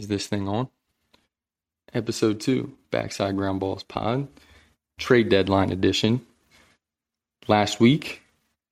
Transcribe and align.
Is 0.00 0.08
this 0.08 0.26
thing 0.26 0.48
on? 0.48 0.68
Episode 1.92 2.40
two, 2.40 2.72
Backside 2.90 3.36
Ground 3.36 3.60
Balls 3.60 3.82
Pod, 3.82 4.28
Trade 4.96 5.28
Deadline 5.28 5.70
Edition. 5.70 6.24
Last 7.48 7.80
week, 7.80 8.22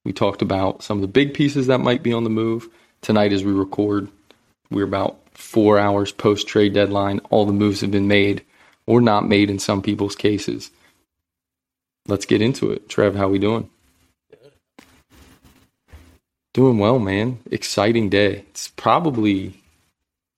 we 0.06 0.14
talked 0.14 0.40
about 0.40 0.82
some 0.82 0.96
of 0.96 1.02
the 1.02 1.06
big 1.06 1.34
pieces 1.34 1.66
that 1.66 1.80
might 1.80 2.02
be 2.02 2.14
on 2.14 2.24
the 2.24 2.30
move. 2.30 2.68
Tonight, 3.02 3.34
as 3.34 3.44
we 3.44 3.52
record, 3.52 4.08
we're 4.70 4.86
about 4.86 5.18
four 5.34 5.78
hours 5.78 6.12
post 6.12 6.48
trade 6.48 6.72
deadline. 6.72 7.18
All 7.28 7.44
the 7.44 7.52
moves 7.52 7.82
have 7.82 7.90
been 7.90 8.08
made 8.08 8.42
or 8.86 9.02
not 9.02 9.28
made 9.28 9.50
in 9.50 9.58
some 9.58 9.82
people's 9.82 10.16
cases. 10.16 10.70
Let's 12.06 12.24
get 12.24 12.40
into 12.40 12.70
it. 12.70 12.88
Trev, 12.88 13.14
how 13.14 13.28
we 13.28 13.38
doing? 13.38 13.68
Doing 16.54 16.78
well, 16.78 16.98
man. 16.98 17.40
Exciting 17.50 18.08
day. 18.08 18.46
It's 18.48 18.68
probably 18.68 19.62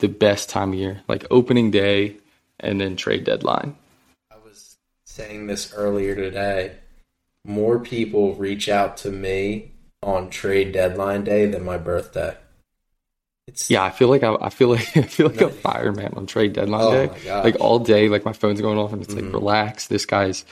the 0.00 0.09
best 0.09 0.48
time 0.48 0.72
of 0.72 0.78
year, 0.78 1.02
like 1.09 1.24
opening 1.30 1.70
day 1.70 2.16
and 2.58 2.80
then 2.80 2.96
trade 2.96 3.24
deadline. 3.24 3.77
I 4.30 4.36
was 4.45 4.77
saying 5.04 5.46
this 5.46 5.72
earlier 5.72 6.14
today. 6.14 6.77
More 7.45 7.78
people 7.78 8.34
reach 8.34 8.68
out 8.68 8.96
to 8.98 9.10
me 9.10 9.72
on 10.02 10.28
trade 10.30 10.72
deadline 10.72 11.24
day 11.24 11.46
than 11.46 11.64
my 11.64 11.78
birthday. 11.78 12.36
It's 13.46 13.70
yeah, 13.70 13.82
I 13.82 13.91
feel 13.91 14.08
like 14.08 14.22
I, 14.22 14.36
I 14.41 14.50
feel 14.50 14.68
like 14.68 14.96
I 14.96 15.02
feel 15.02 15.28
like 15.28 15.41
a 15.41 15.50
fireman 15.50 16.14
on 16.16 16.27
trade 16.27 16.52
deadline 16.52 16.82
oh 16.82 16.91
day. 16.91 17.32
Like 17.42 17.56
all 17.60 17.78
day, 17.78 18.08
like 18.08 18.24
my 18.24 18.32
phone's 18.32 18.60
going 18.60 18.78
off 18.78 18.92
and 18.92 19.02
it's 19.02 19.14
mm-hmm. 19.14 19.27
like 19.27 19.34
relax. 19.34 19.86
This 19.88 20.06
guy's 20.06 20.44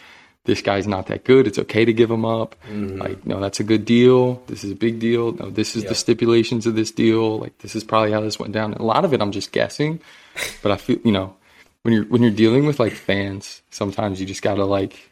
this 0.44 0.62
guy's 0.62 0.86
not 0.86 1.08
that 1.08 1.24
good. 1.24 1.46
It's 1.46 1.58
okay 1.58 1.84
to 1.84 1.92
give 1.92 2.10
him 2.10 2.24
up. 2.24 2.54
Mm-hmm. 2.68 2.98
Like, 2.98 3.26
no, 3.26 3.38
that's 3.38 3.60
a 3.60 3.64
good 3.64 3.84
deal. 3.84 4.42
This 4.46 4.64
is 4.64 4.72
a 4.72 4.74
big 4.74 4.98
deal. 4.98 5.32
No, 5.32 5.50
this 5.50 5.76
is 5.76 5.84
the 5.84 5.94
stipulations 5.94 6.66
of 6.66 6.74
this 6.74 6.90
deal. 6.90 7.38
Like, 7.38 7.58
this 7.58 7.76
is 7.76 7.84
probably 7.84 8.12
how 8.12 8.20
this 8.20 8.38
went 8.38 8.52
down. 8.52 8.72
And 8.72 8.80
a 8.80 8.84
lot 8.84 9.04
of 9.04 9.12
it, 9.12 9.20
I'm 9.20 9.32
just 9.32 9.52
guessing. 9.52 10.00
But 10.62 10.70
I 10.70 10.76
feel, 10.76 10.98
you 11.04 11.10
know, 11.10 11.34
when 11.82 11.92
you're 11.92 12.04
when 12.04 12.22
you're 12.22 12.30
dealing 12.30 12.64
with 12.64 12.78
like 12.78 12.92
fans, 12.92 13.60
sometimes 13.70 14.20
you 14.20 14.26
just 14.26 14.40
gotta 14.40 14.64
like 14.64 15.10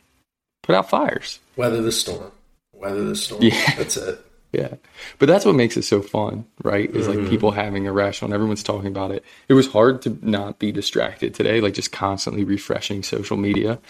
put 0.63 0.77
out 0.77 0.89
fires. 0.89 1.41
Weather 1.57 1.83
the 1.83 1.91
storm. 1.91 2.31
Weather 2.73 3.03
the 3.03 3.17
storm. 3.17 3.43
Yeah, 3.43 3.75
that's 3.77 3.97
it. 3.97 4.25
Yeah, 4.53 4.75
but 5.19 5.27
that's 5.27 5.45
what 5.45 5.57
makes 5.57 5.77
it 5.77 5.83
so 5.83 6.01
fun, 6.01 6.47
right? 6.63 6.89
Is 6.89 7.09
like 7.09 7.19
mm-hmm. 7.19 7.29
people 7.29 7.51
having 7.51 7.87
irrational. 7.87 8.29
And 8.29 8.35
everyone's 8.35 8.63
talking 8.63 8.87
about 8.87 9.11
it. 9.11 9.25
It 9.49 9.55
was 9.55 9.67
hard 9.67 10.01
to 10.03 10.17
not 10.23 10.61
be 10.61 10.71
distracted 10.71 11.35
today, 11.35 11.61
like 11.61 11.75
just 11.75 11.91
constantly 11.91 12.45
refreshing 12.45 13.03
social 13.03 13.37
media 13.37 13.81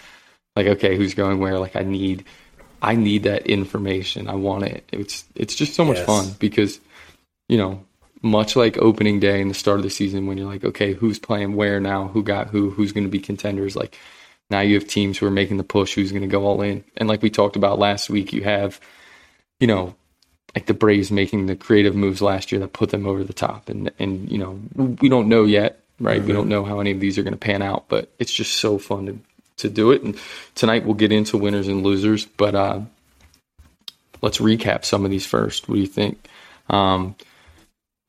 like 0.56 0.66
okay 0.66 0.96
who's 0.96 1.14
going 1.14 1.38
where? 1.38 1.58
Like 1.58 1.76
i 1.76 1.82
need 1.82 2.24
i 2.82 2.94
need 2.94 3.24
that 3.24 3.46
information. 3.46 4.28
I 4.28 4.34
want 4.34 4.64
it. 4.64 4.88
It's 4.92 5.24
it's 5.34 5.54
just 5.54 5.74
so 5.74 5.84
much 5.84 5.98
yes. 5.98 6.06
fun 6.06 6.34
because 6.38 6.80
you 7.48 7.58
know 7.58 7.84
much 8.22 8.56
like 8.56 8.78
opening 8.78 9.20
day 9.20 9.40
and 9.40 9.50
the 9.50 9.54
start 9.54 9.78
of 9.78 9.84
the 9.84 9.90
season 9.90 10.26
when 10.26 10.38
you're 10.38 10.50
like 10.50 10.64
okay 10.64 10.94
who's 10.94 11.18
playing 11.18 11.54
where 11.54 11.80
now? 11.80 12.08
Who 12.08 12.22
got 12.22 12.48
who? 12.48 12.70
Who's 12.70 12.92
going 12.92 13.04
to 13.04 13.10
be 13.10 13.20
contenders? 13.20 13.76
Like 13.76 13.98
now 14.50 14.60
you 14.60 14.74
have 14.74 14.88
teams 14.88 15.18
who 15.18 15.26
are 15.26 15.30
making 15.30 15.58
the 15.58 15.64
push. 15.64 15.94
Who's 15.94 16.12
going 16.12 16.22
to 16.22 16.28
go 16.28 16.44
all 16.44 16.62
in? 16.62 16.84
And 16.96 17.08
like 17.08 17.22
we 17.22 17.30
talked 17.30 17.56
about 17.56 17.78
last 17.78 18.08
week 18.10 18.32
you 18.32 18.42
have 18.44 18.80
you 19.60 19.66
know 19.66 19.94
like 20.54 20.66
the 20.66 20.74
braves 20.74 21.10
making 21.10 21.46
the 21.46 21.56
creative 21.56 21.94
moves 21.94 22.22
last 22.22 22.50
year 22.50 22.58
that 22.60 22.72
put 22.72 22.90
them 22.90 23.06
over 23.06 23.22
the 23.24 23.32
top. 23.32 23.68
And 23.68 23.90
and 23.98 24.30
you 24.30 24.38
know 24.38 24.60
we 24.74 25.08
don't 25.08 25.28
know 25.28 25.44
yet 25.44 25.82
right? 26.00 26.18
Mm-hmm. 26.18 26.26
we 26.26 26.32
don't 26.32 26.48
know 26.48 26.64
how 26.64 26.80
any 26.80 26.90
of 26.90 27.00
these 27.00 27.18
are 27.18 27.22
going 27.22 27.32
to 27.32 27.38
pan 27.38 27.62
out 27.62 27.88
but 27.88 28.12
it's 28.18 28.32
just 28.32 28.56
so 28.56 28.78
fun 28.78 29.06
to 29.06 29.18
to 29.58 29.68
do 29.68 29.90
it. 29.90 30.02
And 30.02 30.18
tonight 30.54 30.84
we'll 30.84 30.94
get 30.94 31.12
into 31.12 31.38
winners 31.38 31.68
and 31.68 31.82
losers, 31.82 32.26
but 32.26 32.54
uh, 32.54 32.80
let's 34.22 34.38
recap 34.38 34.84
some 34.84 35.04
of 35.04 35.10
these 35.10 35.26
first. 35.26 35.68
What 35.68 35.76
do 35.76 35.80
you 35.80 35.86
think? 35.86 36.28
Um, 36.68 37.16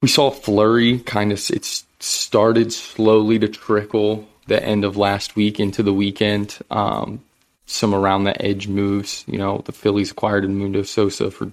we 0.02 0.08
saw 0.08 0.30
flurry 0.30 1.00
kind 1.00 1.31
of 1.31 1.40
it 1.50 1.66
started 2.00 2.72
slowly 2.72 3.40
to 3.40 3.48
trickle 3.48 4.28
the 4.48 4.64
end 4.64 4.86
of 4.86 4.98
last 4.98 5.36
week 5.36 5.59
into 5.59 5.84
the 5.84 5.94
weekend. 5.94 6.58
Um, 6.70 7.23
some 7.66 7.94
around 7.94 8.24
the 8.24 8.41
edge 8.41 8.68
moves. 8.68 9.24
You 9.28 9.38
know, 9.38 9.62
the 9.66 9.72
Phillies 9.72 10.12
acquired 10.12 10.46
Edmundo 10.46 10.85
Sosa 10.85 11.31
for 11.31 11.52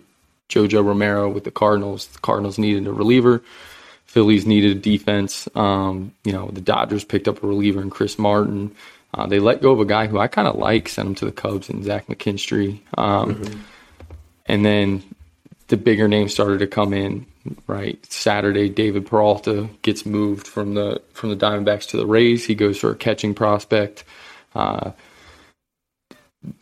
JoJo 0.49 0.85
Romero 0.85 1.29
with 1.29 1.45
the 1.45 1.51
Cardinals. 1.51 2.07
The 2.09 2.21
Cardinals 2.21 2.59
needed 2.59 2.87
a 2.87 2.93
reliever. 2.93 3.43
Phillies 4.05 4.47
needed 4.47 4.77
a 4.77 4.81
defense. 4.81 5.49
Um, 5.57 6.13
you 6.25 6.33
know, 6.33 6.49
the 6.49 6.61
Dodgers 6.61 7.05
picked 7.05 7.27
up 7.27 7.43
a 7.43 7.47
reliever 7.47 7.83
in 7.83 7.91
Chris 7.91 8.19
Martin. 8.19 8.75
Uh, 9.15 9.27
they 9.27 9.39
let 9.39 9.63
go 9.63 9.71
of 9.71 9.79
a 9.79 9.85
guy 9.85 10.09
who 10.09 10.19
I 10.19 10.27
kind 10.27 10.49
of 10.49 10.57
like, 10.57 10.89
sent 10.89 11.09
him 11.09 11.15
to 11.17 11.25
the 11.25 11.33
Cubs 11.33 11.69
and 11.69 11.85
Zach 11.85 12.09
McKinstry. 12.09 12.81
Um, 12.99 13.37
mm-hmm. 13.37 13.61
And 14.47 14.65
then 14.65 15.05
the 15.69 15.77
bigger 15.77 16.09
names 16.09 16.33
started 16.33 16.59
to 16.59 16.67
come 16.67 16.93
in. 16.93 17.27
Right, 17.67 18.05
Saturday, 18.11 18.71
David 18.71 19.07
Peralta 19.07 19.69
gets 19.83 20.07
moved 20.07 20.47
from 20.47 20.73
the 20.73 21.03
from 21.13 21.29
the 21.29 21.37
Diamondbacks 21.37 21.91
to 21.91 21.99
the 21.99 22.07
Rays. 22.07 22.47
He 22.47 22.55
goes 22.55 22.79
for 22.79 22.91
a 22.91 22.97
catching 22.97 23.35
prospect. 23.35 24.03
Uh, 24.55 24.93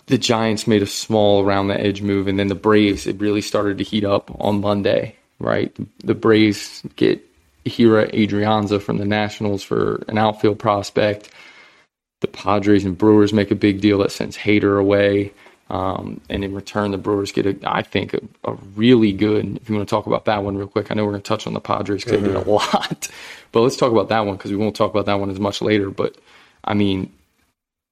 the 0.06 0.18
Giants 0.18 0.66
made 0.66 0.82
a 0.82 0.86
small 0.86 1.44
around 1.44 1.68
the 1.68 1.80
edge 1.80 2.02
move, 2.02 2.26
and 2.26 2.36
then 2.36 2.48
the 2.48 2.56
Braves 2.56 3.06
it 3.06 3.20
really 3.20 3.42
started 3.42 3.78
to 3.78 3.84
heat 3.84 4.04
up 4.04 4.36
on 4.40 4.60
Monday. 4.60 5.14
Right, 5.38 5.72
the 6.02 6.16
Braves 6.16 6.82
get 6.96 7.24
Ehire 7.64 8.12
Adrianza 8.12 8.82
from 8.82 8.98
the 8.98 9.04
Nationals 9.04 9.62
for 9.62 10.02
an 10.08 10.18
outfield 10.18 10.58
prospect 10.58 11.30
the 12.22 12.28
Padres 12.28 12.84
and 12.84 12.96
Brewers 12.96 13.32
make 13.32 13.50
a 13.50 13.54
big 13.54 13.80
deal 13.80 13.98
that 13.98 14.12
sends 14.12 14.36
Hader 14.36 14.80
away. 14.80 15.32
Um, 15.68 16.20
and 16.28 16.44
in 16.44 16.54
return, 16.54 16.90
the 16.90 16.98
Brewers 16.98 17.32
get, 17.32 17.46
a, 17.46 17.56
I 17.64 17.82
think, 17.82 18.14
a, 18.14 18.20
a, 18.44 18.54
really 18.76 19.12
good. 19.12 19.56
If 19.56 19.68
you 19.68 19.74
want 19.74 19.88
to 19.88 19.90
talk 19.90 20.06
about 20.06 20.26
that 20.26 20.44
one 20.44 20.56
real 20.56 20.66
quick, 20.66 20.90
I 20.90 20.94
know 20.94 21.04
we're 21.04 21.12
going 21.12 21.22
to 21.22 21.28
touch 21.28 21.46
on 21.46 21.54
the 21.54 21.60
Padres 21.60 22.04
because 22.04 22.20
mm-hmm. 22.20 22.26
they 22.26 22.32
did 22.32 22.36
a 22.36 22.44
mm-hmm. 22.44 22.76
lot, 22.76 23.08
but 23.52 23.60
let's 23.60 23.76
talk 23.76 23.90
about 23.90 24.10
that 24.10 24.26
one 24.26 24.36
because 24.36 24.50
we 24.50 24.56
won't 24.56 24.76
talk 24.76 24.90
about 24.90 25.06
that 25.06 25.18
one 25.18 25.30
as 25.30 25.40
much 25.40 25.62
later. 25.62 25.90
But 25.90 26.16
I 26.64 26.74
mean, 26.74 27.12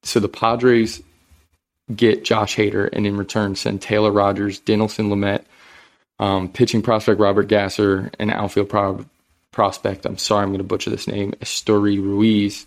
so 0.03 0.19
the 0.19 0.29
Padres 0.29 1.01
get 1.95 2.23
Josh 2.23 2.55
Hader, 2.55 2.89
and 2.93 3.07
in 3.07 3.17
return, 3.17 3.55
send 3.55 3.81
Taylor 3.81 4.11
Rogers, 4.11 4.61
Dinelson 4.61 5.09
Lamet, 5.09 5.43
um, 6.19 6.49
pitching 6.49 6.83
prospect 6.83 7.19
Robert 7.19 7.47
Gasser, 7.47 8.11
and 8.19 8.31
outfield 8.31 8.69
pro- 8.69 9.05
prospect. 9.51 10.05
I'm 10.05 10.19
sorry, 10.19 10.43
I'm 10.43 10.49
going 10.49 10.59
to 10.59 10.63
butcher 10.63 10.91
this 10.91 11.07
name, 11.07 11.33
Esteury 11.41 12.01
Ruiz. 12.01 12.65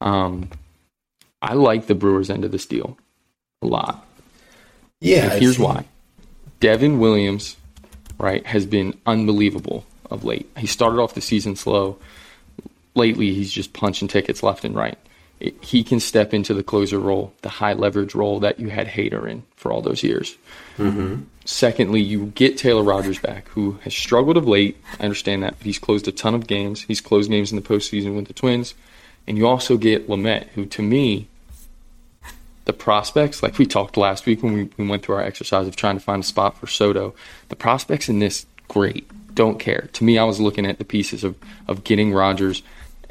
Um, 0.00 0.48
I 1.44 1.52
like 1.52 1.86
the 1.86 1.94
Brewers' 1.94 2.30
end 2.30 2.44
of 2.44 2.52
this 2.52 2.64
deal 2.64 2.96
a 3.60 3.66
lot. 3.66 4.06
Yeah. 5.00 5.30
And 5.30 5.42
here's 5.42 5.58
why. 5.58 5.84
Devin 6.60 6.98
Williams, 6.98 7.56
right, 8.18 8.44
has 8.46 8.64
been 8.64 8.98
unbelievable 9.04 9.84
of 10.10 10.24
late. 10.24 10.48
He 10.56 10.66
started 10.66 11.00
off 11.00 11.14
the 11.14 11.20
season 11.20 11.56
slow. 11.56 11.98
Lately, 12.94 13.34
he's 13.34 13.52
just 13.52 13.74
punching 13.74 14.08
tickets 14.08 14.42
left 14.42 14.64
and 14.64 14.74
right. 14.74 14.96
It, 15.40 15.62
he 15.62 15.84
can 15.84 16.00
step 16.00 16.32
into 16.32 16.54
the 16.54 16.62
closer 16.62 16.98
role, 16.98 17.34
the 17.42 17.50
high 17.50 17.74
leverage 17.74 18.14
role 18.14 18.40
that 18.40 18.58
you 18.58 18.68
had 18.68 18.86
Hader 18.86 19.28
in 19.28 19.42
for 19.56 19.70
all 19.70 19.82
those 19.82 20.02
years. 20.02 20.36
Mm-hmm. 20.78 21.24
Secondly, 21.44 22.00
you 22.00 22.26
get 22.26 22.56
Taylor 22.56 22.82
Rogers 22.82 23.18
back, 23.18 23.48
who 23.48 23.72
has 23.82 23.92
struggled 23.92 24.38
of 24.38 24.48
late. 24.48 24.78
I 24.98 25.04
understand 25.04 25.42
that, 25.42 25.58
but 25.58 25.66
he's 25.66 25.78
closed 25.78 26.08
a 26.08 26.12
ton 26.12 26.34
of 26.34 26.46
games. 26.46 26.82
He's 26.82 27.02
closed 27.02 27.30
games 27.30 27.52
in 27.52 27.56
the 27.56 27.62
postseason 27.62 28.16
with 28.16 28.28
the 28.28 28.32
Twins. 28.32 28.74
And 29.26 29.36
you 29.36 29.46
also 29.46 29.76
get 29.76 30.08
Lamet, 30.08 30.48
who 30.54 30.64
to 30.66 30.82
me 30.82 31.28
the 32.64 32.72
prospects, 32.72 33.42
like 33.42 33.58
we 33.58 33.66
talked 33.66 33.96
last 33.96 34.26
week 34.26 34.42
when 34.42 34.54
we, 34.54 34.70
we 34.76 34.88
went 34.88 35.02
through 35.02 35.16
our 35.16 35.22
exercise 35.22 35.66
of 35.66 35.76
trying 35.76 35.96
to 35.96 36.04
find 36.04 36.22
a 36.22 36.26
spot 36.26 36.56
for 36.58 36.66
Soto, 36.66 37.14
the 37.48 37.56
prospects 37.56 38.08
in 38.08 38.18
this, 38.18 38.46
great. 38.68 39.08
Don't 39.34 39.58
care. 39.58 39.88
To 39.94 40.04
me, 40.04 40.16
I 40.16 40.24
was 40.24 40.40
looking 40.40 40.66
at 40.66 40.78
the 40.78 40.84
pieces 40.84 41.24
of, 41.24 41.36
of 41.68 41.84
getting 41.84 42.12
Rogers 42.12 42.62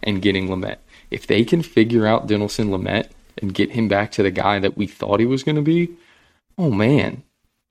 and 0.01 0.21
getting 0.21 0.47
Lamet. 0.47 0.77
If 1.11 1.27
they 1.27 1.43
can 1.43 1.61
figure 1.61 2.07
out 2.07 2.27
Dinelson 2.27 2.69
Lamet 2.69 3.09
and 3.41 3.53
get 3.53 3.71
him 3.71 3.87
back 3.87 4.11
to 4.13 4.23
the 4.23 4.31
guy 4.31 4.59
that 4.59 4.77
we 4.77 4.87
thought 4.87 5.19
he 5.19 5.25
was 5.25 5.43
going 5.43 5.57
to 5.57 5.61
be, 5.61 5.89
oh 6.57 6.71
man. 6.71 7.23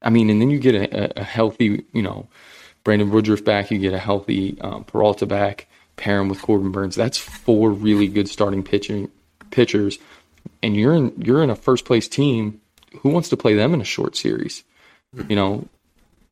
I 0.03 0.11
mean, 0.11 0.31
and 0.31 0.41
then 0.41 0.51
you 0.51 0.59
get 0.59 0.75
a, 0.75 1.21
a 1.21 1.25
healthy, 1.25 1.85
you 1.93 2.03
know, 2.03 2.29
Brandon 2.85 3.11
Woodruff 3.11 3.45
back, 3.45 3.71
you 3.71 3.79
get 3.79 3.95
a 3.95 3.99
healthy 3.99 4.61
um, 4.61 4.85
Peralta 4.85 5.27
back, 5.27 5.69
pair 5.97 6.21
him 6.21 6.29
with 6.29 6.43
Corbin 6.43 6.73
Burnes. 6.73 6.97
That's 6.97 7.19
four 7.19 7.71
really 7.71 8.09
good 8.09 8.29
starting 8.29 8.63
pitching 8.63 9.11
pitchers 9.51 9.99
and 10.63 10.77
you're 10.77 10.95
in 10.95 11.13
you're 11.19 11.43
in 11.43 11.51
a 11.51 11.57
first 11.57 11.85
place 11.85 12.09
team. 12.09 12.61
Who 13.01 13.09
wants 13.09 13.31
to 13.31 13.37
play 13.37 13.55
them 13.55 13.73
in 13.75 13.81
a 13.81 13.85
short 13.85 14.17
series? 14.17 14.65
Mm-hmm. 15.17 15.31
You 15.31 15.37
know, 15.37 15.69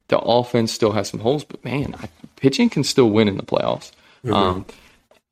the 0.08 0.18
offense 0.18 0.72
still 0.72 0.92
has 0.92 1.08
some 1.08 1.20
holes, 1.20 1.44
but 1.44 1.64
man, 1.64 1.94
I, 1.98 2.08
pitching 2.36 2.68
can 2.68 2.84
still 2.84 3.10
win 3.10 3.28
in 3.28 3.36
the 3.36 3.42
playoffs. 3.42 3.92
Mm-hmm. 4.24 4.32
Um, 4.32 4.66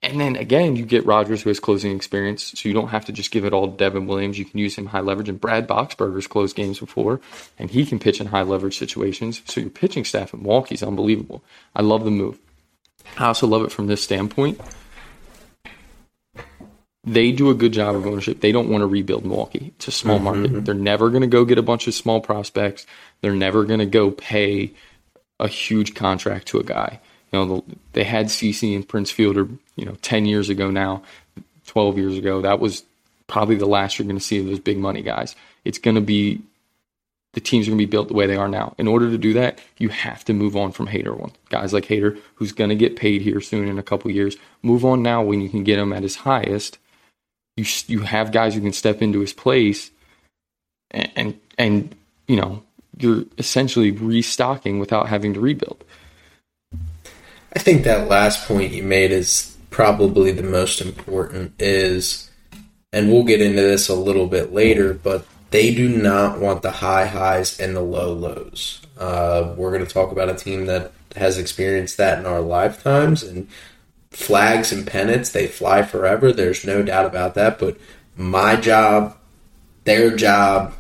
and 0.03 0.21
then 0.21 0.37
again, 0.37 0.77
you 0.77 0.87
get 0.87 1.05
Rogers 1.05 1.43
who 1.43 1.51
has 1.51 1.59
closing 1.59 1.95
experience, 1.95 2.53
so 2.57 2.69
you 2.69 2.75
don't 2.75 2.89
have 2.89 3.05
to 3.07 3.13
just 3.13 3.31
give 3.31 3.45
it 3.45 3.53
all 3.53 3.71
to 3.71 3.77
Devin 3.77 4.07
Williams. 4.07 4.39
You 4.39 4.45
can 4.45 4.59
use 4.59 4.77
him 4.77 4.87
high 4.87 5.01
leverage. 5.01 5.29
And 5.29 5.41
Brad 5.41 5.67
Boxberger's 5.67 6.29
closed 6.29 6.55
games 6.55 6.79
before, 6.79 7.21
and 7.59 7.71
he 7.71 7.85
can 7.85 7.99
pitch 7.99 8.21
in 8.21 8.29
high 8.29 8.43
leverage 8.43 8.79
situations. 8.79 9.43
So 9.47 9.61
your 9.61 9.71
pitching 9.71 10.05
staff 10.05 10.33
at 10.33 10.41
Milwaukee 10.41 10.77
is 10.77 10.83
unbelievable. 10.83 11.43
I 11.75 11.83
love 11.83 12.05
the 12.05 12.13
move. 12.13 12.39
I 13.19 13.27
also 13.27 13.47
love 13.47 13.65
it 13.65 13.73
from 13.73 13.89
this 13.89 14.03
standpoint 14.03 14.61
they 17.13 17.33
do 17.33 17.51
a 17.51 17.55
good 17.55 17.73
job 17.73 17.95
of 17.95 18.07
ownership. 18.07 18.41
They 18.41 18.53
don't 18.53 18.69
want 18.69 18.83
to 18.83 18.87
rebuild 18.87 19.25
Milwaukee. 19.25 19.73
It's 19.77 19.89
a 19.89 19.93
small 19.93 20.17
mm-hmm. 20.17 20.25
market. 20.25 20.65
They're 20.65 20.75
never 20.75 21.11
going 21.11 21.23
to 21.23 21.29
go 21.29 21.45
get 21.45 21.59
a 21.59 21.63
bunch 21.63 21.87
of 21.87 21.95
small 21.95 22.21
prospects. 22.21 22.87
They're 23.21 23.35
never 23.35 23.65
going 23.65 23.81
to 23.81 23.87
go 23.87 24.11
pay 24.11 24.73
a 25.41 25.49
huge 25.49 25.95
contract 25.95 26.49
to 26.49 26.59
a 26.59 26.65
guy. 26.65 27.01
You 27.33 27.39
know, 27.39 27.65
they 27.93 28.05
had 28.05 28.27
CC 28.27 28.75
and 28.75 28.89
Prince 28.89 29.11
Fielder, 29.11 29.49
you 29.77 29.85
know, 29.85 29.97
10 30.03 30.27
years 30.27 30.49
ago 30.49 30.71
now. 30.71 31.03
12 31.67 31.99
years 31.99 32.17
ago, 32.17 32.41
that 32.41 32.61
was 32.61 32.83
probably 33.27 33.57
the 33.57 33.67
last 33.67 33.99
you're 33.99 34.07
going 34.07 34.19
to 34.19 34.25
see 34.25 34.41
of 34.41 34.47
those 34.47 34.59
big 34.59 34.79
money 34.79 35.03
guys. 35.03 35.37
It's 35.65 35.79
going 35.79 35.97
to 35.97 36.01
be 36.01 36.41
the 37.35 37.41
teams 37.41 37.69
are 37.69 37.71
going 37.71 37.79
to 37.79 37.87
be 37.87 37.91
built 37.91 38.09
the 38.09 38.15
way 38.15 38.27
they 38.27 38.37
are 38.37 38.49
now. 38.49 38.75
In 38.79 38.89
order 38.89 39.11
to 39.11 39.19
do 39.19 39.35
that, 39.35 39.61
you 39.77 39.91
have 39.91 40.25
to 40.25 40.33
move 40.33 40.57
on 40.57 40.73
from 40.73 40.89
Hader 40.89 41.17
one. 41.17 41.33
Guys 41.51 41.75
like 41.75 41.85
Hader, 41.85 42.19
who's 42.37 42.53
going 42.53 42.71
to 42.71 42.77
get 42.77 42.97
paid 42.97 43.21
here 43.21 43.41
soon 43.41 43.69
in 43.69 43.79
a 43.79 43.83
couple 43.83 44.11
years, 44.11 44.37
move 44.63 44.85
on 44.85 45.03
now 45.03 45.23
when 45.23 45.43
you 45.43 45.49
can 45.51 45.63
get 45.63 45.79
him 45.79 45.93
at 45.93 46.03
his 46.03 46.17
highest. 46.17 46.79
You 47.59 47.65
you 47.89 48.01
have 48.01 48.33
guys 48.33 48.55
who 48.55 48.61
can 48.61 48.73
step 48.73 49.03
into 49.03 49.21
his 49.21 49.33
place, 49.33 49.91
and 50.91 51.11
and, 51.17 51.41
and 51.59 51.95
you 52.27 52.37
know 52.37 52.63
you're 52.97 53.25
essentially 53.37 53.91
restocking 53.91 54.79
without 54.79 55.09
having 55.09 55.35
to 55.35 55.41
rebuild. 55.41 55.85
I 57.55 57.59
think 57.59 57.85
that 57.85 58.09
last 58.09 58.47
point 58.47 58.73
you 58.73 58.83
made 58.83 59.11
is 59.11 59.57
probably 59.71 60.33
the 60.33 60.43
most 60.43 60.81
important. 60.81 61.55
Is 61.59 62.31
and 62.93 63.11
we'll 63.11 63.25
get 63.25 63.41
into 63.41 63.61
this 63.61 63.89
a 63.89 63.95
little 63.95 64.27
bit 64.27 64.53
later, 64.53 64.95
but 64.95 65.27
they 65.51 65.75
do 65.75 65.89
not 65.89 66.41
want 66.41 66.63
the 66.63 66.71
high 66.71 67.07
highs 67.07 67.59
and 67.59 67.75
the 67.75 67.81
low 67.81 68.13
lows. 68.13 68.81
Uh, 68.99 69.55
we're 69.57 69.71
going 69.71 69.85
to 69.85 69.93
talk 69.93 70.13
about 70.13 70.29
a 70.29 70.35
team 70.35 70.67
that 70.67 70.93
has 71.17 71.39
experienced 71.39 71.97
that 71.97 72.19
in 72.19 72.27
our 72.27 72.41
lifetimes, 72.41 73.23
and 73.23 73.49
flags 74.11 74.73
and 74.73 74.87
pennants, 74.87 75.31
they 75.31 75.47
fly 75.47 75.83
forever. 75.83 76.33
There's 76.33 76.65
no 76.65 76.83
doubt 76.83 77.07
about 77.07 77.35
that. 77.35 77.59
But 77.59 77.79
my 78.17 78.57
job, 78.57 79.17
their 79.85 80.15
job 80.17 80.75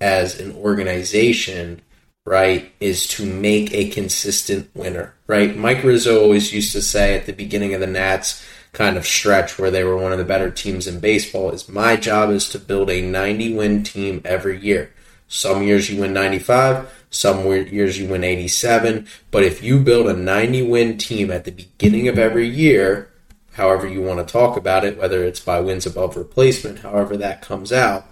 as 0.00 0.40
an 0.40 0.52
organization, 0.56 1.82
right, 2.24 2.72
is 2.80 3.06
to 3.08 3.26
make 3.26 3.72
a 3.72 3.90
consistent 3.90 4.70
winner, 4.74 5.14
right? 5.26 5.56
Mike 5.56 5.84
Rizzo 5.84 6.22
always 6.22 6.52
used 6.52 6.72
to 6.72 6.82
say 6.82 7.16
at 7.16 7.26
the 7.26 7.32
beginning 7.32 7.74
of 7.74 7.80
the 7.80 7.86
Nats, 7.86 8.44
kind 8.72 8.96
of 8.96 9.06
stretch 9.06 9.58
where 9.58 9.70
they 9.70 9.84
were 9.84 9.96
one 9.96 10.12
of 10.12 10.18
the 10.18 10.24
better 10.24 10.50
teams 10.50 10.86
in 10.86 11.00
baseball 11.00 11.50
is 11.50 11.68
my 11.68 11.96
job 11.96 12.30
is 12.30 12.48
to 12.48 12.58
build 12.58 12.88
a 12.90 13.02
90 13.02 13.54
win 13.56 13.82
team 13.82 14.22
every 14.24 14.60
year. 14.60 14.92
Some 15.28 15.62
years 15.62 15.90
you 15.90 16.00
win 16.00 16.12
95, 16.12 16.99
some 17.10 17.44
years 17.46 17.98
you 17.98 18.08
win 18.08 18.24
87, 18.24 19.06
but 19.30 19.42
if 19.42 19.62
you 19.62 19.80
build 19.80 20.06
a 20.06 20.14
90 20.14 20.62
win 20.62 20.96
team 20.96 21.30
at 21.30 21.44
the 21.44 21.50
beginning 21.50 22.08
of 22.08 22.18
every 22.18 22.48
year, 22.48 23.10
however 23.52 23.86
you 23.86 24.00
want 24.00 24.26
to 24.26 24.32
talk 24.32 24.56
about 24.56 24.84
it, 24.84 24.96
whether 24.96 25.24
it's 25.24 25.40
by 25.40 25.60
wins 25.60 25.86
above 25.86 26.16
replacement, 26.16 26.80
however 26.80 27.16
that 27.16 27.42
comes 27.42 27.72
out, 27.72 28.06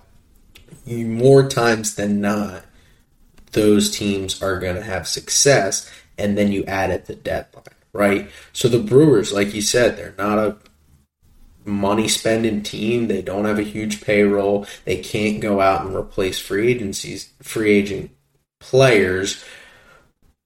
you 0.84 1.06
more 1.06 1.48
times 1.48 1.94
than 1.94 2.20
not, 2.20 2.64
those 3.52 3.90
teams 3.90 4.42
are 4.42 4.58
going 4.58 4.76
to 4.76 4.82
have 4.82 5.08
success, 5.08 5.90
and 6.18 6.36
then 6.36 6.52
you 6.52 6.64
add 6.64 6.90
at 6.90 7.06
the 7.06 7.14
deadline 7.14 7.64
right? 7.92 8.30
So 8.52 8.68
the 8.68 8.78
Brewers, 8.78 9.32
like 9.32 9.54
you 9.54 9.62
said, 9.62 9.96
they're 9.96 10.14
not 10.18 10.38
a 10.38 10.56
money 11.64 12.08
spending 12.08 12.62
team. 12.62 13.08
They 13.08 13.22
don't 13.22 13.44
have 13.44 13.58
a 13.58 13.62
huge 13.62 14.00
payroll. 14.00 14.66
They 14.84 14.98
can't 14.98 15.40
go 15.40 15.60
out 15.60 15.84
and 15.84 15.94
replace 15.94 16.38
free 16.38 16.68
agencies, 16.70 17.32
free 17.42 17.72
agent 17.72 18.10
players 18.60 19.44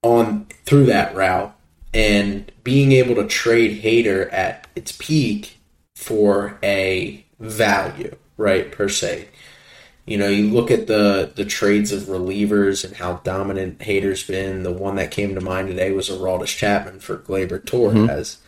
on 0.03 0.47
through 0.65 0.87
that 0.87 1.15
route. 1.15 1.57
And 1.95 2.51
being 2.65 2.93
able 2.93 3.17
to 3.17 3.27
trade 3.27 3.83
Hader 3.83 4.33
at 4.33 4.67
its 4.75 4.93
peak 4.93 5.59
for 5.95 6.59
a 6.63 7.25
value, 7.39 8.17
right, 8.39 8.73
per 8.73 8.89
se. 8.89 9.29
You 10.07 10.17
know, 10.17 10.29
you 10.29 10.49
look 10.49 10.71
at 10.71 10.87
the 10.87 11.33
the 11.35 11.45
trades 11.45 11.93
of 11.93 12.05
relievers 12.05 12.85
and 12.85 12.97
how 12.97 13.15
dominant 13.25 13.79
Hader's 13.79 14.27
been. 14.27 14.63
The 14.63 14.73
one 14.73 14.97
that 14.97 15.11
came 15.11 15.35
to 15.35 15.41
mind 15.41 15.69
today 15.69 15.93
was 15.93 16.09
Aroldis 16.09 16.57
Chapman 16.57 17.01
for 17.01 17.19
Gleyber 17.19 17.65
Torres. 17.65 17.97
Mm-hmm. 17.97 18.47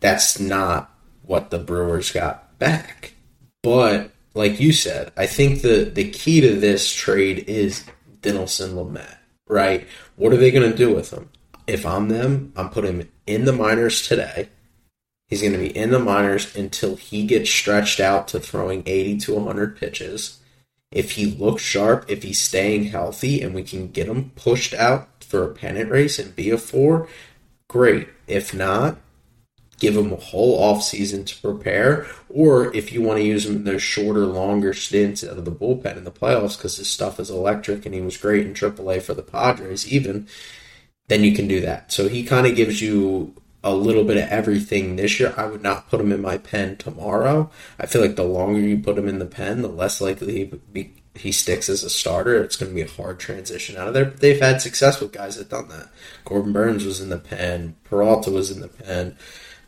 That's 0.00 0.40
not 0.40 0.94
what 1.22 1.50
the 1.50 1.58
Brewers 1.58 2.12
got 2.12 2.58
back. 2.58 3.12
But 3.62 4.10
like 4.32 4.58
you 4.58 4.72
said, 4.72 5.12
I 5.16 5.26
think 5.26 5.60
the 5.60 5.84
the 5.84 6.10
key 6.10 6.40
to 6.40 6.54
this 6.54 6.90
trade 6.92 7.44
is 7.46 7.84
Dinelson 8.22 8.74
Lamet, 8.74 9.18
right? 9.48 9.86
What 10.16 10.32
are 10.32 10.36
they 10.36 10.50
going 10.50 10.70
to 10.70 10.76
do 10.76 10.94
with 10.94 11.12
him? 11.12 11.30
If 11.66 11.86
I'm 11.86 12.08
them, 12.08 12.52
I'm 12.56 12.70
putting 12.70 13.00
him 13.00 13.08
in 13.26 13.44
the 13.44 13.52
minors 13.52 14.06
today. 14.06 14.48
He's 15.28 15.42
going 15.42 15.52
to 15.52 15.58
be 15.58 15.76
in 15.76 15.90
the 15.90 16.00
minors 16.00 16.56
until 16.56 16.96
he 16.96 17.24
gets 17.24 17.50
stretched 17.50 18.00
out 18.00 18.26
to 18.28 18.40
throwing 18.40 18.82
80 18.84 19.18
to 19.18 19.34
100 19.34 19.76
pitches 19.76 20.40
if 20.90 21.12
he 21.12 21.26
looks 21.26 21.62
sharp, 21.62 22.06
if 22.08 22.24
he's 22.24 22.40
staying 22.40 22.84
healthy, 22.84 23.40
and 23.42 23.54
we 23.54 23.62
can 23.62 23.88
get 23.88 24.08
him 24.08 24.32
pushed 24.34 24.74
out 24.74 25.08
for 25.20 25.44
a 25.44 25.54
pennant 25.54 25.90
race 25.90 26.18
and 26.18 26.34
be 26.34 26.50
a 26.50 26.58
four, 26.58 27.08
great. 27.68 28.08
If 28.26 28.52
not, 28.52 28.98
give 29.80 29.96
him 29.96 30.12
a 30.12 30.16
whole 30.16 30.62
off 30.62 30.82
season 30.82 31.24
to 31.24 31.40
prepare. 31.40 32.06
Or 32.28 32.74
if 32.76 32.92
you 32.92 33.02
want 33.02 33.18
to 33.18 33.24
use 33.24 33.46
him 33.46 33.56
in 33.56 33.64
those 33.64 33.82
shorter, 33.82 34.26
longer 34.26 34.72
stints 34.72 35.24
out 35.24 35.38
of 35.38 35.44
the 35.44 35.50
bullpen 35.50 35.96
in 35.96 36.04
the 36.04 36.12
playoffs 36.12 36.56
because 36.56 36.76
his 36.76 36.88
stuff 36.88 37.18
is 37.18 37.30
electric 37.30 37.84
and 37.84 37.94
he 37.94 38.00
was 38.00 38.16
great 38.16 38.46
in 38.46 38.54
AAA 38.54 39.02
for 39.02 39.14
the 39.14 39.22
Padres, 39.22 39.90
even, 39.90 40.28
then 41.08 41.24
you 41.24 41.34
can 41.34 41.48
do 41.48 41.60
that. 41.62 41.90
So 41.90 42.08
he 42.08 42.22
kind 42.22 42.46
of 42.46 42.54
gives 42.54 42.80
you 42.80 43.34
a 43.62 43.74
little 43.74 44.04
bit 44.04 44.16
of 44.16 44.28
everything 44.28 44.96
this 44.96 45.20
year. 45.20 45.34
I 45.36 45.46
would 45.46 45.62
not 45.62 45.88
put 45.90 46.00
him 46.00 46.12
in 46.12 46.22
my 46.22 46.38
pen 46.38 46.76
tomorrow. 46.76 47.50
I 47.78 47.86
feel 47.86 48.00
like 48.00 48.16
the 48.16 48.24
longer 48.24 48.60
you 48.60 48.78
put 48.78 48.96
him 48.96 49.08
in 49.08 49.18
the 49.18 49.26
pen, 49.26 49.62
the 49.62 49.68
less 49.68 50.00
likely 50.00 50.32
he, 50.32 50.44
be, 50.44 50.94
he 51.14 51.32
sticks 51.32 51.68
as 51.68 51.84
a 51.84 51.90
starter. 51.90 52.42
It's 52.42 52.56
going 52.56 52.70
to 52.70 52.74
be 52.74 52.82
a 52.82 52.88
hard 52.88 53.18
transition 53.18 53.76
out 53.76 53.88
of 53.88 53.94
there. 53.94 54.06
But 54.06 54.20
they've 54.20 54.40
had 54.40 54.62
success 54.62 55.00
with 55.00 55.12
guys 55.12 55.36
that 55.36 55.50
done 55.50 55.68
that. 55.68 55.90
Corbin 56.24 56.52
Burnes 56.52 56.84
was 56.84 57.00
in 57.00 57.10
the 57.10 57.18
pen. 57.18 57.76
Peralta 57.84 58.30
was 58.30 58.50
in 58.50 58.60
the 58.60 58.68
pen. 58.68 59.16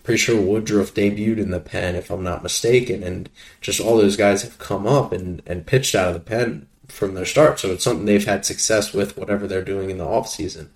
Pretty 0.02 0.19
sure 0.19 0.40
Woodruff 0.40 0.94
debuted 0.94 1.38
in 1.38 1.50
the 1.50 1.60
pen, 1.60 1.94
if 1.94 2.10
I'm 2.10 2.25
not 2.25 2.43
mistaken. 2.43 3.02
And 3.02 3.31
just 3.60 3.81
all 3.81 3.96
those 3.96 4.16
guys 4.16 4.43
have 4.43 4.58
come 4.58 4.87
up 4.87 5.12
and, 5.12 5.43
and 5.46 5.66
pitched 5.66 5.94
out 5.94 6.08
of 6.08 6.14
the 6.14 6.20
pen 6.20 6.66
from 6.88 7.14
their 7.14 7.25
start. 7.25 7.60
So 7.60 7.70
it's 7.70 7.84
something 7.84 8.06
they've 8.06 8.25
had 8.25 8.44
success 8.44 8.93
with, 8.93 9.16
whatever 9.16 9.46
they're 9.46 9.62
doing 9.62 9.90
in 9.90 9.99
the 9.99 10.04
offseason. 10.04 10.69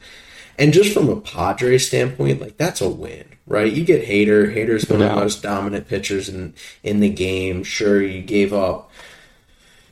And 0.59 0.73
just 0.73 0.95
from 0.95 1.09
a 1.09 1.21
Padre 1.21 1.77
standpoint, 1.79 2.41
like 2.41 2.57
that's 2.57 2.81
a 2.81 2.89
win, 2.89 3.25
right? 3.47 3.73
You 3.73 3.85
get 3.85 4.07
Hader. 4.07 4.55
Hader's 4.55 4.89
one 4.89 5.03
of 5.03 5.11
the 5.11 5.15
most 5.17 5.43
dominant 5.43 5.89
pitchers 5.89 6.29
in 6.29 6.55
in 6.83 7.01
the 7.01 7.11
game. 7.11 7.63
Sure, 7.63 8.03
you 8.03 8.23
gave 8.23 8.53
up. 8.53 8.91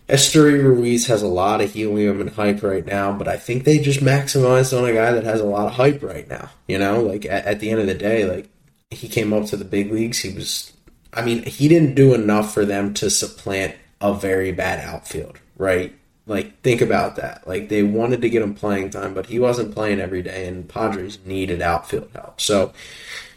Esteury 0.08 0.62
Ruiz 0.62 1.06
has 1.06 1.22
a 1.22 1.28
lot 1.28 1.62
of 1.62 1.72
helium 1.72 2.20
and 2.20 2.31
hype 2.31 2.62
right 2.62 2.84
now, 2.84 3.12
but 3.12 3.26
I 3.26 3.38
think 3.38 3.64
they 3.64 3.78
just 3.78 4.00
maximized 4.00 4.76
on 4.76 4.88
a 4.88 4.92
guy 4.92 5.12
that 5.12 5.25
has 5.25 5.40
a 5.40 5.46
lot 5.46 5.66
of 5.66 5.72
hype 5.75 6.02
right 6.02 6.28
now. 6.28 6.50
You 6.66 6.78
know, 6.78 7.02
like 7.02 7.25
at, 7.26 7.44
at 7.44 7.60
the 7.60 7.70
end 7.70 7.81
of 7.81 7.86
the 7.86 7.94
day, 7.94 8.25
like 8.25 8.48
he 8.94 9.08
came 9.08 9.32
up 9.32 9.46
to 9.46 9.56
the 9.56 9.64
big 9.64 9.93
leagues. 9.93 10.19
He 10.20 10.32
was, 10.35 10.73
I 11.13 11.24
mean, 11.24 11.43
he 11.44 11.69
didn't 11.69 11.94
do 11.94 12.15
enough 12.15 12.55
for 12.55 12.65
them 12.65 12.94
to 12.94 13.10
supplant 13.10 13.74
a 14.01 14.15
very 14.15 14.53
bad 14.53 14.81
outfield, 14.81 15.39
right? 15.56 15.94
Like, 16.27 16.60
think 16.63 16.81
about 16.81 17.17
that. 17.17 17.46
Like, 17.46 17.69
they 17.69 17.82
wanted 17.82 18.22
to 18.22 18.31
get 18.31 18.43
him 18.43 18.55
playing 18.55 18.91
time, 18.91 19.13
but 19.13 19.27
he 19.27 19.39
wasn't 19.39 19.74
playing 19.74 20.01
every 20.01 20.22
day, 20.22 20.46
and 20.46 20.69
Padres 20.69 21.19
needed 21.27 21.60
outfield 21.60 22.10
help. 22.15 22.41
So, 22.41 22.72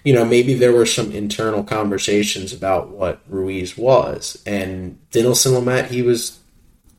you 0.04 0.14
know, 0.14 0.24
maybe 0.24 0.54
there 0.54 0.72
were 0.72 0.86
some 0.86 1.12
internal 1.12 1.64
conversations 1.64 2.54
about 2.54 2.90
what 2.90 3.20
Ruiz 3.28 3.78
was. 3.78 4.42
And 4.46 4.98
Dinelson 5.12 5.52
Lamet, 5.52 5.88
he 5.88 6.02
was, 6.02 6.40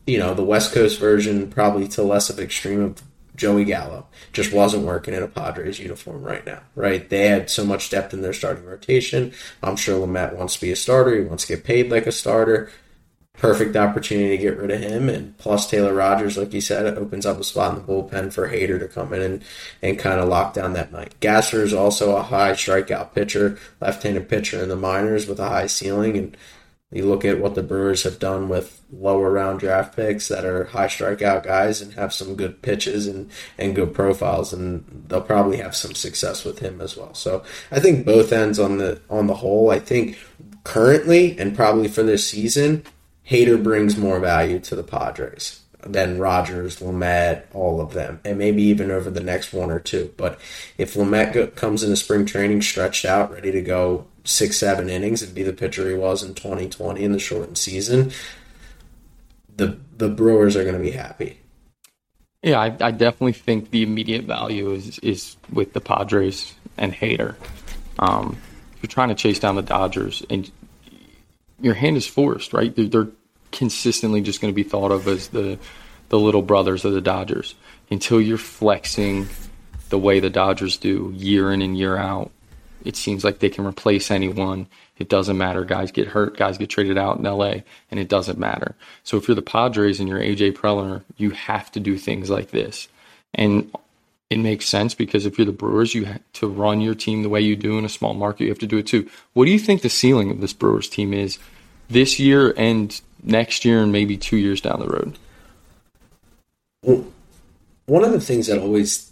you 0.06 0.18
know, 0.18 0.34
the 0.34 0.44
West 0.44 0.74
Coast 0.74 1.00
version, 1.00 1.50
probably 1.50 1.88
to 1.88 2.02
less 2.02 2.28
of 2.28 2.38
extreme 2.38 2.82
of 2.82 3.02
Joey 3.38 3.64
Gallo. 3.64 4.06
Just 4.32 4.52
wasn't 4.52 4.84
working 4.84 5.14
in 5.14 5.22
a 5.22 5.28
Padres 5.28 5.78
uniform 5.78 6.22
right 6.22 6.44
now, 6.44 6.60
right? 6.74 7.08
They 7.08 7.28
had 7.28 7.48
so 7.48 7.64
much 7.64 7.90
depth 7.90 8.12
in 8.12 8.20
their 8.20 8.32
starting 8.32 8.64
rotation. 8.64 9.32
I'm 9.62 9.76
sure 9.76 10.06
Lamet 10.06 10.36
wants 10.36 10.54
to 10.56 10.60
be 10.60 10.72
a 10.72 10.76
starter. 10.76 11.16
He 11.16 11.24
wants 11.24 11.46
to 11.46 11.56
get 11.56 11.64
paid 11.64 11.90
like 11.90 12.06
a 12.06 12.12
starter 12.12 12.70
perfect 13.38 13.76
opportunity 13.76 14.36
to 14.36 14.42
get 14.42 14.58
rid 14.58 14.70
of 14.70 14.80
him. 14.80 15.08
And 15.08 15.36
plus 15.38 15.70
Taylor 15.70 15.94
Rogers, 15.94 16.36
like 16.36 16.52
you 16.52 16.60
said, 16.60 16.86
it 16.86 16.98
opens 16.98 17.24
up 17.24 17.38
a 17.38 17.44
spot 17.44 17.74
in 17.74 17.86
the 17.86 17.92
bullpen 17.92 18.32
for 18.32 18.48
Hader 18.48 18.78
to 18.78 18.88
come 18.88 19.12
in 19.12 19.22
and, 19.22 19.44
and 19.80 19.98
kind 19.98 20.20
of 20.20 20.28
lock 20.28 20.54
down 20.54 20.72
that 20.72 20.92
night. 20.92 21.14
Gasser 21.20 21.62
is 21.62 21.72
also 21.72 22.16
a 22.16 22.22
high 22.22 22.52
strikeout 22.52 23.14
pitcher, 23.14 23.58
left-handed 23.80 24.28
pitcher 24.28 24.62
in 24.62 24.68
the 24.68 24.76
minors 24.76 25.26
with 25.26 25.38
a 25.38 25.48
high 25.48 25.68
ceiling. 25.68 26.16
And 26.16 26.36
you 26.90 27.04
look 27.04 27.24
at 27.24 27.38
what 27.38 27.54
the 27.54 27.62
Brewers 27.62 28.04
have 28.04 28.18
done 28.18 28.48
with 28.48 28.80
lower 28.90 29.30
round 29.30 29.60
draft 29.60 29.94
picks 29.94 30.28
that 30.28 30.46
are 30.46 30.64
high 30.64 30.86
strikeout 30.86 31.44
guys 31.44 31.82
and 31.82 31.92
have 31.94 32.14
some 32.14 32.34
good 32.34 32.62
pitches 32.62 33.06
and, 33.06 33.30
and 33.58 33.74
good 33.74 33.92
profiles, 33.92 34.54
and 34.54 35.04
they'll 35.08 35.20
probably 35.20 35.58
have 35.58 35.76
some 35.76 35.94
success 35.94 36.44
with 36.44 36.60
him 36.60 36.80
as 36.80 36.96
well. 36.96 37.12
So 37.12 37.44
I 37.70 37.80
think 37.80 38.06
both 38.06 38.32
ends 38.32 38.58
on 38.58 38.78
the 38.78 39.00
on 39.10 39.26
the 39.26 39.34
whole. 39.34 39.70
I 39.70 39.80
think 39.80 40.18
currently 40.64 41.38
and 41.38 41.54
probably 41.54 41.88
for 41.88 42.02
this 42.02 42.26
season, 42.26 42.84
Hader 43.28 43.62
brings 43.62 43.98
more 43.98 44.18
value 44.18 44.58
to 44.60 44.74
the 44.74 44.82
Padres 44.82 45.60
than 45.80 46.18
Rogers, 46.18 46.80
Lamet, 46.80 47.44
all 47.52 47.80
of 47.80 47.92
them, 47.92 48.20
and 48.24 48.38
maybe 48.38 48.62
even 48.62 48.90
over 48.90 49.10
the 49.10 49.20
next 49.20 49.52
one 49.52 49.70
or 49.70 49.78
two. 49.78 50.12
But 50.16 50.40
if 50.76 50.94
Lamet 50.94 51.54
comes 51.54 51.82
into 51.82 51.96
spring 51.96 52.26
training 52.26 52.62
stretched 52.62 53.04
out, 53.04 53.32
ready 53.32 53.52
to 53.52 53.62
go 53.62 54.06
six, 54.28 54.58
seven 54.58 54.90
innings 54.90 55.22
and 55.22 55.34
be 55.34 55.42
the 55.42 55.52
pitcher 55.52 55.88
he 55.88 55.96
was 55.96 56.22
in 56.22 56.34
2020 56.34 57.02
in 57.02 57.12
the 57.12 57.18
shortened 57.18 57.58
season, 57.58 58.12
the 59.56 59.78
the 59.96 60.08
Brewers 60.08 60.54
are 60.54 60.62
going 60.62 60.76
to 60.76 60.82
be 60.82 60.90
happy. 60.90 61.40
Yeah, 62.42 62.60
I, 62.60 62.66
I, 62.66 62.90
definitely 62.92 63.32
think 63.32 63.70
the 63.70 63.82
immediate 63.82 64.24
value 64.24 64.70
is 64.72 64.98
is 65.00 65.36
with 65.52 65.72
the 65.72 65.80
Padres 65.80 66.54
and 66.76 66.92
Hader. 66.92 67.34
Um, 67.98 68.36
if 68.76 68.82
you're 68.82 68.88
trying 68.88 69.08
to 69.08 69.16
chase 69.16 69.40
down 69.40 69.56
the 69.56 69.62
Dodgers, 69.62 70.24
and 70.30 70.48
your 71.60 71.74
hand 71.74 71.96
is 71.96 72.06
forced, 72.06 72.52
right? 72.52 72.74
They're, 72.76 72.86
they're 72.86 73.08
consistently 73.50 74.20
just 74.20 74.40
going 74.40 74.52
to 74.52 74.56
be 74.56 74.62
thought 74.62 74.92
of 74.92 75.08
as 75.08 75.28
the 75.28 75.58
the 76.10 76.18
little 76.18 76.42
brothers 76.42 76.84
of 76.84 76.92
the 76.92 77.00
Dodgers 77.00 77.54
until 77.90 78.20
you're 78.20 78.38
flexing 78.38 79.28
the 79.88 79.98
way 79.98 80.20
the 80.20 80.30
Dodgers 80.30 80.76
do 80.76 81.12
year 81.16 81.50
in 81.50 81.62
and 81.62 81.76
year 81.76 81.96
out. 81.96 82.30
It 82.84 82.96
seems 82.96 83.24
like 83.24 83.38
they 83.38 83.48
can 83.48 83.66
replace 83.66 84.10
anyone. 84.10 84.66
It 84.98 85.08
doesn't 85.08 85.36
matter. 85.36 85.64
Guys 85.64 85.90
get 85.90 86.08
hurt, 86.08 86.36
guys 86.36 86.58
get 86.58 86.70
traded 86.70 86.98
out 86.98 87.18
in 87.18 87.24
LA, 87.24 87.62
and 87.90 88.00
it 88.00 88.08
doesn't 88.08 88.38
matter. 88.38 88.74
So 89.04 89.16
if 89.16 89.28
you're 89.28 89.34
the 89.34 89.42
Padres 89.42 90.00
and 90.00 90.08
you're 90.08 90.20
AJ 90.20 90.54
Preller, 90.54 91.02
you 91.16 91.30
have 91.30 91.70
to 91.72 91.80
do 91.80 91.98
things 91.98 92.30
like 92.30 92.50
this. 92.50 92.88
And 93.34 93.70
it 94.30 94.38
makes 94.38 94.66
sense 94.66 94.94
because 94.94 95.26
if 95.26 95.38
you're 95.38 95.46
the 95.46 95.52
Brewers, 95.52 95.94
you 95.94 96.04
have 96.04 96.20
to 96.34 96.48
run 96.48 96.80
your 96.80 96.94
team 96.94 97.22
the 97.22 97.28
way 97.28 97.40
you 97.40 97.56
do 97.56 97.78
in 97.78 97.84
a 97.84 97.88
small 97.88 98.14
market. 98.14 98.44
You 98.44 98.50
have 98.50 98.58
to 98.58 98.66
do 98.66 98.78
it 98.78 98.86
too. 98.86 99.08
What 99.32 99.46
do 99.46 99.50
you 99.50 99.58
think 99.58 99.82
the 99.82 99.88
ceiling 99.88 100.30
of 100.30 100.40
this 100.40 100.52
Brewers 100.52 100.88
team 100.88 101.14
is 101.14 101.38
this 101.88 102.18
year 102.18 102.52
and 102.56 103.00
next 103.22 103.64
year 103.64 103.82
and 103.82 103.90
maybe 103.90 104.16
two 104.16 104.36
years 104.36 104.60
down 104.60 104.80
the 104.80 104.88
road? 104.88 105.18
Well, 106.82 107.06
one 107.86 108.04
of 108.04 108.12
the 108.12 108.20
things 108.20 108.46
that 108.48 108.58
always 108.58 109.10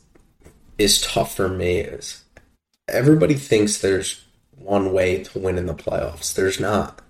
is 0.78 1.00
tough 1.00 1.34
for 1.34 1.48
me 1.48 1.78
is 1.78 2.22
everybody 2.88 3.34
thinks 3.34 3.78
there's 3.78 4.24
one 4.58 4.92
way 4.92 5.22
to 5.24 5.38
win 5.38 5.58
in 5.58 5.66
the 5.66 5.74
playoffs. 5.74 6.34
There's 6.34 6.60
not. 6.60 7.00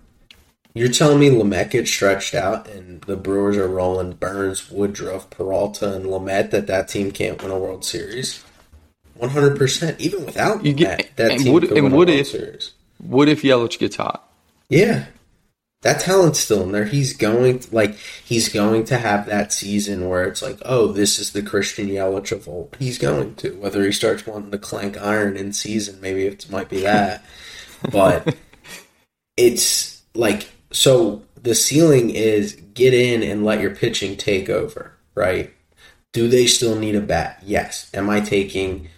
You're 0.73 0.89
telling 0.89 1.19
me 1.19 1.29
Lamet 1.29 1.71
gets 1.71 1.89
stretched 1.89 2.35
out 2.35 2.67
and 2.67 3.01
the 3.01 3.15
Brewers 3.15 3.57
are 3.57 3.67
rolling 3.67 4.13
Burnes, 4.13 4.69
Woodruff, 4.69 5.29
Peralta, 5.29 5.95
and 5.95 6.05
Lamet 6.05 6.51
that 6.51 6.67
that 6.67 6.87
team 6.87 7.11
can't 7.11 7.41
win 7.41 7.51
a 7.51 7.57
World 7.57 7.83
Series? 7.83 8.43
100%. 9.19 9.99
Even 9.99 10.25
without 10.25 10.63
you 10.63 10.73
get, 10.73 10.99
Lamet, 10.99 11.15
that 11.15 11.39
team 11.39 11.53
would, 11.53 11.67
could 11.67 11.81
win 11.81 11.91
a 11.91 11.95
World 11.95 12.09
if, 12.09 12.27
Series. 12.27 12.73
What 12.99 13.27
if 13.27 13.41
Yelich 13.41 13.79
gets 13.79 13.95
hot? 13.95 14.29
Yeah 14.69 15.05
that 15.87 16.01
talent's 16.01 16.39
still 16.39 16.63
in 16.63 16.73
there. 16.73 16.83
He's 16.83 17.15
going 17.15 17.59
to, 17.59 17.73
like 17.73 17.95
he's 17.95 18.49
going 18.49 18.83
to 18.85 18.97
have 18.97 19.25
that 19.27 19.53
season 19.53 20.09
where 20.09 20.25
it's 20.25 20.41
like, 20.41 20.57
oh, 20.65 20.87
this 20.87 21.17
is 21.17 21.31
the 21.31 21.41
Christian 21.41 21.87
Yelich 21.87 22.33
of 22.33 22.45
old. 22.45 22.75
He's 22.77 22.97
going 22.97 23.35
to 23.35 23.51
whether 23.51 23.85
he 23.85 23.93
starts 23.93 24.27
wanting 24.27 24.51
to 24.51 24.57
clank 24.57 24.97
iron 24.97 25.37
in 25.37 25.53
season, 25.53 26.01
maybe 26.01 26.25
it 26.25 26.51
might 26.51 26.67
be 26.67 26.81
that, 26.81 27.23
but 27.91 28.35
it's 29.37 30.01
like 30.13 30.49
so. 30.71 31.23
The 31.41 31.55
ceiling 31.55 32.09
is 32.09 32.55
get 32.73 32.93
in 32.93 33.23
and 33.23 33.45
let 33.45 33.61
your 33.61 33.73
pitching 33.73 34.17
take 34.17 34.49
over, 34.49 34.91
right? 35.15 35.53
Do 36.11 36.27
they 36.27 36.47
still 36.47 36.75
need 36.75 36.95
a 36.95 37.01
bat? 37.01 37.41
Yes. 37.45 37.89
Am 37.93 38.09
I 38.09 38.19
taking 38.19 38.89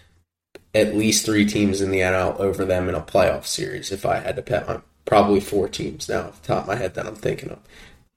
at 0.74 0.96
least 0.96 1.24
three 1.24 1.46
teams 1.46 1.82
in 1.82 1.92
the 1.92 2.00
NL 2.00 2.40
over 2.40 2.66
them 2.66 2.90
in 2.90 2.96
a 2.96 3.02
playoff 3.02 3.46
series 3.46 3.92
if 3.92 4.08
I 4.08 4.20
had 4.20 4.38
to 4.38 4.42
bet 4.42 4.68
my 4.68 4.80
probably 5.10 5.40
four 5.40 5.68
teams 5.68 6.08
now 6.08 6.28
off 6.28 6.40
the 6.40 6.48
top 6.48 6.62
of 6.62 6.68
my 6.68 6.76
head 6.76 6.94
that 6.94 7.08
I'm 7.08 7.16
thinking 7.16 7.50
of. 7.50 7.58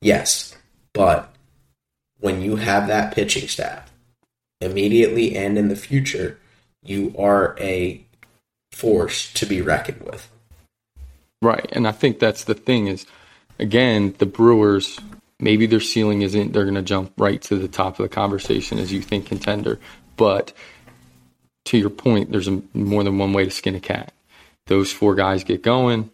Yes, 0.03 0.55
but 0.93 1.35
when 2.21 2.43
you 2.43 2.57
have 2.57 2.87
that 2.87 3.15
pitching 3.15 3.49
staff 3.49 3.91
immediately 4.61 5.35
and 5.35 5.57
in 5.57 5.69
the 5.69 5.77
future, 5.77 6.39
you 6.85 7.15
are 7.19 7.57
a 7.59 8.05
force 8.73 9.33
to 9.33 9.47
be 9.47 9.63
reckoned 9.63 10.03
with. 10.03 10.31
Right, 11.41 11.67
and 11.73 11.89
I 11.89 11.93
think 11.93 12.19
that's 12.19 12.45
the 12.45 12.55
thing 12.55 12.89
is, 12.89 13.07
again, 13.59 14.15
the 14.19 14.27
Brewers 14.27 15.01
maybe 15.41 15.65
their 15.65 15.81
ceiling 15.81 16.21
isn't 16.23 16.53
they're 16.53 16.65
going 16.65 16.75
to 16.75 16.83
jump 16.83 17.13
right 17.17 17.41
to 17.43 17.57
the 17.57 17.69
top 17.69 17.99
of 17.99 18.05
the 18.05 18.15
conversation 18.15 18.79
as 18.79 18.93
you 18.93 19.01
think 19.01 19.27
contender, 19.27 19.81
but 20.19 20.53
to 21.65 21.79
your 21.79 21.91
point, 21.91 22.31
there's 22.31 22.49
a, 22.49 22.63
more 22.75 23.03
than 23.03 23.17
one 23.17 23.33
way 23.33 23.45
to 23.45 23.51
skin 23.51 23.75
a 23.75 23.81
cat. 23.81 24.13
Those 24.67 24.93
four 24.93 25.15
guys 25.15 25.43
get 25.43 25.63
going 25.63 26.11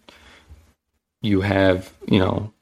you 1.23 1.41
have, 1.41 1.93
you 2.07 2.19
know, 2.19 2.53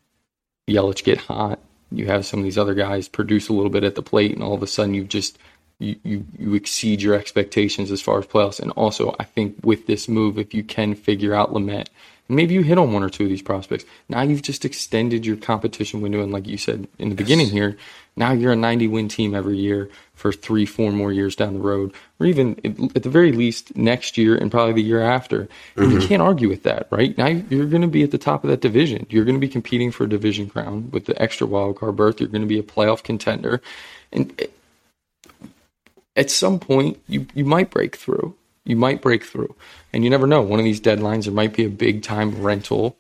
Yelich 0.68 1.04
get 1.04 1.18
hot. 1.18 1.60
You 1.92 2.06
have 2.06 2.26
some 2.26 2.40
of 2.40 2.44
these 2.44 2.58
other 2.58 2.74
guys 2.74 3.08
produce 3.08 3.48
a 3.48 3.52
little 3.52 3.70
bit 3.70 3.84
at 3.84 3.94
the 3.94 4.02
plate, 4.02 4.32
and 4.32 4.42
all 4.42 4.54
of 4.54 4.62
a 4.62 4.66
sudden 4.66 4.94
you've 4.94 5.08
just 5.08 5.38
you, 5.78 5.96
you, 6.02 6.24
you 6.38 6.54
exceed 6.54 7.02
your 7.02 7.14
expectations 7.14 7.90
as 7.92 8.00
far 8.00 8.18
as 8.18 8.26
playoffs. 8.26 8.60
And 8.60 8.70
also, 8.72 9.14
I 9.20 9.24
think 9.24 9.56
with 9.62 9.86
this 9.86 10.08
move, 10.08 10.38
if 10.38 10.54
you 10.54 10.64
can 10.64 10.94
figure 10.94 11.34
out 11.34 11.52
Lamet 11.52 11.88
maybe 12.28 12.54
you 12.54 12.62
hit 12.62 12.78
on 12.78 12.92
one 12.92 13.02
or 13.02 13.10
two 13.10 13.24
of 13.24 13.28
these 13.30 13.42
prospects. 13.42 13.84
Now 14.08 14.22
you've 14.22 14.42
just 14.42 14.64
extended 14.64 15.26
your 15.26 15.36
competition 15.36 16.00
window, 16.00 16.22
and 16.22 16.32
like 16.32 16.46
you 16.46 16.58
said 16.58 16.88
in 16.98 17.10
the 17.10 17.14
yes. 17.14 17.18
beginning 17.18 17.50
here, 17.50 17.76
now 18.16 18.32
you're 18.32 18.52
a 18.52 18.56
90 18.56 18.88
win 18.88 19.08
team 19.08 19.34
every 19.34 19.58
year 19.58 19.90
for 20.14 20.32
three, 20.32 20.64
four 20.66 20.92
more 20.92 21.12
years 21.12 21.36
down 21.36 21.54
the 21.54 21.60
road, 21.60 21.92
or 22.18 22.26
even 22.26 22.58
at 22.94 23.02
the 23.02 23.10
very 23.10 23.32
least 23.32 23.76
next 23.76 24.16
year 24.16 24.36
and 24.36 24.50
probably 24.50 24.72
the 24.72 24.82
year 24.82 25.02
after. 25.02 25.48
Mm-hmm. 25.76 25.90
You 25.90 26.06
can't 26.06 26.22
argue 26.22 26.48
with 26.48 26.62
that, 26.62 26.88
right? 26.90 27.16
Now 27.18 27.26
you're 27.26 27.66
going 27.66 27.82
to 27.82 27.88
be 27.88 28.02
at 28.02 28.10
the 28.10 28.18
top 28.18 28.42
of 28.44 28.50
that 28.50 28.60
division. 28.60 29.06
You're 29.10 29.24
going 29.24 29.36
to 29.36 29.40
be 29.40 29.48
competing 29.48 29.90
for 29.90 30.04
a 30.04 30.08
division 30.08 30.48
crown 30.48 30.90
with 30.90 31.04
the 31.04 31.20
extra 31.20 31.46
wild 31.46 31.78
card 31.78 31.96
berth. 31.96 32.20
You're 32.20 32.28
going 32.30 32.42
to 32.42 32.48
be 32.48 32.58
a 32.58 32.62
playoff 32.62 33.02
contender, 33.02 33.60
and 34.12 34.48
at 36.14 36.30
some 36.30 36.58
point 36.58 36.98
you 37.06 37.26
you 37.34 37.44
might 37.44 37.70
break 37.70 37.96
through 37.96 38.34
you 38.66 38.76
might 38.76 39.00
break 39.00 39.24
through. 39.24 39.54
And 39.92 40.04
you 40.04 40.10
never 40.10 40.26
know. 40.26 40.42
One 40.42 40.58
of 40.58 40.64
these 40.64 40.80
deadlines, 40.80 41.24
there 41.24 41.32
might 41.32 41.54
be 41.54 41.64
a 41.64 41.70
big 41.70 42.02
time 42.02 42.42
rental. 42.42 42.98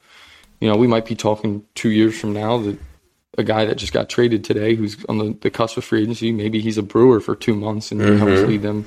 You 0.60 0.70
know, 0.70 0.76
we 0.76 0.86
might 0.86 1.04
be 1.04 1.14
talking 1.14 1.64
two 1.74 1.90
years 1.90 2.18
from 2.18 2.32
now 2.32 2.58
that 2.58 2.78
a 3.36 3.44
guy 3.44 3.64
that 3.64 3.76
just 3.76 3.92
got 3.92 4.08
traded 4.08 4.44
today 4.44 4.74
who's 4.74 5.04
on 5.06 5.18
the, 5.18 5.36
the 5.40 5.50
cusp 5.50 5.76
of 5.76 5.84
free 5.84 6.02
agency, 6.02 6.32
maybe 6.32 6.60
he's 6.60 6.78
a 6.78 6.82
brewer 6.82 7.20
for 7.20 7.36
two 7.36 7.54
months 7.54 7.92
and 7.92 8.00
mm-hmm. 8.00 8.18
helps 8.18 8.48
lead 8.48 8.62
them 8.62 8.86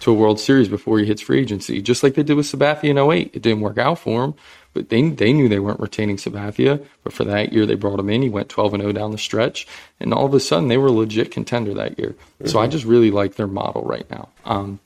to 0.00 0.12
a 0.12 0.14
World 0.14 0.38
Series 0.38 0.68
before 0.68 0.98
he 0.98 1.06
hits 1.06 1.22
free 1.22 1.40
agency, 1.40 1.82
just 1.82 2.02
like 2.02 2.14
they 2.14 2.22
did 2.22 2.34
with 2.34 2.46
Sabathia 2.46 2.90
in 2.90 2.98
08. 2.98 3.30
It 3.34 3.42
didn't 3.42 3.60
work 3.60 3.78
out 3.78 3.98
for 3.98 4.24
him, 4.24 4.34
but 4.72 4.88
they 4.90 5.08
they 5.08 5.32
knew 5.32 5.48
they 5.48 5.58
weren't 5.58 5.80
retaining 5.80 6.16
Sabathia. 6.16 6.84
But 7.02 7.12
for 7.12 7.24
that 7.24 7.52
year, 7.52 7.66
they 7.66 7.74
brought 7.74 7.98
him 7.98 8.08
in. 8.08 8.22
He 8.22 8.28
went 8.28 8.48
12 8.48 8.74
and 8.74 8.82
0 8.82 8.92
down 8.92 9.10
the 9.10 9.18
stretch, 9.18 9.66
and 9.98 10.14
all 10.14 10.26
of 10.26 10.34
a 10.34 10.40
sudden, 10.40 10.68
they 10.68 10.78
were 10.78 10.88
a 10.88 10.92
legit 10.92 11.30
contender 11.30 11.74
that 11.74 11.98
year. 11.98 12.10
Mm-hmm. 12.10 12.46
So 12.46 12.58
I 12.58 12.64
mm-hmm. 12.64 12.72
just 12.72 12.84
really 12.84 13.10
like 13.10 13.34
their 13.34 13.48
model 13.48 13.82
right 13.82 14.08
now. 14.10 14.28
Um, 14.44 14.78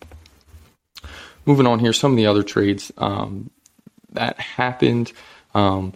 moving 1.44 1.66
on 1.66 1.78
here, 1.78 1.92
some 1.92 2.12
of 2.12 2.16
the 2.16 2.26
other 2.26 2.42
trades 2.42 2.90
um, 2.96 3.50
that 4.12 4.38
happened. 4.40 5.12
Um, 5.54 5.92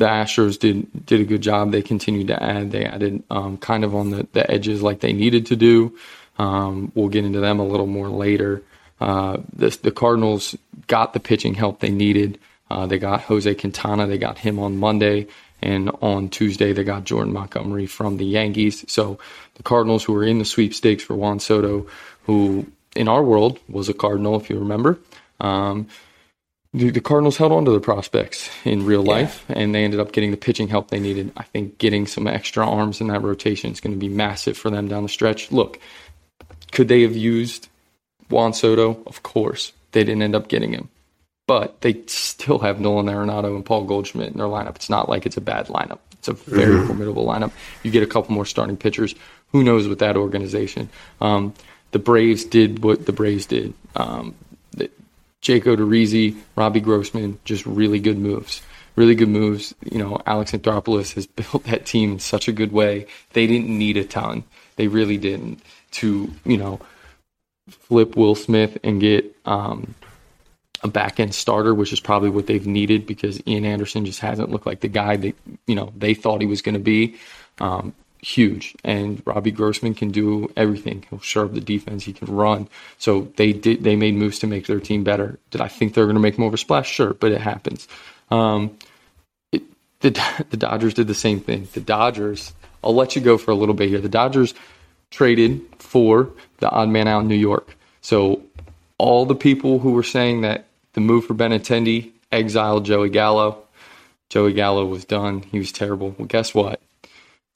the 0.00 0.06
Astros 0.06 0.58
did 0.58 1.06
did 1.06 1.20
a 1.20 1.24
good 1.24 1.42
job. 1.42 1.70
They 1.70 1.82
continued 1.82 2.28
to 2.28 2.42
add. 2.42 2.72
They 2.72 2.84
added 2.84 3.22
um, 3.30 3.58
kind 3.58 3.84
of 3.84 3.94
on 3.94 4.10
the, 4.10 4.26
the 4.32 4.50
edges 4.50 4.82
like 4.82 5.00
they 5.00 5.12
needed 5.12 5.46
to 5.46 5.56
do. 5.56 5.96
Um, 6.38 6.90
we'll 6.94 7.10
get 7.10 7.26
into 7.26 7.40
them 7.40 7.60
a 7.60 7.66
little 7.66 7.86
more 7.86 8.08
later. 8.08 8.62
Uh, 8.98 9.38
the, 9.54 9.78
the 9.82 9.90
Cardinals 9.90 10.56
got 10.86 11.12
the 11.12 11.20
pitching 11.20 11.54
help 11.54 11.80
they 11.80 11.90
needed. 11.90 12.38
Uh, 12.70 12.86
they 12.86 12.98
got 12.98 13.22
Jose 13.22 13.54
Quintana. 13.54 14.06
They 14.06 14.16
got 14.16 14.38
him 14.38 14.58
on 14.58 14.78
Monday. 14.78 15.26
And 15.62 15.90
on 16.00 16.30
Tuesday, 16.30 16.72
they 16.72 16.84
got 16.84 17.04
Jordan 17.04 17.34
Montgomery 17.34 17.86
from 17.86 18.16
the 18.16 18.24
Yankees. 18.24 18.90
So 18.90 19.18
the 19.56 19.62
Cardinals, 19.62 20.02
who 20.02 20.14
were 20.14 20.24
in 20.24 20.38
the 20.38 20.46
sweepstakes 20.46 21.02
for 21.02 21.14
Juan 21.14 21.40
Soto, 21.40 21.86
who 22.24 22.66
in 22.96 23.06
our 23.06 23.22
world 23.22 23.58
was 23.68 23.90
a 23.90 23.94
Cardinal, 23.94 24.40
if 24.40 24.48
you 24.48 24.58
remember. 24.58 24.98
Um, 25.40 25.88
the, 26.72 26.90
the, 26.90 27.00
Cardinals 27.00 27.36
held 27.36 27.52
on 27.52 27.64
to 27.64 27.72
the 27.72 27.80
prospects 27.80 28.48
in 28.64 28.86
real 28.86 29.02
life, 29.02 29.44
yeah. 29.48 29.58
and 29.58 29.74
they 29.74 29.84
ended 29.84 29.98
up 29.98 30.12
getting 30.12 30.30
the 30.30 30.36
pitching 30.36 30.68
help 30.68 30.88
they 30.88 31.00
needed. 31.00 31.32
I 31.36 31.42
think 31.42 31.78
getting 31.78 32.06
some 32.06 32.26
extra 32.26 32.68
arms 32.68 33.00
in 33.00 33.08
that 33.08 33.22
rotation 33.22 33.72
is 33.72 33.80
going 33.80 33.94
to 33.94 33.98
be 33.98 34.08
massive 34.08 34.56
for 34.56 34.70
them 34.70 34.86
down 34.86 35.02
the 35.02 35.08
stretch. 35.08 35.50
Look, 35.50 35.80
could 36.70 36.88
they 36.88 37.02
have 37.02 37.16
used 37.16 37.68
Juan 38.28 38.52
Soto? 38.52 39.02
Of 39.06 39.22
course. 39.22 39.72
They 39.92 40.04
didn't 40.04 40.22
end 40.22 40.36
up 40.36 40.48
getting 40.48 40.72
him. 40.72 40.88
But 41.48 41.80
they 41.80 42.02
still 42.06 42.60
have 42.60 42.80
Nolan 42.80 43.06
Arenado 43.06 43.56
and 43.56 43.64
Paul 43.64 43.84
Goldschmidt 43.84 44.30
in 44.30 44.38
their 44.38 44.46
lineup. 44.46 44.76
It's 44.76 44.90
not 44.90 45.08
like 45.08 45.26
it's 45.26 45.36
a 45.36 45.40
bad 45.40 45.66
lineup. 45.66 45.98
It's 46.12 46.28
a 46.28 46.34
very 46.34 46.74
mm-hmm. 46.74 46.86
formidable 46.86 47.26
lineup. 47.26 47.50
You 47.82 47.90
get 47.90 48.04
a 48.04 48.06
couple 48.06 48.32
more 48.32 48.46
starting 48.46 48.76
pitchers. 48.76 49.16
Who 49.50 49.64
knows 49.64 49.88
with 49.88 49.98
that 49.98 50.16
organization? 50.16 50.88
Um, 51.20 51.54
the 51.90 51.98
Braves 51.98 52.44
did 52.44 52.84
what 52.84 53.06
the 53.06 53.12
Braves 53.12 53.46
did. 53.46 53.74
Um, 53.96 54.36
Jake 55.40 55.64
Odorizzi, 55.64 56.36
Robbie 56.56 56.80
Grossman, 56.80 57.38
just 57.44 57.64
really 57.66 57.98
good 57.98 58.18
moves. 58.18 58.62
Really 58.96 59.14
good 59.14 59.28
moves. 59.28 59.74
You 59.90 59.98
know, 59.98 60.20
Alex 60.26 60.52
Anthopoulos 60.52 61.14
has 61.14 61.26
built 61.26 61.64
that 61.64 61.86
team 61.86 62.12
in 62.12 62.18
such 62.18 62.48
a 62.48 62.52
good 62.52 62.72
way. 62.72 63.06
They 63.32 63.46
didn't 63.46 63.68
need 63.68 63.96
a 63.96 64.04
ton. 64.04 64.44
They 64.76 64.88
really 64.88 65.16
didn't 65.16 65.60
to, 65.92 66.30
you 66.44 66.56
know, 66.56 66.80
flip 67.68 68.16
Will 68.16 68.34
Smith 68.34 68.78
and 68.82 69.00
get 69.00 69.36
um, 69.44 69.94
a 70.82 70.88
back 70.88 71.20
end 71.20 71.34
starter, 71.34 71.74
which 71.74 71.92
is 71.92 72.00
probably 72.00 72.30
what 72.30 72.46
they've 72.46 72.66
needed 72.66 73.06
because 73.06 73.40
Ian 73.46 73.64
Anderson 73.64 74.04
just 74.04 74.20
hasn't 74.20 74.50
looked 74.50 74.66
like 74.66 74.80
the 74.80 74.88
guy 74.88 75.16
that 75.16 75.34
you 75.66 75.74
know 75.74 75.92
they 75.96 76.14
thought 76.14 76.40
he 76.40 76.46
was 76.46 76.62
going 76.62 76.74
to 76.74 76.80
be. 76.80 77.16
Um, 77.58 77.94
huge. 78.22 78.74
And 78.84 79.22
Robbie 79.24 79.50
Grossman 79.50 79.94
can 79.94 80.10
do 80.10 80.52
everything. 80.56 81.04
He'll 81.08 81.20
serve 81.20 81.54
the 81.54 81.60
defense. 81.60 82.04
He 82.04 82.12
can 82.12 82.34
run. 82.34 82.68
So 82.98 83.32
they 83.36 83.52
did. 83.52 83.84
They 83.84 83.96
made 83.96 84.14
moves 84.14 84.38
to 84.40 84.46
make 84.46 84.66
their 84.66 84.80
team 84.80 85.04
better. 85.04 85.38
Did 85.50 85.60
I 85.60 85.68
think 85.68 85.94
they're 85.94 86.04
going 86.04 86.14
to 86.14 86.20
make 86.20 86.38
more 86.38 86.48
of 86.48 86.54
a 86.54 86.58
splash? 86.58 86.90
Sure, 86.90 87.14
but 87.14 87.32
it 87.32 87.40
happens. 87.40 87.88
Um, 88.30 88.76
it, 89.52 89.62
the 90.00 90.10
the 90.50 90.56
Dodgers 90.56 90.94
did 90.94 91.06
the 91.06 91.14
same 91.14 91.40
thing. 91.40 91.68
The 91.72 91.80
Dodgers. 91.80 92.52
I'll 92.82 92.94
let 92.94 93.14
you 93.14 93.20
go 93.20 93.36
for 93.36 93.50
a 93.50 93.54
little 93.54 93.74
bit 93.74 93.90
here. 93.90 94.00
The 94.00 94.08
Dodgers 94.08 94.54
traded 95.10 95.62
for 95.78 96.30
the 96.58 96.70
odd 96.70 96.88
man 96.88 97.08
out 97.08 97.20
in 97.20 97.28
New 97.28 97.34
York. 97.34 97.76
So 98.00 98.42
all 98.96 99.26
the 99.26 99.34
people 99.34 99.80
who 99.80 99.92
were 99.92 100.02
saying 100.02 100.42
that 100.42 100.66
the 100.94 101.00
move 101.00 101.26
for 101.26 101.34
Benintendi 101.34 102.12
exiled 102.32 102.84
Joey 102.84 103.10
Gallo, 103.10 103.64
Joey 104.30 104.52
Gallo 104.52 104.86
was 104.86 105.04
done. 105.04 105.42
He 105.42 105.58
was 105.58 105.72
terrible. 105.72 106.14
Well, 106.16 106.26
guess 106.26 106.54
what? 106.54 106.80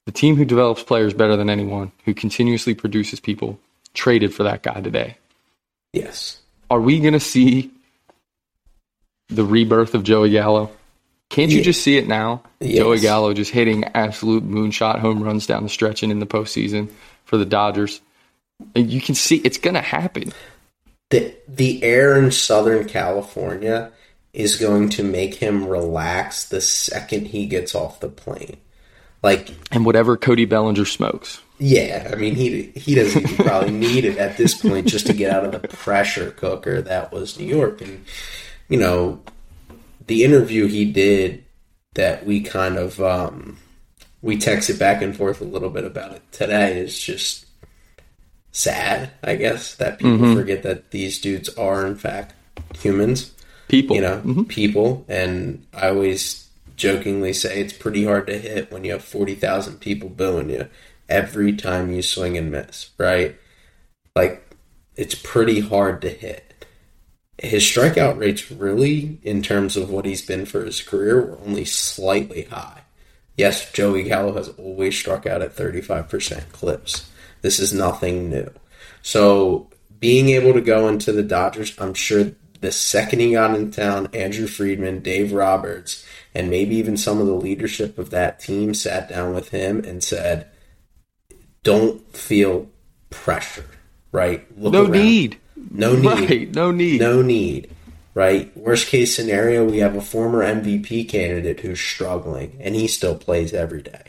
The 0.05 0.11
team 0.11 0.35
who 0.35 0.45
develops 0.45 0.83
players 0.83 1.13
better 1.13 1.35
than 1.35 1.49
anyone, 1.49 1.91
who 2.05 2.13
continuously 2.13 2.75
produces 2.75 3.19
people, 3.19 3.59
traded 3.93 4.33
for 4.33 4.43
that 4.43 4.61
guy 4.61 4.81
today. 4.81 5.17
Yes. 5.93 6.39
Are 6.69 6.79
we 6.81 6.99
going 6.99 7.13
to 7.13 7.19
see 7.19 7.71
the 9.29 9.43
rebirth 9.45 9.95
of 9.95 10.03
Joey 10.03 10.29
Gallo? 10.31 10.71
Can't 11.29 11.51
you 11.51 11.57
Yeah. 11.57 11.63
just 11.63 11.81
see 11.81 11.97
it 11.97 12.07
now? 12.07 12.43
Yes. 12.59 12.77
Joey 12.77 12.99
Gallo 12.99 13.33
just 13.33 13.51
hitting 13.51 13.83
absolute 13.95 14.47
moonshot 14.47 14.99
home 14.99 15.23
runs 15.23 15.47
down 15.47 15.63
the 15.63 15.69
stretch 15.69 16.03
and 16.03 16.11
in 16.11 16.19
the 16.19 16.27
postseason 16.27 16.89
for 17.25 17.37
the 17.37 17.45
Dodgers. 17.45 18.01
And 18.75 18.91
you 18.91 19.01
can 19.01 19.15
see 19.15 19.37
it's 19.37 19.57
going 19.57 19.73
to 19.73 19.81
happen. 19.81 20.31
The 21.09 21.35
the 21.47 21.83
air 21.83 22.17
in 22.17 22.31
Southern 22.31 22.87
California 22.87 23.91
is 24.33 24.55
going 24.55 24.89
to 24.89 25.03
make 25.03 25.35
him 25.35 25.65
relax 25.67 26.45
the 26.45 26.61
second 26.61 27.27
he 27.27 27.45
gets 27.47 27.73
off 27.73 27.99
the 27.99 28.09
plane. 28.09 28.57
Like 29.25 29.49
And 29.71 29.85
whatever 29.85 30.17
Cody 30.17 30.45
Bellinger 30.45 30.85
smokes. 30.85 31.41
Yeah, 31.57 32.11
I 32.13 32.15
mean 32.15 32.35
he 32.35 32.71
he 32.75 32.93
doesn't 32.93 33.23
even 33.23 33.45
probably 33.45 33.71
need 33.87 34.05
it 34.05 34.19
at 34.19 34.37
this 34.37 34.53
point 34.53 34.87
just 34.87 35.07
to 35.07 35.13
get 35.13 35.31
out 35.33 35.43
of 35.43 35.51
the 35.51 35.67
pressure 35.67 36.29
cooker 36.29 36.79
that 36.83 37.11
was 37.11 37.39
New 37.39 37.47
York, 37.47 37.81
and 37.81 38.05
you 38.69 38.77
know 38.77 39.21
the 40.05 40.23
interview 40.23 40.67
he 40.67 40.85
did 40.85 41.43
that 41.95 42.23
we 42.23 42.41
kind 42.41 42.77
of 42.77 43.01
um, 43.01 43.57
we 44.21 44.37
texted 44.37 44.77
back 44.77 45.01
and 45.01 45.17
forth 45.17 45.41
a 45.41 45.45
little 45.45 45.71
bit 45.71 45.85
about 45.85 46.11
it 46.11 46.21
today 46.31 46.77
is 46.77 46.99
just 47.01 47.47
sad, 48.51 49.09
I 49.23 49.37
guess 49.37 49.75
that 49.75 49.97
people 49.97 50.35
forget 50.35 50.61
that 50.63 50.91
these 50.91 51.19
dudes 51.19 51.49
are 51.57 51.87
in 51.87 51.95
fact 51.95 52.35
humans 52.77 53.31
People. 53.67 53.95
you 53.95 54.01
know, 54.01 54.45
people. 54.47 55.05
And 55.07 55.65
I 55.73 55.89
always 55.89 56.44
jokingly 56.75 57.33
say 57.33 57.59
it's 57.59 57.73
pretty 57.73 58.05
hard 58.05 58.27
to 58.27 58.37
hit 58.37 58.71
when 58.71 58.83
you 58.83 58.91
have 58.91 59.03
40,000 59.03 59.79
people 59.79 60.09
booing 60.09 60.49
you 60.49 60.67
every 61.07 61.53
time 61.53 61.91
you 61.91 62.01
swing 62.01 62.37
and 62.37 62.51
miss, 62.51 62.89
right? 62.97 63.35
Like, 64.15 64.55
it's 64.95 65.15
pretty 65.15 65.59
hard 65.59 66.01
to 66.01 66.09
hit. 66.09 66.65
His 67.37 67.63
strikeout 67.63 68.17
rates, 68.17 68.49
really, 68.49 69.19
in 69.23 69.41
terms 69.41 69.75
of 69.75 69.89
what 69.89 70.05
he's 70.05 70.25
been 70.25 70.45
for 70.45 70.63
his 70.63 70.81
career, 70.81 71.21
were 71.21 71.39
only 71.45 71.65
slightly 71.65 72.43
high. 72.43 72.81
Yes, 73.35 73.71
Joey 73.73 74.03
Gallo 74.03 74.33
has 74.35 74.49
always 74.49 74.97
struck 74.97 75.25
out 75.25 75.41
at 75.41 75.55
35% 75.55 76.51
clips. 76.53 77.09
This 77.41 77.59
is 77.59 77.73
nothing 77.73 78.29
new. 78.29 78.49
So, 79.01 79.69
being 79.99 80.29
able 80.29 80.53
to 80.53 80.61
go 80.61 80.87
into 80.87 81.11
the 81.11 81.23
Dodgers, 81.23 81.77
I'm 81.77 81.93
sure 81.93 82.31
the 82.61 82.71
second 82.71 83.19
he 83.19 83.33
got 83.33 83.55
in 83.55 83.71
town, 83.71 84.07
Andrew 84.13 84.47
Friedman, 84.47 85.01
Dave 85.01 85.33
Roberts, 85.33 86.05
and 86.35 86.49
maybe 86.49 86.75
even 86.75 86.97
some 86.97 87.19
of 87.21 87.27
the 87.27 87.33
leadership 87.33 87.97
of 87.97 88.09
that 88.11 88.39
team 88.39 88.73
sat 88.73 89.07
down 89.09 89.33
with 89.33 89.49
him 89.49 89.79
and 89.85 90.03
said, 90.03 90.47
Don't 91.63 92.05
feel 92.15 92.67
pressure, 93.09 93.65
right? 94.11 94.45
Look 94.59 94.73
No 94.73 94.83
around. 94.83 94.91
need. 94.91 95.37
No 95.71 95.95
need. 95.95 96.29
Right. 96.29 96.53
No 96.53 96.71
need. 96.71 96.99
No 96.99 97.21
need. 97.21 97.71
Right? 98.13 98.55
Worst 98.55 98.87
case 98.87 99.15
scenario, 99.15 99.65
we 99.65 99.79
have 99.79 99.95
a 99.95 100.01
former 100.01 100.43
MVP 100.43 101.09
candidate 101.09 101.59
who's 101.61 101.79
struggling 101.79 102.57
and 102.61 102.75
he 102.75 102.87
still 102.87 103.15
plays 103.15 103.53
every 103.53 103.81
day. 103.81 104.03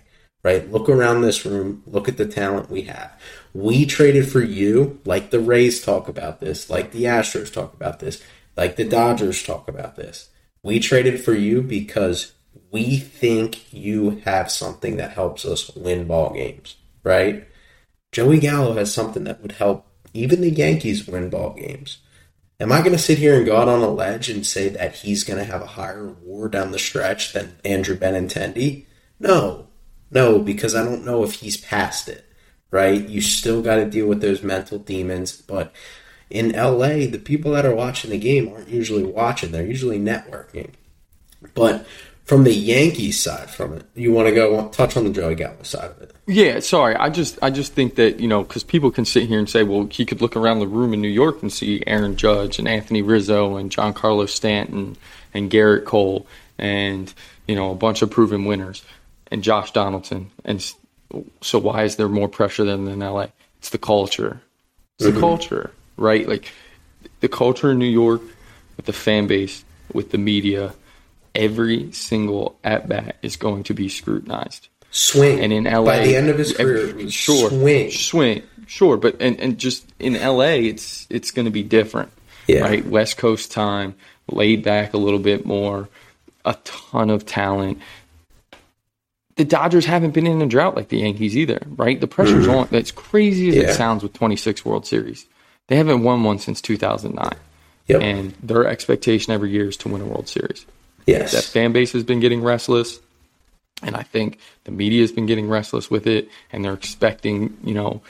Right? 0.45 0.71
Look 0.71 0.89
around 0.89 1.23
this 1.23 1.45
room. 1.45 1.83
Look 1.87 2.09
at 2.09 2.17
the 2.17 2.27
talent 2.27 2.71
we 2.71 2.83
have. 2.83 3.11
We 3.53 3.85
traded 3.87 4.29
for 4.31 4.41
you, 4.43 5.01
like 5.05 5.31
the 5.31 5.41
Rays 5.41 5.83
talk 5.83 6.09
about 6.09 6.41
this, 6.41 6.69
like 6.71 6.93
the 6.93 7.05
Astros 7.05 7.53
talk 7.53 7.75
about 7.75 7.99
this, 8.01 8.23
like 8.57 8.77
the 8.77 8.85
Dodgers 8.85 9.43
talk 9.43 9.67
about 9.67 9.97
this. 9.97 10.29
We 10.67 10.81
traded 10.81 11.21
for 11.21 11.33
you 11.33 11.63
because 11.63 12.33
we 12.73 12.97
think 12.97 13.73
you 13.73 14.21
have 14.25 14.51
something 14.51 14.97
that 14.97 15.13
helps 15.13 15.45
us 15.45 15.71
win 15.77 16.09
ball 16.09 16.35
games, 16.35 16.75
right? 17.05 17.47
Joey 18.11 18.41
Gallo 18.41 18.75
has 18.75 18.93
something 18.93 19.23
that 19.25 19.41
would 19.43 19.53
help 19.53 19.87
even 20.13 20.41
the 20.41 20.51
Yankees 20.51 21.07
win 21.07 21.31
ball 21.31 21.51
games. 21.51 21.99
Am 22.59 22.73
I 22.73 22.81
going 22.81 22.91
to 22.91 22.99
sit 22.99 23.19
here 23.19 23.37
and 23.37 23.47
go 23.47 23.57
out 23.57 23.69
on 23.69 23.81
a 23.81 23.89
ledge 23.89 24.29
and 24.29 24.45
say 24.45 24.69
that 24.71 24.97
he's 24.97 25.23
going 25.23 25.39
to 25.39 25.49
have 25.49 25.63
a 25.63 25.67
higher 25.67 26.09
war 26.09 26.49
down 26.49 26.73
the 26.73 26.81
stretch 26.81 27.33
than 27.33 27.61
Andrew 27.65 27.97
Benintendi? 27.97 28.87
No, 29.21 29.69
no, 30.11 30.41
because 30.41 30.75
I 30.75 30.85
don't 30.85 31.05
know 31.05 31.23
if 31.23 31.35
he's 31.35 31.59
past 31.59 32.09
it, 32.09 32.25
right? 32.73 33.09
You 33.09 33.21
still 33.21 33.63
got 33.63 33.77
to 33.77 33.89
deal 33.89 34.09
with 34.09 34.21
those 34.21 34.43
mental 34.43 34.81
demons. 34.81 35.41
But 35.41 35.73
in 36.31 36.53
LA, 36.53 37.07
the 37.07 37.21
people 37.23 37.53
that 37.53 37.65
are 37.65 37.75
watching 37.75 38.11
the 38.11 38.19
game 38.19 38.49
aren't 38.49 38.69
usually 38.69 39.05
watching, 39.05 39.53
they're 39.53 39.65
usually 39.65 39.99
networking. 39.99 40.71
But 41.55 41.87
from 42.25 42.43
the 42.43 42.53
Yankees 42.53 43.21
side 43.21 43.49
from 43.49 43.73
it, 43.73 43.85
you 43.95 44.13
want 44.13 44.29
to 44.29 44.35
go 44.35 44.69
touch 44.71 44.97
on 44.97 45.05
the 45.05 45.11
Joey 45.11 45.37
Gallo 45.37 45.63
side 45.63 45.93
of 45.93 46.03
it. 46.03 46.13
Yeah, 46.27 46.59
sorry. 46.59 46.97
I 46.97 47.09
just 47.09 47.39
I 47.41 47.51
just 47.51 47.73
think 47.73 47.95
that 47.95 48.19
you 48.19 48.27
know 48.27 48.43
because 48.43 48.65
people 48.65 48.91
can 48.91 49.05
sit 49.05 49.29
here 49.29 49.39
and 49.39 49.49
say, 49.49 49.63
well, 49.63 49.87
he 49.91 50.05
could 50.05 50.21
look 50.21 50.35
around 50.35 50.59
the 50.59 50.67
room 50.67 50.93
in 50.93 51.01
New 51.01 51.09
York 51.09 51.41
and 51.43 51.53
see 51.53 51.85
Aaron 51.87 52.17
Judge 52.17 52.59
and 52.59 52.67
Anthony 52.67 53.01
Rizzo 53.01 53.57
and 53.57 53.71
Giancarlo 53.71 54.29
Stanton 54.29 54.97
and 55.33 55.51
Gerrit 55.51 55.85
Cole 55.85 56.27
and 56.59 57.13
you 57.47 57.55
know 57.55 57.71
a 57.71 57.77
bunch 57.77 58.03
of 58.03 58.11
proven 58.11 58.45
winners 58.45 58.83
and 59.31 59.45
Josh 59.45 59.71
Donaldson. 59.71 60.31
And 60.45 60.61
so 61.41 61.59
why 61.59 61.85
is 61.85 61.95
there 61.95 62.09
more 62.09 62.29
pressure 62.29 62.65
than 62.65 62.89
in 62.89 62.99
LA? 62.99 63.29
It's 63.59 63.71
the 63.71 63.79
culture. 63.79 64.41
It's 64.99 65.07
the 65.07 65.13
mm-hmm. 65.13 65.21
culture, 65.21 65.71
right? 65.97 66.29
Like 66.29 66.53
the 67.21 67.29
culture 67.29 67.71
in 67.73 67.79
New 67.79 67.87
York 67.87 68.21
with 68.77 68.87
the 68.87 68.93
fan 68.93 69.27
base, 69.27 69.65
with 69.93 70.11
the 70.11 70.19
media. 70.19 70.75
Every 71.35 71.93
single 71.93 72.59
at 72.65 72.89
bat 72.89 73.17
is 73.23 73.37
going 73.37 73.65
to 73.65 73.75
be 73.75 73.89
scrutinized. 73.91 74.69
Swing. 74.91 75.41
And 75.41 75.53
in 75.53 75.65
LA, 75.65 75.85
by 75.85 76.07
the 76.07 76.17
end 76.17 76.31
of 76.31 76.39
his 76.39 76.57
career, 76.57 76.95
was 76.95 77.13
sure, 77.13 77.51
swing. 77.51 77.91
swing, 77.91 78.43
sure. 78.67 78.97
But 78.97 79.21
and, 79.21 79.39
and 79.39 79.59
just 79.59 79.87
in 79.99 80.15
LA, 80.15 80.55
it's 80.65 81.07
it's 81.11 81.31
going 81.33 81.45
to 81.45 81.51
be 81.51 81.63
different, 81.63 82.11
Yeah. 82.47 82.61
right? 82.61 82.87
West 82.87 83.19
Coast 83.19 83.53
time, 83.53 83.95
laid 84.31 84.63
back 84.65 84.95
a 84.95 84.97
little 84.97 85.19
bit 85.19 85.45
more, 85.45 85.91
a 86.47 86.55
ton 86.65 87.11
of 87.11 87.27
talent. 87.27 87.81
The 89.37 89.45
Dodgers 89.45 89.85
haven't 89.85 90.13
been 90.13 90.27
in 90.27 90.41
a 90.41 90.47
drought 90.47 90.75
like 90.77 90.89
the 90.89 91.01
Yankees 91.01 91.37
either, 91.37 91.61
right? 91.67 92.01
The 92.01 92.07
pressure's 92.07 92.49
on. 92.49 92.69
That's 92.71 92.91
crazy 92.93 93.49
as 93.51 93.55
Mm-hmm. 93.57 93.65
Yeah. 93.65 93.71
it 93.73 93.75
sounds 93.75 94.03
with 94.03 94.15
26 94.15 94.65
World 94.65 94.87
Series, 94.87 95.27
they 95.69 95.77
haven't 95.77 96.03
won 96.03 96.23
one 96.23 96.39
since 96.39 96.61
2009, 96.61 97.31
Yep. 97.89 98.03
and 98.03 98.35
their 98.43 98.67
expectation 98.67 99.33
every 99.33 99.51
year 99.51 99.69
is 99.69 99.77
to 99.79 99.89
win 99.89 100.03
a 100.03 100.07
World 100.07 100.29
Series. 100.29 100.67
Yes. 101.07 101.33
that 101.33 101.45
fan 101.45 101.73
base 101.73 101.93
has 101.93 102.03
been 102.03 102.19
getting 102.19 102.43
restless 102.43 102.99
and 103.81 103.95
i 103.95 104.03
think 104.03 104.41
the 104.65 104.73
media 104.73 105.03
has 105.03 105.13
been 105.13 105.27
getting 105.27 105.49
restless 105.49 105.89
with 105.89 106.05
it 106.09 106.29
and 106.51 106.65
they're 106.65 106.73
expecting 106.73 107.57
you 107.63 107.75
know 107.75 108.03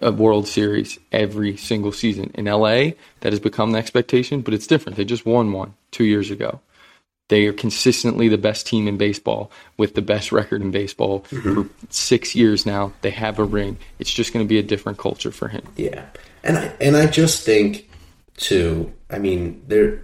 a 0.00 0.12
world 0.12 0.46
series 0.46 0.98
every 1.12 1.56
single 1.56 1.92
season. 1.92 2.30
In 2.34 2.44
la 2.44 2.90
that 3.20 3.32
has 3.32 3.40
become 3.40 3.72
the 3.72 3.78
expectation 3.78 4.40
but 4.40 4.54
it's 4.54 4.66
different. 4.66 4.96
They 4.96 5.04
just 5.04 5.26
won 5.26 5.52
one 5.52 5.74
two 5.90 6.04
years 6.04 6.30
ago. 6.30 6.60
They 7.28 7.46
are 7.46 7.52
consistently 7.52 8.28
the 8.28 8.38
best 8.38 8.66
team 8.66 8.88
in 8.88 8.96
baseball 8.96 9.50
with 9.76 9.94
the 9.94 10.02
best 10.02 10.32
record 10.32 10.62
in 10.62 10.70
baseball 10.70 11.20
mm-hmm. 11.30 11.62
for 11.62 11.68
six 11.90 12.34
years 12.34 12.64
now. 12.64 12.92
They 13.02 13.10
have 13.10 13.38
a 13.38 13.44
ring. 13.44 13.76
It's 13.98 14.12
just 14.12 14.32
going 14.32 14.44
to 14.44 14.48
be 14.48 14.58
a 14.58 14.62
different 14.62 14.98
culture 14.98 15.30
for 15.30 15.48
him. 15.48 15.62
Yeah, 15.76 16.06
and 16.42 16.58
I 16.58 16.72
and 16.80 16.96
I 16.96 17.06
just 17.06 17.44
think 17.44 17.88
too. 18.36 18.92
I 19.10 19.18
mean, 19.18 19.64
there 19.66 20.02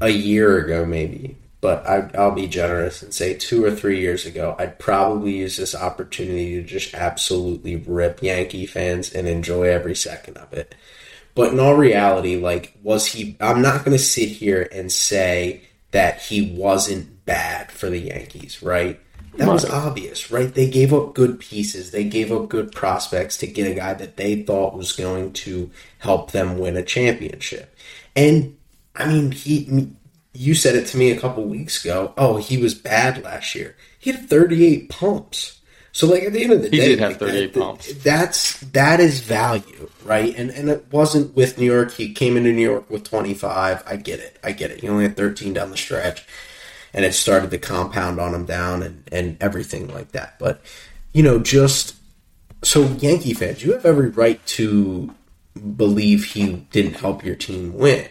a 0.00 0.08
year 0.08 0.58
ago 0.58 0.86
maybe, 0.86 1.36
but 1.60 1.86
I, 1.86 2.10
I'll 2.16 2.30
be 2.30 2.46
generous 2.46 3.02
and 3.02 3.12
say 3.12 3.34
two 3.34 3.64
or 3.64 3.70
three 3.70 4.00
years 4.00 4.24
ago, 4.24 4.56
I'd 4.58 4.78
probably 4.78 5.36
use 5.36 5.56
this 5.56 5.74
opportunity 5.74 6.54
to 6.54 6.62
just 6.62 6.94
absolutely 6.94 7.76
rip 7.76 8.22
Yankee 8.22 8.66
fans 8.66 9.12
and 9.12 9.28
enjoy 9.28 9.64
every 9.64 9.94
second 9.94 10.38
of 10.38 10.52
it. 10.52 10.74
But 11.34 11.52
in 11.52 11.60
all 11.60 11.74
reality, 11.74 12.36
like, 12.36 12.76
was 12.82 13.06
he? 13.06 13.36
I'm 13.40 13.62
not 13.62 13.84
going 13.84 13.96
to 13.96 14.02
sit 14.02 14.28
here 14.28 14.68
and 14.72 14.90
say 14.90 15.62
that 15.92 16.20
he 16.20 16.52
wasn't 16.52 17.24
bad 17.24 17.70
for 17.70 17.88
the 17.88 17.98
Yankees, 17.98 18.62
right? 18.62 19.00
That 19.40 19.48
was 19.52 19.64
obvious, 19.68 20.30
right? 20.30 20.52
They 20.52 20.68
gave 20.68 20.92
up 20.92 21.14
good 21.14 21.40
pieces. 21.40 21.90
They 21.90 22.04
gave 22.04 22.30
up 22.30 22.48
good 22.48 22.72
prospects 22.72 23.38
to 23.38 23.46
get 23.46 23.70
a 23.70 23.74
guy 23.74 23.94
that 23.94 24.16
they 24.16 24.42
thought 24.42 24.76
was 24.76 24.92
going 24.92 25.32
to 25.32 25.70
help 25.98 26.30
them 26.32 26.58
win 26.58 26.76
a 26.76 26.82
championship. 26.82 27.74
And 28.14 28.56
I 28.94 29.06
mean, 29.08 29.32
he 29.32 29.88
you 30.32 30.54
said 30.54 30.76
it 30.76 30.86
to 30.88 30.96
me 30.98 31.10
a 31.10 31.18
couple 31.20 31.44
weeks 31.44 31.82
ago. 31.84 32.12
Oh, 32.16 32.36
he 32.36 32.58
was 32.58 32.74
bad 32.74 33.22
last 33.24 33.54
year. 33.54 33.76
He 33.98 34.12
had 34.12 34.28
38 34.28 34.88
pumps. 34.90 35.58
So 35.92 36.06
like 36.06 36.22
at 36.22 36.32
the 36.32 36.44
end 36.44 36.52
of 36.52 36.62
the 36.62 36.68
He 36.68 36.76
day, 36.76 36.88
did 36.88 37.00
have 37.00 37.10
like, 37.12 37.20
38 37.20 37.52
that- 37.54 37.60
pumps. 37.60 37.94
That's 38.04 38.60
that 38.60 39.00
is 39.00 39.20
value, 39.20 39.88
right? 40.04 40.34
And 40.36 40.50
and 40.50 40.68
it 40.68 40.84
wasn't 40.92 41.34
with 41.34 41.58
New 41.58 41.64
York. 41.66 41.92
He 41.92 42.12
came 42.12 42.36
into 42.36 42.52
New 42.52 42.62
York 42.62 42.88
with 42.90 43.04
25. 43.04 43.82
I 43.86 43.96
get 43.96 44.20
it. 44.20 44.38
I 44.44 44.52
get 44.52 44.70
it. 44.70 44.80
He 44.82 44.88
only 44.88 45.04
had 45.04 45.16
13 45.16 45.52
down 45.54 45.70
the 45.70 45.76
stretch 45.76 46.26
and 46.92 47.04
it 47.04 47.14
started 47.14 47.50
to 47.50 47.58
compound 47.58 48.20
on 48.20 48.34
him 48.34 48.44
down 48.44 48.82
and, 48.82 49.04
and 49.12 49.36
everything 49.40 49.88
like 49.88 50.12
that. 50.12 50.38
But, 50.38 50.60
you 51.12 51.22
know, 51.22 51.38
just 51.38 51.96
so 52.62 52.84
Yankee 52.84 53.34
fans, 53.34 53.64
you 53.64 53.72
have 53.72 53.86
every 53.86 54.08
right 54.08 54.44
to 54.46 55.14
believe 55.76 56.24
he 56.24 56.66
didn't 56.70 56.94
help 56.94 57.24
your 57.24 57.36
team 57.36 57.74
win. 57.74 58.08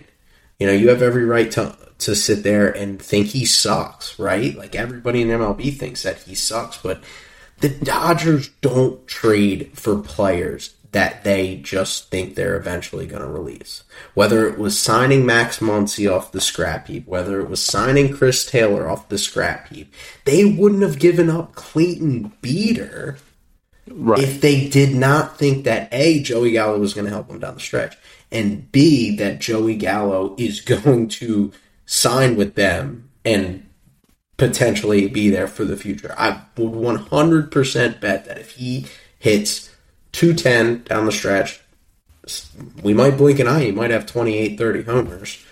You 0.60 0.68
know, 0.68 0.74
you 0.74 0.90
have 0.90 1.02
every 1.02 1.26
right 1.26 1.50
to 1.52 1.78
to 2.00 2.16
sit 2.16 2.44
there 2.44 2.70
and 2.70 3.02
think 3.02 3.28
he 3.28 3.46
sucks, 3.46 4.18
right? 4.18 4.56
Like 4.56 4.74
everybody 4.74 5.22
in 5.22 5.28
MLB 5.28 5.78
thinks 5.78 6.04
that 6.04 6.20
he 6.20 6.34
sucks, 6.34 6.78
but 6.78 7.04
the 7.60 7.68
Dodgers 7.70 8.50
don't 8.62 9.06
trade 9.06 9.72
for 9.74 10.00
players 10.00 10.76
that 10.92 11.24
they 11.24 11.56
just 11.58 12.10
think 12.10 12.34
they're 12.34 12.58
eventually 12.58 13.06
going 13.06 13.22
to 13.22 13.28
release. 13.28 13.84
Whether 14.16 14.48
it 14.48 14.58
was 14.58 14.80
signing 14.80 15.26
Max 15.26 15.60
Muncy 15.60 16.12
off 16.12 16.32
the 16.32 16.42
scrap 16.42 16.88
heap, 16.88 17.06
whether 17.08 17.40
it 17.40 17.50
was 17.50 17.62
signing 17.62 18.16
Chris 18.16 18.50
Taylor 18.50 18.90
off 18.90 19.10
the 19.10 19.18
scrap 19.18 19.68
heap, 19.68 19.94
they 20.26 20.46
wouldn't 20.46 20.82
have 20.82 21.00
given 21.00 21.30
up 21.30 21.54
Clayton 21.54 22.34
Beeter 22.42 23.18
right. 23.88 24.20
if 24.20 24.42
they 24.42 24.68
did 24.68 24.96
not 24.96 25.38
think 25.38 25.64
that 25.66 25.90
A, 25.92 26.22
Joey 26.22 26.52
Gallo 26.52 26.80
was 26.80 26.94
going 26.94 27.06
to 27.06 27.12
help 27.12 27.28
them 27.28 27.40
down 27.40 27.56
the 27.56 27.60
stretch, 27.60 27.96
and 28.32 28.72
B, 28.72 29.16
that 29.18 29.40
Joey 29.40 29.76
Gallo 29.76 30.36
is 30.38 30.62
going 30.84 31.08
to 31.10 31.52
sign 31.86 32.36
with 32.36 32.56
them 32.56 33.10
and 33.24 33.66
potentially 34.38 35.08
be 35.08 35.30
there 35.30 35.48
for 35.48 35.66
the 35.66 35.78
future. 35.78 36.16
I 36.18 36.42
would 36.58 36.72
100% 36.72 38.00
bet 38.00 38.26
that 38.26 38.38
if 38.40 38.52
he 38.52 38.88
hits 39.20 39.69
210 40.12 40.84
down 40.84 41.06
the 41.06 41.12
stretch. 41.12 41.62
We 42.84 42.94
might 42.94 43.18
blink 43.18 43.40
an 43.40 43.48
eye. 43.48 43.66
He 43.66 43.72
might 43.72 43.92
have 43.92 44.06
28, 44.06 44.58
30 44.58 44.84
homers 44.84 45.44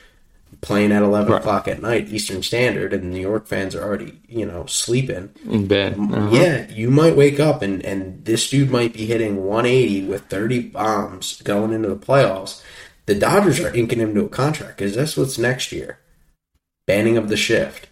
playing 0.61 0.91
at 0.91 1.03
11 1.03 1.31
right. 1.31 1.39
o'clock 1.39 1.67
at 1.67 1.81
night 1.81 2.09
Eastern 2.09 2.41
Standard, 2.41 2.93
and 2.93 3.11
New 3.11 3.19
York 3.19 3.47
fans 3.47 3.75
are 3.75 3.83
already, 3.83 4.19
you 4.27 4.45
know, 4.45 4.65
sleeping. 4.65 5.29
In 5.49 5.67
bed. 5.67 5.97
Uh-huh. 5.99 6.29
Yeah, 6.31 6.69
you 6.71 6.89
might 6.89 7.15
wake 7.15 7.39
up 7.39 7.61
and, 7.61 7.83
and 7.85 8.23
this 8.25 8.49
dude 8.49 8.71
might 8.71 8.93
be 8.93 9.05
hitting 9.05 9.43
180 9.45 10.05
with 10.05 10.25
30 10.27 10.69
bombs 10.69 11.41
going 11.41 11.73
into 11.73 11.89
the 11.89 11.95
playoffs. 11.95 12.61
The 13.05 13.15
Dodgers 13.15 13.59
are 13.59 13.73
inking 13.73 13.99
him 13.99 14.13
to 14.15 14.25
a 14.25 14.29
contract 14.29 14.77
because 14.77 14.95
that's 14.95 15.15
what's 15.15 15.37
next 15.37 15.71
year. 15.71 15.99
Banning 16.85 17.17
of 17.17 17.29
the 17.29 17.37
shift. 17.37 17.87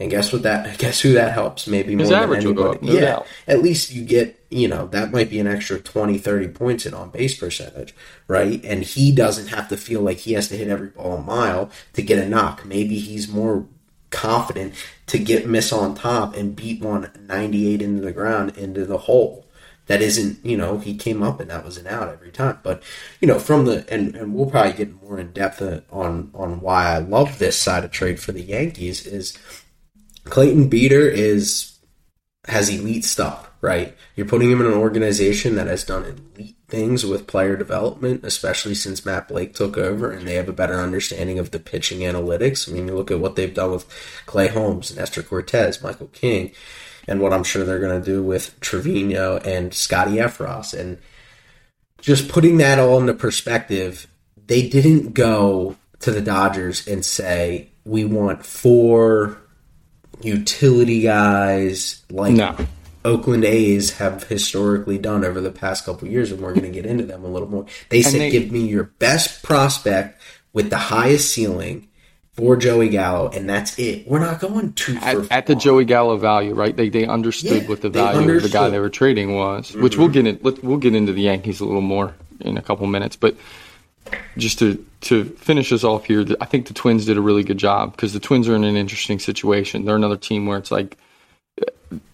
And 0.00 0.12
guess 0.12 0.32
what 0.32 0.44
that 0.44 0.78
guess 0.78 1.00
who 1.00 1.14
that 1.14 1.32
helps 1.32 1.66
maybe 1.66 1.96
more 1.96 2.02
His 2.02 2.10
than 2.10 2.22
average 2.22 2.44
anybody. 2.44 2.62
Will 2.62 2.72
go 2.72 2.72
up, 2.76 2.82
no 2.82 2.92
yeah. 2.92 3.00
Doubt. 3.00 3.26
At 3.48 3.62
least 3.62 3.92
you 3.92 4.04
get, 4.04 4.40
you 4.48 4.68
know, 4.68 4.86
that 4.88 5.10
might 5.10 5.28
be 5.28 5.40
an 5.40 5.48
extra 5.48 5.80
20, 5.80 6.18
30 6.18 6.48
points 6.48 6.86
in 6.86 6.94
on 6.94 7.10
base 7.10 7.36
percentage, 7.36 7.94
right? 8.28 8.64
And 8.64 8.84
he 8.84 9.10
doesn't 9.10 9.48
have 9.48 9.68
to 9.70 9.76
feel 9.76 10.00
like 10.00 10.18
he 10.18 10.34
has 10.34 10.48
to 10.48 10.56
hit 10.56 10.68
every 10.68 10.88
ball 10.88 11.16
a 11.16 11.20
mile 11.20 11.70
to 11.94 12.02
get 12.02 12.24
a 12.24 12.28
knock. 12.28 12.64
Maybe 12.64 13.00
he's 13.00 13.28
more 13.28 13.66
confident 14.10 14.74
to 15.06 15.18
get 15.18 15.48
miss 15.48 15.72
on 15.72 15.96
top 15.96 16.36
and 16.36 16.54
beat 16.54 16.80
one 16.80 17.10
98 17.26 17.82
into 17.82 18.00
the 18.00 18.12
ground 18.12 18.56
into 18.56 18.84
the 18.84 18.98
hole. 18.98 19.46
That 19.86 20.00
isn't, 20.00 20.44
you 20.44 20.56
know, 20.56 20.78
he 20.78 20.94
came 20.96 21.22
up 21.22 21.40
and 21.40 21.50
that 21.50 21.64
was 21.64 21.78
an 21.78 21.86
out 21.88 22.08
every 22.08 22.30
time. 22.30 22.58
But, 22.62 22.82
you 23.20 23.26
know, 23.26 23.40
from 23.40 23.64
the 23.64 23.84
and, 23.92 24.14
and 24.14 24.32
we'll 24.32 24.50
probably 24.50 24.74
get 24.74 25.02
more 25.02 25.18
in 25.18 25.32
depth 25.32 25.60
on 25.90 26.30
on 26.34 26.60
why 26.60 26.94
I 26.94 26.98
love 26.98 27.38
this 27.38 27.56
side 27.56 27.84
of 27.84 27.90
trade 27.90 28.20
for 28.20 28.30
the 28.30 28.42
Yankees 28.42 29.04
is 29.04 29.36
Clayton 30.30 30.68
Beeter 30.68 31.08
is 31.08 31.78
has 32.46 32.70
elite 32.70 33.04
stuff, 33.04 33.50
right? 33.60 33.94
You're 34.16 34.26
putting 34.26 34.50
him 34.50 34.60
in 34.60 34.66
an 34.66 34.72
organization 34.72 35.56
that 35.56 35.66
has 35.66 35.84
done 35.84 36.04
elite 36.36 36.56
things 36.68 37.04
with 37.04 37.26
player 37.26 37.56
development, 37.56 38.24
especially 38.24 38.74
since 38.74 39.04
Matt 39.04 39.28
Blake 39.28 39.54
took 39.54 39.76
over 39.76 40.10
and 40.10 40.26
they 40.26 40.34
have 40.34 40.48
a 40.48 40.52
better 40.52 40.76
understanding 40.80 41.38
of 41.38 41.50
the 41.50 41.58
pitching 41.58 42.00
analytics. 42.00 42.68
I 42.68 42.72
mean, 42.72 42.88
you 42.88 42.94
look 42.94 43.10
at 43.10 43.20
what 43.20 43.36
they've 43.36 43.52
done 43.52 43.72
with 43.72 43.86
Clay 44.26 44.48
Holmes, 44.48 44.94
Nestor 44.94 45.22
Cortes, 45.22 45.82
Michael 45.82 46.08
King, 46.08 46.52
and 47.06 47.20
what 47.20 47.32
I'm 47.32 47.44
sure 47.44 47.64
they're 47.64 47.78
going 47.78 48.00
to 48.00 48.04
do 48.04 48.22
with 48.22 48.58
Trevino 48.60 49.38
and 49.38 49.72
Scotty 49.74 50.16
Effross. 50.16 50.78
And 50.78 50.98
just 52.00 52.28
putting 52.28 52.58
that 52.58 52.78
all 52.78 53.00
into 53.00 53.14
perspective, 53.14 54.06
they 54.46 54.68
didn't 54.68 55.14
go 55.14 55.76
to 56.00 56.10
the 56.10 56.20
Dodgers 56.20 56.86
and 56.86 57.04
say, 57.04 57.70
we 57.84 58.04
want 58.04 58.44
four 58.44 59.38
utility 60.20 61.02
guys 61.02 62.02
like 62.10 62.34
no. 62.34 62.56
Oakland 63.04 63.44
A's 63.44 63.92
have 63.98 64.24
historically 64.24 64.98
done 64.98 65.24
over 65.24 65.40
the 65.40 65.50
past 65.50 65.84
couple 65.84 66.08
years, 66.08 66.32
and 66.32 66.40
we're 66.40 66.52
going 66.52 66.66
to 66.66 66.70
get 66.70 66.86
into 66.86 67.04
them 67.04 67.24
a 67.24 67.28
little 67.28 67.48
more. 67.48 67.66
They 67.88 68.02
said, 68.02 68.20
they, 68.20 68.30
"Give 68.30 68.50
me 68.50 68.66
your 68.66 68.84
best 68.84 69.42
prospect 69.42 70.20
with 70.52 70.70
the 70.70 70.78
highest 70.78 71.30
ceiling." 71.30 71.84
For 72.32 72.56
Joey 72.56 72.88
Gallo, 72.88 73.30
and 73.30 73.50
that's 73.50 73.76
it. 73.80 74.06
We're 74.06 74.20
not 74.20 74.38
going 74.38 74.72
to 74.72 74.96
at, 74.98 75.32
at, 75.32 75.46
the 75.46 75.56
Joey 75.56 75.84
Gallo 75.84 76.16
value, 76.18 76.54
right? 76.54 76.76
They 76.76 76.88
they 76.88 77.04
understood 77.04 77.62
yeah, 77.62 77.68
what 77.68 77.80
the 77.80 77.90
value 77.90 78.36
of 78.36 78.44
the 78.44 78.48
guy 78.48 78.70
they 78.70 78.78
were 78.78 78.90
trading 78.90 79.34
was, 79.34 79.72
mm-hmm. 79.72 79.82
which 79.82 79.96
we'll 79.96 80.06
get 80.06 80.24
in. 80.24 80.38
Let, 80.42 80.62
we'll 80.62 80.78
get 80.78 80.94
into 80.94 81.12
the 81.12 81.22
Yankees 81.22 81.58
a 81.58 81.64
little 81.64 81.80
more 81.80 82.14
in 82.40 82.56
a 82.56 82.62
couple 82.62 82.86
minutes, 82.86 83.16
but 83.16 83.34
just 84.36 84.60
to 84.60 84.86
to 85.02 85.24
finish 85.24 85.72
us 85.72 85.84
off 85.84 86.06
here, 86.06 86.24
I 86.40 86.44
think 86.44 86.66
the 86.66 86.74
Twins 86.74 87.06
did 87.06 87.16
a 87.16 87.20
really 87.20 87.44
good 87.44 87.58
job 87.58 87.92
because 87.92 88.12
the 88.12 88.20
Twins 88.20 88.48
are 88.48 88.56
in 88.56 88.64
an 88.64 88.76
interesting 88.76 89.18
situation. 89.18 89.84
They're 89.84 89.96
another 89.96 90.16
team 90.16 90.46
where 90.46 90.58
it's 90.58 90.70
like 90.70 90.98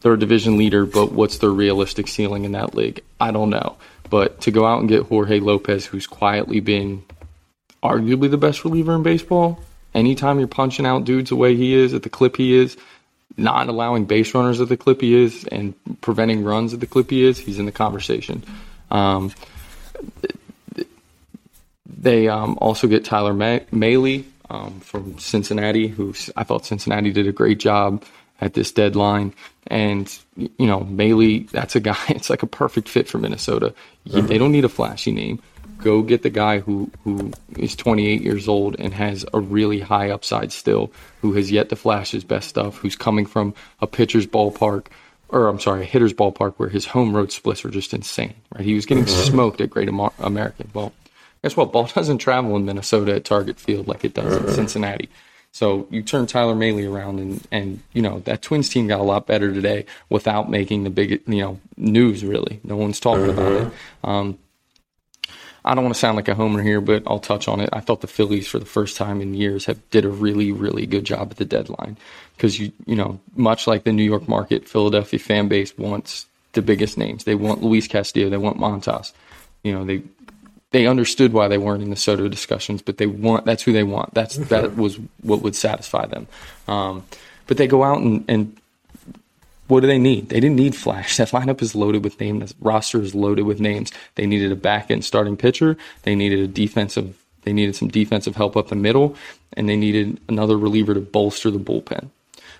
they're 0.01 0.13
a 0.13 0.19
division 0.19 0.57
leader, 0.57 0.87
but 0.87 1.13
what's 1.13 1.39
their 1.39 1.51
realistic 1.51 2.09
ceiling 2.09 2.45
in 2.45 2.53
that 2.53 2.75
league? 2.75 3.03
I 3.21 3.31
don't 3.31 3.51
know. 3.51 3.77
But 4.11 4.43
to 4.43 4.51
go 4.51 4.67
out 4.67 4.81
and 4.81 4.89
get 4.89 5.05
Jorge 5.05 5.41
Lopez, 5.41 5.87
who's 5.87 6.07
quietly 6.07 6.61
been 6.61 7.05
arguably 7.83 8.31
the 8.31 8.39
best 8.39 8.65
reliever 8.65 8.95
in 8.95 9.03
baseball, 9.03 9.61
anytime 9.95 10.39
you're 10.39 10.49
punching 10.49 10.87
out 10.87 11.05
dudes 11.05 11.31
the 11.31 11.37
way 11.37 11.57
he 11.57 11.75
is, 11.75 11.95
at 11.95 12.03
the 12.03 12.11
clip 12.11 12.37
he 12.37 12.55
is, 12.55 12.77
not 13.37 13.69
allowing 13.69 14.05
base 14.05 14.35
runners 14.35 14.61
at 14.61 14.69
the 14.69 14.77
clip 14.77 15.01
he 15.01 15.15
is, 15.15 15.45
and 15.45 15.75
preventing 16.01 16.45
runs 16.45 16.73
at 16.75 16.81
the 16.81 16.87
clip 16.87 17.11
he 17.11 17.25
is, 17.25 17.39
he's 17.39 17.59
in 17.59 17.67
the 17.67 17.73
conversation. 17.73 18.45
Um, 18.91 19.33
they 22.05 22.29
um, 22.29 22.59
also 22.61 22.87
get 22.87 23.05
Tyler 23.05 23.33
May- 23.33 23.65
Mahle 23.73 24.25
um, 24.51 24.79
from 24.81 25.19
Cincinnati, 25.19 25.89
who 25.89 26.15
I 26.37 26.45
thought 26.45 26.67
Cincinnati 26.67 27.11
did 27.13 27.27
a 27.27 27.33
great 27.33 27.59
job 27.59 28.05
at 28.41 28.53
this 28.53 28.73
deadline. 28.73 29.33
And, 29.67 30.15
you 30.37 30.67
know, 30.67 30.81
Mahle, 30.81 31.51
that's 31.51 31.75
a 31.77 31.81
guy, 31.81 31.97
it's 32.09 32.29
like 32.29 32.43
a 32.43 32.47
perfect 32.47 32.89
fit 32.89 33.09
for 33.09 33.19
Minnesota. 33.19 33.75
Mm-hmm. 34.07 34.27
They 34.27 34.39
don't 34.39 34.53
need 34.53 34.67
a 34.67 34.69
flashy 34.69 35.13
name. 35.13 35.41
Go 35.79 36.03
get 36.03 36.23
the 36.23 36.31
guy 36.31 36.61
who, 36.61 36.91
who 37.05 37.33
is 37.57 37.75
28 37.75 38.21
years 38.21 38.49
old 38.49 38.77
and 38.79 38.93
has 38.93 39.25
a 39.33 39.41
really 39.41 39.81
high 39.81 40.11
upside 40.11 40.53
still, 40.53 40.93
who 41.23 41.33
has 41.33 41.51
yet 41.51 41.71
to 41.71 41.77
flash 41.77 42.11
his 42.11 42.23
best 42.23 42.49
stuff, 42.49 42.77
who's 42.77 42.97
coming 42.97 43.25
from 43.25 43.55
a 43.81 43.87
pitcher's 43.87 44.27
ballpark, 44.27 44.87
or 45.31 45.49
I'm 45.49 45.59
sorry, 45.59 45.83
a 45.83 45.87
hitter's 45.87 46.13
ballpark 46.13 46.55
where 46.59 46.69
his 46.69 46.85
home 46.85 47.17
road 47.17 47.33
splits 47.33 47.65
were 47.65 47.71
just 47.71 47.95
insane, 47.95 48.35
right? 48.55 48.65
He 48.65 48.75
was 48.75 48.85
getting 48.85 49.05
mm-hmm. 49.05 49.31
smoked 49.31 49.61
at 49.63 49.71
Great 49.71 49.89
American. 49.89 50.71
Well, 50.75 50.93
guess 51.45 51.57
what? 51.57 51.71
Ball 51.71 51.87
doesn't 51.95 52.19
travel 52.19 52.57
in 52.57 52.65
Minnesota 52.65 53.15
at 53.15 53.25
Target 53.25 53.61
Field 53.61 53.87
like 53.87 54.05
it 54.05 54.15
does 54.15 54.37
in 54.37 54.43
uh-huh. 54.43 54.53
Cincinnati. 54.53 55.09
So 55.53 55.87
you 55.89 56.03
turn 56.03 56.27
Tyler 56.27 56.57
Mahle 56.57 56.91
around, 56.93 57.21
and 57.21 57.47
and 57.53 57.81
you 57.93 58.03
know 58.03 58.19
that 58.21 58.43
Twins 58.43 58.69
team 58.69 58.89
got 58.89 58.99
a 58.99 59.05
lot 59.05 59.29
better 59.29 59.53
today 59.53 59.87
without 60.09 60.51
making 60.51 60.83
the 60.83 60.91
big 60.91 61.23
you 61.29 61.41
know 61.41 61.61
news. 61.77 62.25
Really, 62.25 62.59
no 62.65 62.75
one's 62.77 62.99
talking 62.99 63.31
about 63.31 63.53
it. 63.53 63.67
Uh-huh. 63.67 64.11
Um, 64.11 64.39
I 65.67 65.75
don't 65.75 65.85
want 65.85 65.95
to 65.95 66.01
sound 66.01 66.17
like 66.17 66.29
a 66.29 66.35
homer 66.35 66.61
here, 66.61 66.81
but 66.81 67.05
I'll 67.07 67.21
touch 67.21 67.47
on 67.47 67.61
it. 67.61 67.71
I 67.73 67.81
thought 67.81 68.01
the 68.01 68.07
Phillies, 68.07 68.49
for 68.49 68.59
the 68.59 68.67
first 68.67 68.97
time 68.97 69.23
in 69.23 69.33
years, 69.33 69.65
have 69.65 69.79
did 69.91 70.05
a 70.05 70.11
really, 70.11 70.53
really 70.53 70.85
good 70.85 71.05
job 71.05 71.31
at 71.31 71.39
the 71.39 71.47
deadline 71.47 71.97
because 72.37 72.59
you, 72.59 72.71
you 72.85 72.97
know, 72.97 73.19
much 73.35 73.67
like 73.67 73.85
the 73.85 73.93
New 73.93 74.03
York 74.03 74.29
market, 74.29 74.69
Philadelphia 74.69 75.19
fan 75.19 75.49
base 75.49 75.77
wants 75.79 76.27
the 76.53 76.61
biggest 76.61 76.99
names. 76.99 77.25
They 77.25 77.35
want 77.35 77.63
Luis 77.63 77.89
Castillo, 77.89 78.29
they 78.29 78.37
want 78.37 78.59
Montas. 78.59 79.13
You 79.63 79.73
know, 79.73 79.85
they 79.87 80.03
they 80.75 80.89
understood 80.89 81.33
why 81.33 81.47
they 81.47 81.57
weren't 81.57 81.85
in 81.85 81.91
the 81.91 81.97
Soto 81.97 82.27
discussions, 82.27 82.83
but 82.83 82.99
they 82.99 83.07
want 83.07 83.45
that's 83.45 83.63
who 83.63 83.73
they 83.73 83.85
want. 83.85 84.13
That's 84.13 84.37
mm-hmm. 84.37 84.49
that 84.49 84.77
was 84.77 84.99
what 85.23 85.41
would 85.41 85.55
satisfy 85.55 86.07
them. 86.07 86.27
Um, 86.67 87.05
but 87.47 87.59
they 87.59 87.69
go 87.69 87.85
out 87.85 88.01
and, 88.01 88.25
and 88.27 88.57
what 89.69 89.81
do 89.81 89.87
they 89.87 90.01
need? 90.01 90.31
They 90.31 90.41
didn't 90.41 90.57
need 90.57 90.75
flash. 90.75 91.17
That 91.17 91.29
lineup 91.29 91.63
is 91.63 91.77
loaded 91.77 92.03
with 92.03 92.19
names. 92.19 92.53
The 92.53 92.57
roster 92.61 93.01
is 93.01 93.15
loaded 93.15 93.45
with 93.45 93.61
names. 93.61 93.93
They 94.17 94.27
needed 94.27 94.51
a 94.51 94.57
back 94.57 94.91
end 94.91 95.05
starting 95.05 95.37
pitcher. 95.37 95.77
They 96.03 96.17
needed 96.17 96.41
a 96.41 96.49
defensive. 96.49 97.17
They 97.43 97.53
needed 97.53 97.77
some 97.77 97.89
defensive 97.89 98.35
help 98.35 98.57
up 98.57 98.67
the 98.67 98.75
middle, 98.75 99.15
and 99.53 99.69
they 99.69 99.77
needed 99.77 100.19
another 100.29 100.59
reliever 100.59 100.93
to 100.95 101.01
bolster 101.01 101.53
the 101.53 101.61
bullpen. 101.61 102.09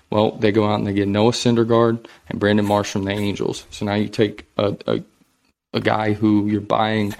Well, 0.09 0.31
they 0.31 0.53
go 0.53 0.69
out 0.69 0.75
and 0.75 0.87
they 0.87 0.93
get 0.93 1.09
Noah 1.09 1.31
Syndergaard 1.31 2.05
and 2.29 2.39
Brandon 2.39 2.65
Marsh 2.65 2.91
from 2.91 3.03
the 3.03 3.11
Angels. 3.11 3.65
So 3.71 3.85
now 3.85 3.95
you 3.95 4.07
take 4.07 4.45
a, 4.57 4.77
a, 4.87 5.03
a 5.73 5.81
guy 5.81 6.13
who 6.13 6.47
you're 6.47 6.61
buying 6.61 7.13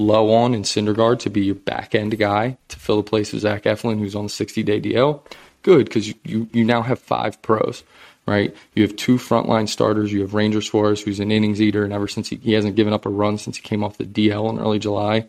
low 0.00 0.32
on 0.32 0.54
in 0.54 0.62
Syndergaard 0.62 1.20
to 1.20 1.30
be 1.30 1.42
your 1.42 1.54
back 1.54 1.94
end 1.94 2.18
guy 2.18 2.56
to 2.68 2.78
fill 2.78 2.96
the 2.96 3.02
place 3.02 3.32
of 3.32 3.40
Zach 3.40 3.64
Eflin, 3.64 3.98
who's 3.98 4.16
on 4.16 4.24
the 4.24 4.30
60 4.30 4.62
day 4.62 4.80
DL. 4.80 5.20
Good, 5.62 5.86
because 5.86 6.08
you, 6.08 6.14
you, 6.24 6.48
you 6.52 6.64
now 6.64 6.82
have 6.82 6.98
five 6.98 7.40
pros, 7.42 7.84
right? 8.26 8.56
You 8.74 8.82
have 8.82 8.96
two 8.96 9.16
frontline 9.16 9.68
starters. 9.68 10.12
You 10.12 10.22
have 10.22 10.32
Ranger 10.32 10.62
Suarez, 10.62 11.02
who's 11.02 11.20
an 11.20 11.30
innings 11.30 11.60
eater, 11.60 11.84
and 11.84 11.92
ever 11.92 12.08
since 12.08 12.30
he, 12.30 12.36
he 12.36 12.54
hasn't 12.54 12.76
given 12.76 12.94
up 12.94 13.04
a 13.04 13.10
run 13.10 13.36
since 13.36 13.58
he 13.58 13.62
came 13.62 13.84
off 13.84 13.98
the 13.98 14.06
DL 14.06 14.48
in 14.50 14.58
early 14.58 14.78
July. 14.78 15.26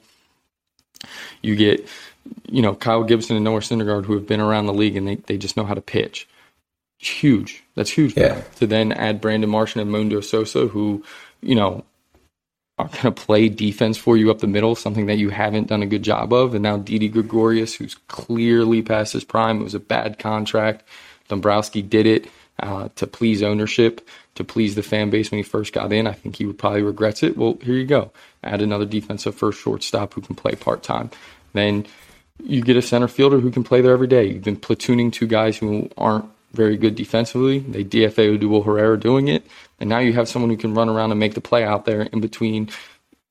You 1.42 1.56
get, 1.56 1.86
you 2.50 2.62
know, 2.62 2.76
Kyle 2.76 3.04
Gibson 3.04 3.36
and 3.36 3.44
Noah 3.44 3.60
Syndergaard, 3.60 4.06
who 4.06 4.14
have 4.14 4.28
been 4.28 4.40
around 4.40 4.68
the 4.68 4.74
league 4.74 4.96
and 4.96 5.08
they, 5.08 5.16
they 5.16 5.38
just 5.38 5.58
know 5.58 5.66
how 5.66 5.74
to 5.74 5.82
pitch. 5.82 6.28
Huge. 6.98 7.64
That's 7.76 7.90
huge. 7.90 8.16
Yeah. 8.16 8.42
To 8.58 8.68
then 8.68 8.92
add 8.92 9.20
Brandon 9.20 9.50
Marsh 9.50 9.76
and 9.76 9.92
Mundo 9.92 10.22
Sosa, 10.22 10.68
who, 10.68 11.04
you 11.42 11.56
know, 11.56 11.84
are 12.82 12.88
going 12.88 13.02
to 13.02 13.12
play 13.12 13.50
defense 13.50 13.98
for 13.98 14.18
you 14.18 14.32
up 14.32 14.40
the 14.40 14.48
middle, 14.48 14.76
something 14.76 15.06
that 15.06 15.18
you 15.18 15.30
haven't 15.30 15.68
done 15.68 15.84
a 15.84 15.88
good 15.88 16.04
job 16.04 16.34
of. 16.34 16.54
And 16.54 16.64
now 16.64 16.78
Didi 16.78 17.10
Gregorius, 17.10 17.76
who's 17.76 17.96
clearly 18.08 18.82
past 18.82 19.14
his 19.14 19.24
prime, 19.24 19.62
it 19.62 19.64
was 19.64 19.76
a 19.76 19.80
bad 19.80 20.20
contract. 20.20 20.84
Dombrowski 21.28 21.82
did 21.82 22.06
it 22.06 22.28
uh, 22.60 22.90
to 22.96 23.08
please 23.08 23.42
ownership, 23.42 24.08
to 24.36 24.44
please 24.44 24.76
the 24.76 24.84
fan 24.84 25.10
base 25.10 25.32
when 25.32 25.38
he 25.38 25.44
first 25.44 25.74
got 25.74 25.92
in. 25.94 26.08
I 26.08 26.14
think 26.14 26.36
he 26.36 26.46
would 26.46 26.58
probably 26.58 26.82
regrets 26.82 27.24
it. 27.24 27.38
Well, 27.38 27.58
here 27.62 27.76
you 27.76 27.86
go. 27.86 28.12
Add 28.44 28.62
another 28.62 28.86
defensive 28.86 29.36
first 29.36 29.60
shortstop 29.60 30.14
who 30.14 30.22
can 30.22 30.36
play 30.36 30.56
part 30.56 30.84
time. 30.84 31.10
Then 31.54 31.86
you 32.44 32.62
get 32.62 32.78
a 32.78 32.82
center 32.82 33.08
fielder 33.08 33.40
who 33.40 33.52
can 33.52 33.64
play 33.64 33.82
there 33.82 33.94
every 33.94 34.08
day. 34.08 34.26
You've 34.26 34.44
been 34.44 34.58
platooning 34.58 35.12
two 35.12 35.28
guys 35.28 35.58
who 35.58 35.90
aren't 35.98 36.26
very 36.54 36.78
good 36.78 36.96
defensively. 36.96 37.60
They 37.60 37.84
DFA 37.84 38.38
Odubel 38.38 38.66
Herrera 38.66 39.00
doing 39.00 39.28
it. 39.28 39.46
And 39.80 39.90
now 39.90 40.00
you 40.00 40.14
have 40.14 40.28
someone 40.28 40.50
who 40.50 40.58
can 40.58 40.74
run 40.74 40.90
around 40.90 41.12
and 41.12 41.20
make 41.20 41.34
the 41.34 41.42
play 41.42 41.64
out 41.64 41.86
there 41.86 42.02
in 42.02 42.22
between, 42.22 42.70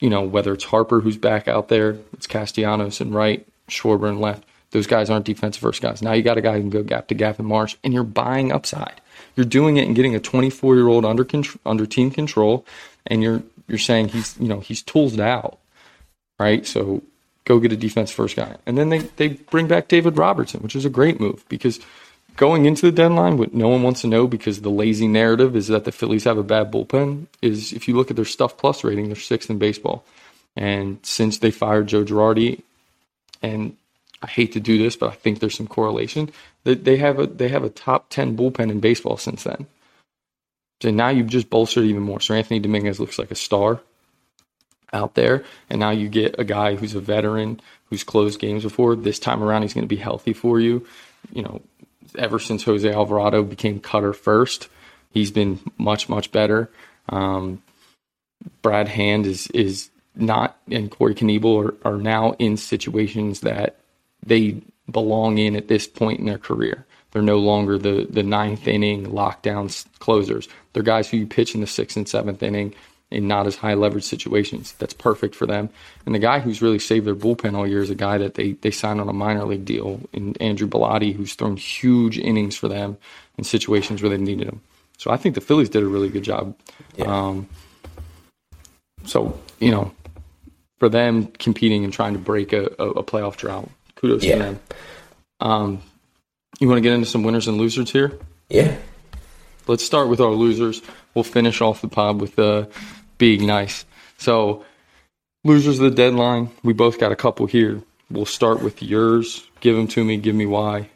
you 0.00 0.10
know, 0.10 0.22
whether 0.22 0.52
it's 0.52 0.64
Harper 0.64 1.00
who's 1.00 1.16
back 1.16 1.48
out 1.48 1.68
there, 1.68 1.98
it's 2.12 2.26
Castellanos 2.26 3.00
and 3.00 3.14
right, 3.14 3.46
Schwarber 3.68 4.08
and 4.08 4.20
left. 4.20 4.44
Those 4.72 4.86
guys 4.86 5.10
aren't 5.10 5.24
defensive 5.24 5.60
first 5.60 5.82
guys. 5.82 6.00
Now 6.00 6.12
you 6.12 6.22
got 6.22 6.38
a 6.38 6.42
guy 6.42 6.54
who 6.54 6.60
can 6.60 6.70
go 6.70 6.82
gap 6.82 7.08
to 7.08 7.14
gap 7.14 7.40
in 7.40 7.46
Marsh, 7.46 7.76
and 7.82 7.92
you're 7.92 8.04
buying 8.04 8.52
upside. 8.52 9.00
You're 9.36 9.46
doing 9.46 9.76
it 9.76 9.86
and 9.86 9.96
getting 9.96 10.14
a 10.14 10.20
24 10.20 10.76
year 10.76 10.88
old 10.88 11.04
under 11.04 11.26
under 11.66 11.86
team 11.86 12.10
control, 12.10 12.64
and 13.06 13.22
you're 13.22 13.42
you're 13.66 13.78
saying 13.78 14.08
he's 14.08 14.38
you 14.38 14.46
know 14.46 14.60
he's 14.60 14.82
tooled 14.82 15.18
out, 15.18 15.58
right? 16.38 16.64
So 16.66 17.02
go 17.44 17.58
get 17.58 17.72
a 17.72 17.76
defense 17.76 18.12
first 18.12 18.36
guy, 18.36 18.56
and 18.64 18.78
then 18.78 18.90
they 18.90 18.98
they 18.98 19.28
bring 19.28 19.66
back 19.66 19.88
David 19.88 20.16
Robertson, 20.16 20.60
which 20.60 20.76
is 20.76 20.84
a 20.84 20.90
great 20.90 21.18
move 21.18 21.44
because 21.48 21.80
going 22.40 22.64
into 22.64 22.86
the 22.86 22.92
deadline, 22.92 23.36
what 23.36 23.52
no 23.52 23.68
one 23.68 23.82
wants 23.82 24.00
to 24.00 24.06
know 24.06 24.26
because 24.26 24.62
the 24.62 24.70
lazy 24.70 25.06
narrative 25.06 25.54
is 25.54 25.68
that 25.68 25.84
the 25.84 25.92
Phillies 25.92 26.24
have 26.24 26.38
a 26.38 26.42
bad 26.42 26.72
bullpen. 26.72 27.26
Is 27.42 27.74
if 27.74 27.86
you 27.86 27.94
look 27.94 28.10
at 28.10 28.16
their 28.16 28.24
stuff 28.24 28.56
plus 28.56 28.82
rating, 28.82 29.08
they're 29.08 29.16
sixth 29.16 29.50
in 29.50 29.58
baseball, 29.58 30.04
and 30.56 30.98
since 31.02 31.36
they 31.36 31.50
fired 31.50 31.88
Joe 31.88 32.02
Girardi, 32.02 32.62
and 33.42 33.76
I 34.22 34.26
hate 34.26 34.52
to 34.52 34.60
do 34.60 34.78
this, 34.78 34.96
but 34.96 35.10
I 35.10 35.14
think 35.16 35.38
there's 35.38 35.54
some 35.54 35.66
correlation 35.66 36.30
that 36.64 36.84
they 36.84 36.96
have 36.96 37.18
a 37.18 37.26
they 37.26 37.48
have 37.48 37.62
a 37.62 37.68
top 37.68 38.06
ten 38.08 38.38
bullpen 38.38 38.70
in 38.70 38.80
baseball 38.80 39.18
since 39.18 39.44
then. 39.44 39.66
So 40.80 40.90
now 40.90 41.10
you've 41.10 41.28
just 41.28 41.50
bolstered 41.50 41.84
even 41.84 42.02
more. 42.02 42.20
So 42.20 42.32
Anthony 42.32 42.58
Dominguez 42.58 42.98
looks 42.98 43.18
like 43.18 43.30
a 43.30 43.34
star 43.34 43.80
out 44.94 45.14
there, 45.14 45.44
and 45.68 45.78
now 45.78 45.90
you 45.90 46.08
get 46.08 46.36
a 46.38 46.44
guy 46.44 46.74
who's 46.76 46.94
a 46.94 47.00
veteran 47.00 47.60
who's 47.90 48.02
closed 48.02 48.40
games 48.40 48.62
before. 48.62 48.96
This 48.96 49.18
time 49.18 49.42
around, 49.42 49.60
he's 49.60 49.74
going 49.74 49.84
to 49.84 49.94
be 49.94 50.00
healthy 50.00 50.32
for 50.32 50.58
you. 50.58 50.86
You 51.34 51.42
know, 51.42 51.60
ever 52.16 52.38
since 52.38 52.64
Jose 52.64 52.90
Alvarado 52.90 53.42
became 53.42 53.80
cutter 53.80 54.12
first, 54.12 54.68
he's 55.10 55.30
been 55.30 55.60
much 55.78 56.08
much 56.08 56.32
better. 56.32 56.70
Um, 57.08 57.62
Brad 58.62 58.88
Hand 58.88 59.26
is 59.26 59.46
is 59.48 59.90
not 60.14 60.58
and 60.70 60.90
Corey 60.90 61.14
Knebel 61.14 61.76
are, 61.84 61.92
are 61.92 61.98
now 61.98 62.32
in 62.38 62.56
situations 62.56 63.40
that 63.40 63.76
they 64.24 64.60
belong 64.90 65.38
in 65.38 65.56
at 65.56 65.68
this 65.68 65.86
point 65.86 66.20
in 66.20 66.26
their 66.26 66.38
career. 66.38 66.84
They're 67.12 67.22
no 67.22 67.38
longer 67.38 67.78
the 67.78 68.06
the 68.08 68.22
ninth 68.22 68.68
inning 68.68 69.06
lockdown 69.06 69.84
closers. 69.98 70.48
They're 70.72 70.82
guys 70.82 71.10
who 71.10 71.18
you 71.18 71.26
pitch 71.26 71.54
in 71.54 71.60
the 71.60 71.66
sixth 71.66 71.96
and 71.96 72.08
seventh 72.08 72.42
inning 72.42 72.74
in 73.10 73.26
not 73.26 73.46
as 73.46 73.56
high 73.56 73.74
leverage 73.74 74.04
situations. 74.04 74.74
That's 74.78 74.94
perfect 74.94 75.34
for 75.34 75.46
them. 75.46 75.68
And 76.06 76.14
the 76.14 76.18
guy 76.18 76.38
who's 76.38 76.62
really 76.62 76.78
saved 76.78 77.06
their 77.06 77.14
bullpen 77.14 77.56
all 77.56 77.66
year 77.66 77.82
is 77.82 77.90
a 77.90 77.94
guy 77.94 78.18
that 78.18 78.34
they 78.34 78.52
they 78.52 78.70
signed 78.70 79.00
on 79.00 79.08
a 79.08 79.12
minor 79.12 79.44
league 79.44 79.64
deal 79.64 80.00
in 80.12 80.36
Andrew 80.36 80.68
Bellatti, 80.68 81.14
who's 81.14 81.34
thrown 81.34 81.56
huge 81.56 82.18
innings 82.18 82.56
for 82.56 82.68
them 82.68 82.96
in 83.36 83.44
situations 83.44 84.02
where 84.02 84.10
they 84.10 84.18
needed 84.18 84.46
him. 84.46 84.60
So 84.98 85.10
I 85.10 85.16
think 85.16 85.34
the 85.34 85.40
Phillies 85.40 85.70
did 85.70 85.82
a 85.82 85.86
really 85.86 86.08
good 86.08 86.24
job. 86.24 86.56
Yeah. 86.96 87.06
Um, 87.06 87.48
so 89.04 89.40
you 89.58 89.70
know, 89.70 89.92
for 90.78 90.88
them 90.88 91.26
competing 91.26 91.84
and 91.84 91.92
trying 91.92 92.12
to 92.12 92.18
break 92.18 92.52
a, 92.52 92.66
a, 92.78 92.90
a 92.90 93.04
playoff 93.04 93.36
drought 93.36 93.68
kudos 93.96 94.24
yeah. 94.24 94.36
to 94.36 94.42
them. 94.42 94.60
Um, 95.40 95.82
you 96.58 96.68
want 96.68 96.78
to 96.78 96.82
get 96.82 96.92
into 96.92 97.06
some 97.06 97.22
winners 97.22 97.48
and 97.48 97.58
losers 97.58 97.90
here? 97.90 98.18
Yeah. 98.48 98.76
Let's 99.66 99.84
start 99.84 100.08
with 100.08 100.20
our 100.20 100.30
losers. 100.30 100.82
We'll 101.14 101.24
finish 101.24 101.60
off 101.60 101.80
the 101.80 101.88
pod 101.88 102.20
with 102.20 102.38
uh, 102.38 102.66
being 103.20 103.46
nice. 103.46 103.84
So, 104.18 104.64
losers 105.44 105.78
of 105.78 105.84
the 105.90 105.96
deadline. 105.96 106.50
We 106.64 106.72
both 106.72 106.98
got 106.98 107.12
a 107.12 107.16
couple 107.16 107.46
here. 107.46 107.80
We'll 108.10 108.26
start 108.26 108.62
with 108.62 108.82
yours. 108.82 109.46
Give 109.60 109.76
them 109.76 109.86
to 109.88 110.02
me. 110.02 110.16
Give 110.16 110.34
me 110.34 110.46
why. 110.46 110.88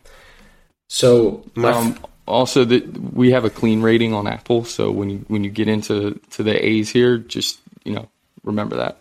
So, 0.89 1.45
um, 1.57 1.97
also 2.27 2.65
that 2.65 3.15
we 3.15 3.31
have 3.31 3.45
a 3.45 3.51
clean 3.51 3.83
rating 3.83 4.15
on 4.15 4.27
Apple. 4.27 4.65
So 4.65 4.91
when 4.91 5.11
you 5.11 5.25
when 5.29 5.45
you 5.45 5.51
get 5.51 5.69
into 5.69 6.21
to 6.31 6.43
the 6.43 6.67
A's 6.67 6.91
here, 6.91 7.19
just 7.19 7.61
you 7.85 7.95
know 7.95 8.09
remember 8.43 8.77
that. 8.77 8.99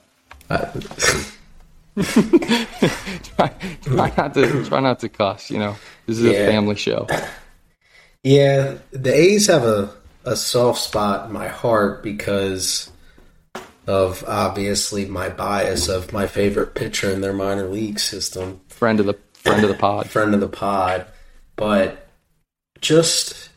Uh, 0.50 0.66
try, 3.36 3.54
try, 3.84 4.14
not 4.18 4.34
to 4.34 4.66
try 4.66 4.80
not 4.80 5.00
to 5.00 5.10
cuss. 5.10 5.50
You 5.50 5.60
know, 5.60 5.76
this 6.06 6.20
is 6.20 6.26
yeah. 6.26 6.32
a 6.32 6.52
family 6.52 6.76
show. 6.76 7.08
Yeah, 8.24 8.78
the 8.92 9.14
A's 9.14 9.48
have 9.48 9.64
a 9.64 9.94
a 10.26 10.36
soft 10.36 10.80
spot 10.80 11.28
in 11.28 11.34
my 11.34 11.48
heart 11.48 12.02
because 12.04 12.90
of 13.88 14.24
obviously 14.28 15.06
my 15.06 15.30
bias 15.30 15.88
of 15.90 16.14
my 16.14 16.28
favorite 16.28 16.76
pitcher 16.76 17.12
in 17.12 17.22
their 17.22 17.34
minor 17.34 17.68
league 17.68 18.00
system. 18.00 18.62
Friend 18.70 19.00
of 19.00 19.06
the 19.06 19.18
friend 19.34 19.64
of 19.64 19.70
the 19.70 19.76
pod. 19.76 20.10
friend 20.10 20.34
of 20.34 20.40
the 20.40 20.48
pod. 20.48 21.06
But 21.56 22.08
just 22.80 23.50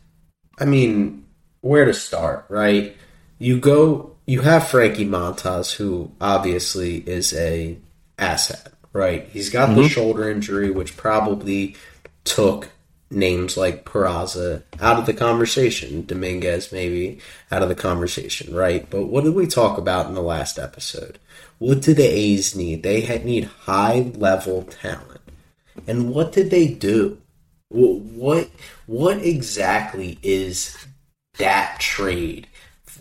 I 0.58 0.64
mean, 0.64 1.24
where 1.60 1.84
to 1.84 1.94
start, 1.94 2.46
right? 2.48 2.96
You 3.38 3.60
go 3.60 4.16
you 4.26 4.40
have 4.40 4.68
Frankie 4.68 5.06
Montas, 5.06 5.72
who 5.74 6.10
obviously 6.20 6.96
is 6.96 7.32
a 7.34 7.78
asset, 8.18 8.72
right? 8.92 9.28
He's 9.28 9.50
got 9.50 9.70
mm-hmm. 9.70 9.82
the 9.82 9.88
shoulder 9.88 10.28
injury, 10.28 10.70
which 10.70 10.96
probably 10.96 11.76
took 12.24 12.70
names 13.10 13.56
like 13.56 13.84
Peraza 13.84 14.62
out 14.80 14.98
of 14.98 15.06
the 15.06 15.14
conversation, 15.14 16.04
Dominguez 16.06 16.72
maybe 16.72 17.20
out 17.50 17.62
of 17.62 17.68
the 17.68 17.74
conversation, 17.74 18.54
right? 18.54 18.88
But 18.90 19.06
what 19.06 19.24
did 19.24 19.34
we 19.34 19.46
talk 19.46 19.78
about 19.78 20.06
in 20.06 20.14
the 20.14 20.22
last 20.22 20.58
episode? 20.58 21.18
What 21.58 21.82
did 21.82 21.96
the 21.96 22.06
A's 22.06 22.54
need? 22.54 22.82
They 22.82 23.02
had 23.02 23.24
need 23.24 23.44
high 23.44 24.12
level 24.14 24.64
talent. 24.64 25.20
And 25.86 26.10
what 26.10 26.32
did 26.32 26.50
they 26.50 26.68
do? 26.68 27.18
What 27.68 28.50
what 28.86 29.18
exactly 29.18 30.18
is 30.22 30.76
that 31.38 31.80
trade 31.80 32.46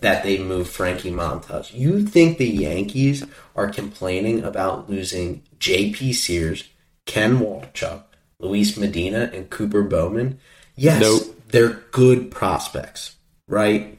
that 0.01 0.23
they 0.23 0.37
moved 0.37 0.69
Frankie 0.69 1.11
Montas? 1.11 1.73
You 1.73 2.05
think 2.05 2.37
the 2.37 2.49
Yankees 2.49 3.23
are 3.55 3.69
complaining 3.69 4.43
about 4.43 4.89
losing 4.89 5.43
J.P. 5.59 6.13
Sears, 6.13 6.67
Ken 7.05 7.37
Waldichuk, 7.37 8.03
Luis 8.45 8.77
Medina, 8.77 9.29
and 9.33 9.49
Cooper 9.49 9.83
Bowman. 9.83 10.39
Yes, 10.75 11.01
nope. 11.01 11.41
they're 11.49 11.81
good 11.91 12.31
prospects, 12.31 13.15
right? 13.47 13.97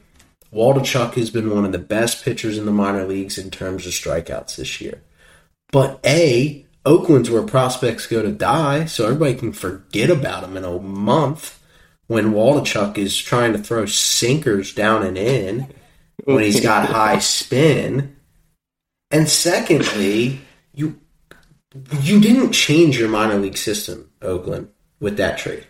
Waldichuk 0.53 1.15
has 1.15 1.29
been 1.29 1.53
one 1.53 1.65
of 1.65 1.71
the 1.71 1.77
best 1.77 2.23
pitchers 2.23 2.57
in 2.57 2.65
the 2.65 2.71
minor 2.71 3.05
leagues 3.05 3.37
in 3.37 3.51
terms 3.51 3.85
of 3.85 3.91
strikeouts 3.91 4.55
this 4.55 4.79
year. 4.79 5.01
But 5.71 5.99
A, 6.05 6.65
Oakland's 6.85 7.29
where 7.29 7.43
prospects 7.43 8.07
go 8.07 8.21
to 8.21 8.31
die, 8.31 8.85
so 8.85 9.05
everybody 9.05 9.35
can 9.35 9.51
forget 9.51 10.09
about 10.09 10.43
him 10.43 10.55
in 10.55 10.63
a 10.63 10.79
month 10.79 11.61
when 12.07 12.31
Waldichuk 12.31 12.97
is 12.97 13.17
trying 13.17 13.53
to 13.53 13.59
throw 13.59 13.85
sinkers 13.85 14.73
down 14.73 15.03
and 15.03 15.17
in 15.17 15.67
when 16.23 16.43
he's 16.43 16.61
got 16.61 16.89
high 16.89 17.19
spin. 17.19 18.15
And 19.11 19.27
secondly, 19.27 20.39
you 20.73 20.99
you 22.01 22.19
didn't 22.19 22.53
change 22.53 22.97
your 22.97 23.09
minor 23.09 23.35
league 23.35 23.57
system, 23.57 24.06
Oakland, 24.21 24.69
with 24.99 25.17
that 25.17 25.37
trade. 25.37 25.65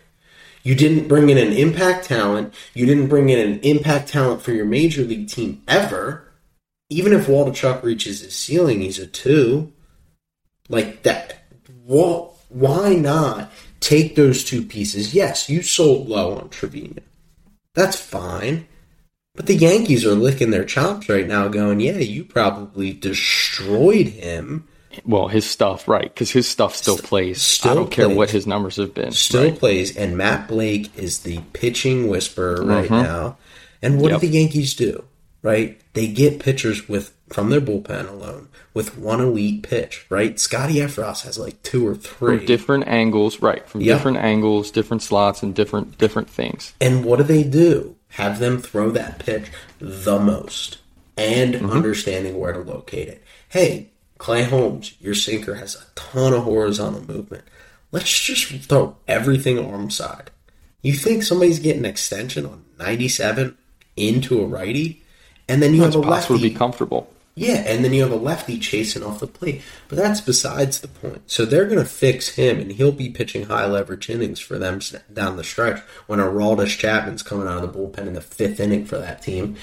You 0.62 0.74
didn't 0.74 1.08
bring 1.08 1.30
in 1.30 1.38
an 1.38 1.52
impact 1.52 2.06
talent. 2.06 2.52
You 2.74 2.84
didn't 2.84 3.08
bring 3.08 3.30
in 3.30 3.38
an 3.38 3.60
impact 3.60 4.08
talent 4.08 4.42
for 4.42 4.52
your 4.52 4.66
major 4.66 5.02
league 5.02 5.28
team 5.28 5.62
ever. 5.66 6.24
Even 6.90 7.12
if 7.12 7.26
Waldichuk 7.26 7.82
reaches 7.82 8.20
his 8.20 8.34
ceiling, 8.34 8.80
he's 8.80 8.98
a 8.98 9.06
two. 9.06 9.72
Like 10.68 11.02
that. 11.04 11.36
Why 11.86 12.94
not 12.94 13.50
take 13.80 14.14
those 14.14 14.44
two 14.44 14.62
pieces? 14.62 15.14
Yes, 15.14 15.48
you 15.48 15.62
sold 15.62 16.08
low 16.08 16.36
on 16.36 16.48
Trevino. 16.50 17.02
That's 17.74 17.96
fine. 17.96 18.66
But 19.34 19.46
the 19.46 19.54
Yankees 19.54 20.04
are 20.04 20.14
licking 20.14 20.50
their 20.50 20.64
chops 20.64 21.08
right 21.08 21.26
now, 21.26 21.48
going, 21.48 21.80
"Yeah, 21.80 21.98
you 21.98 22.24
probably 22.24 22.92
destroyed 22.92 24.08
him." 24.08 24.66
Well, 25.04 25.28
his 25.28 25.48
stuff, 25.48 25.88
right? 25.88 26.02
Because 26.02 26.30
his 26.30 26.48
stuff 26.48 26.74
still 26.74 26.98
plays. 26.98 27.40
Still 27.40 27.70
I 27.70 27.74
don't 27.74 27.86
plays. 27.86 27.94
care 27.94 28.16
what 28.16 28.30
his 28.30 28.46
numbers 28.46 28.76
have 28.76 28.94
been. 28.94 29.12
Still 29.12 29.44
right? 29.44 29.58
plays, 29.58 29.96
and 29.96 30.16
Matt 30.16 30.48
Blake 30.48 30.96
is 30.96 31.20
the 31.20 31.40
pitching 31.52 32.08
whisperer 32.08 32.64
right 32.64 32.84
mm-hmm. 32.84 33.02
now. 33.02 33.36
And 33.82 34.00
what 34.00 34.10
yep. 34.10 34.20
do 34.20 34.26
the 34.26 34.32
Yankees 34.32 34.74
do? 34.74 35.04
Right? 35.42 35.80
They 35.94 36.08
get 36.08 36.40
pitchers 36.40 36.88
with 36.88 37.14
from 37.28 37.50
their 37.50 37.60
bullpen 37.60 38.08
alone 38.08 38.48
with 38.74 38.98
one 38.98 39.20
elite 39.20 39.62
pitch. 39.62 40.06
Right? 40.10 40.38
Scotty 40.38 40.74
Effross 40.76 41.22
has 41.22 41.38
like 41.38 41.62
two 41.62 41.86
or 41.86 41.94
three 41.94 42.38
from 42.38 42.46
different 42.46 42.88
angles. 42.88 43.40
Right? 43.40 43.68
From 43.68 43.82
yep. 43.82 43.98
different 43.98 44.18
angles, 44.18 44.70
different 44.70 45.02
slots, 45.02 45.42
and 45.42 45.54
different 45.54 45.98
different 45.98 46.28
things. 46.28 46.74
And 46.80 47.04
what 47.04 47.18
do 47.18 47.22
they 47.22 47.44
do? 47.44 47.94
have 48.12 48.38
them 48.38 48.58
throw 48.58 48.90
that 48.90 49.18
pitch 49.18 49.50
the 49.78 50.18
most. 50.18 50.78
and 51.16 51.56
understanding 51.70 52.38
where 52.38 52.52
to 52.52 52.60
locate 52.60 53.08
it. 53.08 53.24
Hey, 53.48 53.90
Clay 54.18 54.42
Holmes, 54.44 54.94
your 55.00 55.14
sinker 55.14 55.54
has 55.54 55.74
a 55.76 55.84
ton 55.94 56.32
of 56.32 56.44
horizontal 56.44 57.02
movement. 57.06 57.44
Let's 57.92 58.10
just 58.20 58.46
throw 58.68 58.96
everything 59.06 59.58
arm 59.58 59.90
side. 59.90 60.30
You 60.82 60.92
think 60.92 61.22
somebody's 61.22 61.58
getting 61.58 61.84
extension 61.84 62.44
on 62.46 62.64
97 62.78 63.56
into 63.96 64.40
a 64.42 64.46
righty, 64.46 65.02
and 65.48 65.62
then 65.62 65.74
you 65.74 65.84
It's 65.84 65.94
have 65.94 66.04
a 66.04 66.08
lefty. 66.08 66.38
be 66.40 66.50
comfortable. 66.50 67.12
Yeah, 67.34 67.58
and 67.66 67.84
then 67.84 67.92
you 67.92 68.02
have 68.02 68.10
a 68.10 68.16
lefty 68.16 68.58
chasing 68.58 69.04
off 69.04 69.20
the 69.20 69.28
plate. 69.28 69.62
But 69.88 69.96
that's 69.98 70.20
besides 70.20 70.80
the 70.80 70.88
point. 70.88 71.22
So 71.30 71.44
they're 71.44 71.66
going 71.66 71.78
to 71.78 71.84
fix 71.84 72.30
him, 72.30 72.58
and 72.58 72.72
he'll 72.72 72.90
be 72.92 73.10
pitching 73.10 73.44
high 73.44 73.66
leverage 73.66 74.10
innings 74.10 74.40
for 74.40 74.58
them 74.58 74.80
down 75.12 75.36
the 75.36 75.44
stretch 75.44 75.80
when 76.08 76.18
Aroldis 76.18 76.76
Chapman's 76.76 77.22
coming 77.22 77.46
out 77.46 77.62
of 77.62 77.72
the 77.72 77.78
bullpen 77.78 78.08
in 78.08 78.14
the 78.14 78.20
fifth 78.20 78.58
inning 78.58 78.84
for 78.84 78.98
that 78.98 79.22
team. 79.22 79.54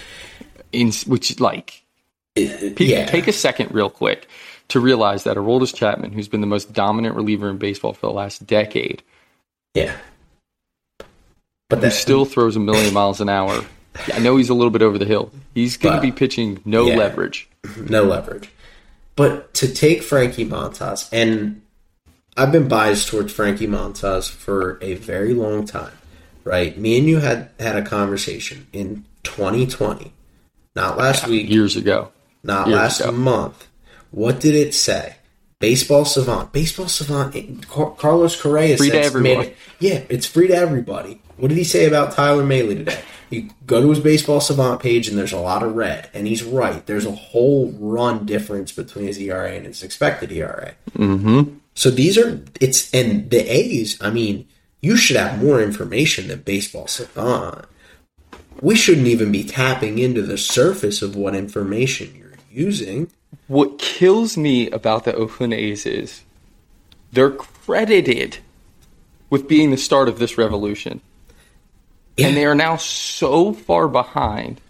In 0.71 0.91
which, 1.05 1.37
like, 1.41 1.83
uh, 2.37 2.41
It- 2.41 2.79
yeah, 2.79 3.05
Take 3.07 3.27
a 3.27 3.33
second, 3.33 3.73
real 3.73 3.89
quick, 3.89 4.27
to 4.69 4.79
realize 4.79 5.23
that 5.25 5.37
Aroldis 5.37 5.73
Chapman, 5.75 6.11
who's 6.11 6.27
been 6.27 6.41
the 6.41 6.47
most 6.47 6.73
dominant 6.73 7.15
reliever 7.15 7.49
in 7.49 7.57
baseball 7.57 7.93
for 7.93 8.07
the 8.07 8.13
last 8.13 8.45
decade, 8.47 9.03
yeah. 9.73 9.95
But 11.69 11.77
who 11.77 11.81
that 11.81 11.91
still 11.93 12.25
throws 12.25 12.55
a 12.55 12.59
million 12.59 12.93
miles 12.93 13.21
an 13.21 13.29
hour. 13.29 13.63
I 14.13 14.19
know 14.19 14.37
he's 14.37 14.49
a 14.49 14.53
little 14.53 14.71
bit 14.71 14.81
over 14.81 14.97
the 14.97 15.05
hill. 15.05 15.31
He's 15.53 15.77
going 15.77 15.95
to 15.95 16.01
be 16.01 16.11
pitching 16.11 16.61
no 16.65 16.85
Yeah. 16.85 16.95
leverage. 16.97 17.49
no 17.77 18.03
leverage. 18.03 18.49
But 19.15 19.53
to 19.55 19.73
take 19.73 20.03
Frankie 20.03 20.45
Montas, 20.45 21.07
and 21.11 21.61
I've 22.37 22.51
been 22.51 22.67
biased 22.67 23.07
towards 23.07 23.31
Frankie 23.33 23.67
Montas 23.67 24.29
for 24.29 24.77
a 24.81 24.95
very 24.95 25.33
long 25.33 25.65
time, 25.65 25.93
right? 26.43 26.77
Me 26.77 26.97
and 26.97 27.07
you 27.07 27.19
had 27.19 27.49
had 27.59 27.77
a 27.77 27.81
conversation 27.81 28.67
in 28.73 29.05
2020, 29.23 30.11
not 30.75 30.97
last 30.97 31.27
week, 31.27 31.49
Years 31.49 31.75
ago, 31.77 32.11
not 32.43 32.67
years 32.67 32.77
last 32.77 32.99
ago. 33.01 33.11
month. 33.13 33.67
What 34.15 34.39
did 34.39 34.55
it 34.55 34.73
say? 34.73 35.17
Baseball 35.59 36.05
Savant. 36.05 36.53
Baseball 36.53 36.87
Savant. 36.87 37.35
it- 37.35 37.67
Carlos 37.67 38.41
Correa 38.41 38.77
Free 38.77 38.89
says- 38.89 39.07
yeah, 39.81 40.03
it's 40.07 40.25
free 40.25 40.47
to 40.47 40.55
everybody. 40.55 41.21
What 41.35 41.49
did 41.49 41.57
he 41.57 41.65
say 41.65 41.85
about 41.85 42.13
Tyler 42.13 42.43
Mahle 42.45 42.75
today? 42.77 42.99
You 43.29 43.49
go 43.67 43.81
to 43.81 43.89
his 43.89 43.99
Baseball 43.99 44.39
Savant 44.39 44.79
page 44.79 45.09
and 45.09 45.17
there's 45.17 45.33
a 45.33 45.39
lot 45.39 45.63
of 45.63 45.75
red, 45.75 46.09
and 46.13 46.27
he's 46.27 46.43
right. 46.43 46.85
There's 46.85 47.05
a 47.05 47.11
whole 47.11 47.73
run 47.77 48.25
difference 48.25 48.71
between 48.71 49.07
his 49.07 49.17
ERA 49.19 49.51
and 49.51 49.65
his 49.65 49.83
expected 49.83 50.31
ERA. 50.31 50.75
Mm-hmm. 50.97 51.55
So 51.73 51.89
these 51.89 52.17
are 52.17 52.41
it's 52.61 52.93
and 52.93 53.29
the 53.29 53.39
A's. 53.53 53.97
I 53.99 54.11
mean, 54.11 54.47
you 54.81 54.95
should 54.95 55.17
have 55.17 55.43
more 55.43 55.61
information 55.61 56.29
than 56.29 56.39
Baseball 56.41 56.87
Savant. 56.87 57.65
We 58.61 58.75
shouldn't 58.75 59.07
even 59.07 59.31
be 59.33 59.43
tapping 59.43 59.99
into 59.99 60.21
the 60.21 60.37
surface 60.37 61.01
of 61.01 61.17
what 61.17 61.35
information 61.35 62.15
you're 62.17 62.37
using. 62.49 63.09
What 63.47 63.79
kills 63.79 64.37
me 64.37 64.69
about 64.69 65.05
the 65.05 65.13
Oakland 65.15 65.53
A's 65.53 65.85
is 65.85 66.21
they're 67.11 67.31
credited 67.31 68.37
with 69.29 69.47
being 69.47 69.71
the 69.71 69.77
start 69.77 70.07
of 70.07 70.19
this 70.19 70.37
revolution. 70.37 71.01
Yeah. 72.17 72.27
And 72.27 72.37
they 72.37 72.45
are 72.45 72.55
now 72.55 72.77
so 72.77 73.53
far 73.53 73.87
behind 73.87 74.61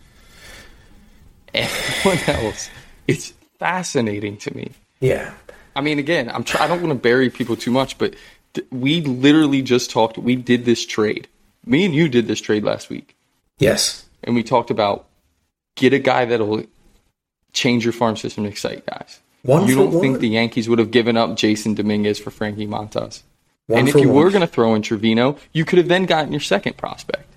everyone 1.53 2.19
else. 2.27 2.69
It's 3.07 3.33
fascinating 3.59 4.37
to 4.37 4.55
me. 4.55 4.71
Yeah. 4.99 5.33
I 5.75 5.81
mean, 5.81 5.99
again, 5.99 6.29
I'm 6.29 6.43
try- 6.43 6.63
I 6.63 6.67
don't 6.67 6.81
want 6.81 6.91
to 6.91 6.99
bury 6.99 7.29
people 7.29 7.55
too 7.55 7.71
much, 7.71 7.97
but 7.97 8.15
th- 8.53 8.67
we 8.71 9.01
literally 9.01 9.61
just 9.61 9.89
talked. 9.91 10.17
We 10.17 10.35
did 10.35 10.65
this 10.65 10.85
trade. 10.85 11.27
Me 11.65 11.83
and 11.85 11.93
you 11.93 12.07
did 12.09 12.27
this 12.27 12.39
trade 12.41 12.63
last 12.63 12.89
week, 12.89 13.15
Yes. 13.59 14.05
and 14.23 14.35
we 14.35 14.43
talked 14.43 14.69
about 14.69 15.07
get 15.75 15.93
a 15.93 15.99
guy 15.99 16.25
that'll 16.25 16.63
change 17.55 17.83
your 17.83 17.93
farm 17.93 18.15
system 18.17 18.43
and 18.43 18.53
excite 18.53 18.85
guys. 18.85 19.19
One 19.41 19.67
you 19.67 19.75
don't 19.75 19.91
one. 19.91 20.01
think 20.01 20.19
the 20.19 20.29
Yankees 20.29 20.67
would 20.69 20.79
have 20.79 20.91
given 20.91 21.17
up 21.17 21.31
Jasson 21.31 21.75
Dominguez 21.75 22.19
for 22.19 22.29
Frankie 22.31 22.67
Montas? 22.67 23.23
One 23.67 23.79
and 23.79 23.89
if 23.89 23.95
you 23.95 24.09
one. 24.09 24.15
were 24.23 24.29
going 24.29 24.41
to 24.41 24.47
throw 24.47 24.75
in 24.75 24.81
Trevino, 24.81 25.37
you 25.53 25.65
could 25.65 25.77
have 25.79 25.87
then 25.87 26.05
gotten 26.05 26.31
your 26.31 26.41
second 26.41 26.77
prospect. 26.77 27.27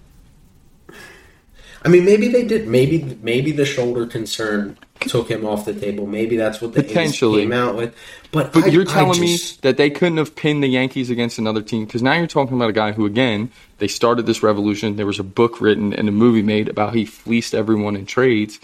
I 1.84 1.88
mean, 1.88 2.04
maybe 2.04 2.28
they 2.28 2.44
did. 2.44 2.66
Maybe 2.66 3.18
maybe 3.22 3.52
the 3.52 3.64
shoulder 3.64 4.04
concern 4.06 4.76
took 5.00 5.30
him 5.30 5.46
off 5.46 5.64
the 5.64 5.72
table. 5.72 6.06
Maybe 6.06 6.36
that's 6.36 6.60
what 6.60 6.72
the 6.72 6.80
A's 6.80 6.88
Potentially. 6.88 7.42
came 7.42 7.52
out 7.52 7.76
with. 7.76 7.94
But, 8.32 8.52
But 8.52 8.64
I, 8.64 8.66
you're 8.68 8.84
telling 8.84 9.20
just- 9.22 9.56
me 9.56 9.60
that 9.62 9.76
they 9.76 9.88
couldn't 9.88 10.18
have 10.18 10.34
pinned 10.34 10.62
the 10.62 10.66
Yankees 10.68 11.08
against 11.08 11.38
another 11.38 11.62
team 11.62 11.84
because 11.84 12.02
now 12.02 12.14
you're 12.14 12.26
talking 12.26 12.56
about 12.56 12.68
a 12.70 12.72
guy 12.74 12.92
who, 12.92 13.06
again, 13.06 13.50
they 13.78 13.86
started 13.86 14.26
this 14.26 14.42
revolution. 14.42 14.96
There 14.96 15.06
was 15.06 15.20
a 15.20 15.24
book 15.24 15.60
written 15.60 15.92
and 15.94 16.08
a 16.08 16.12
movie 16.12 16.42
made 16.42 16.68
about 16.68 16.94
he 16.94 17.04
fleeced 17.04 17.54
everyone 17.54 17.94
in 17.94 18.06
trades. 18.06 18.58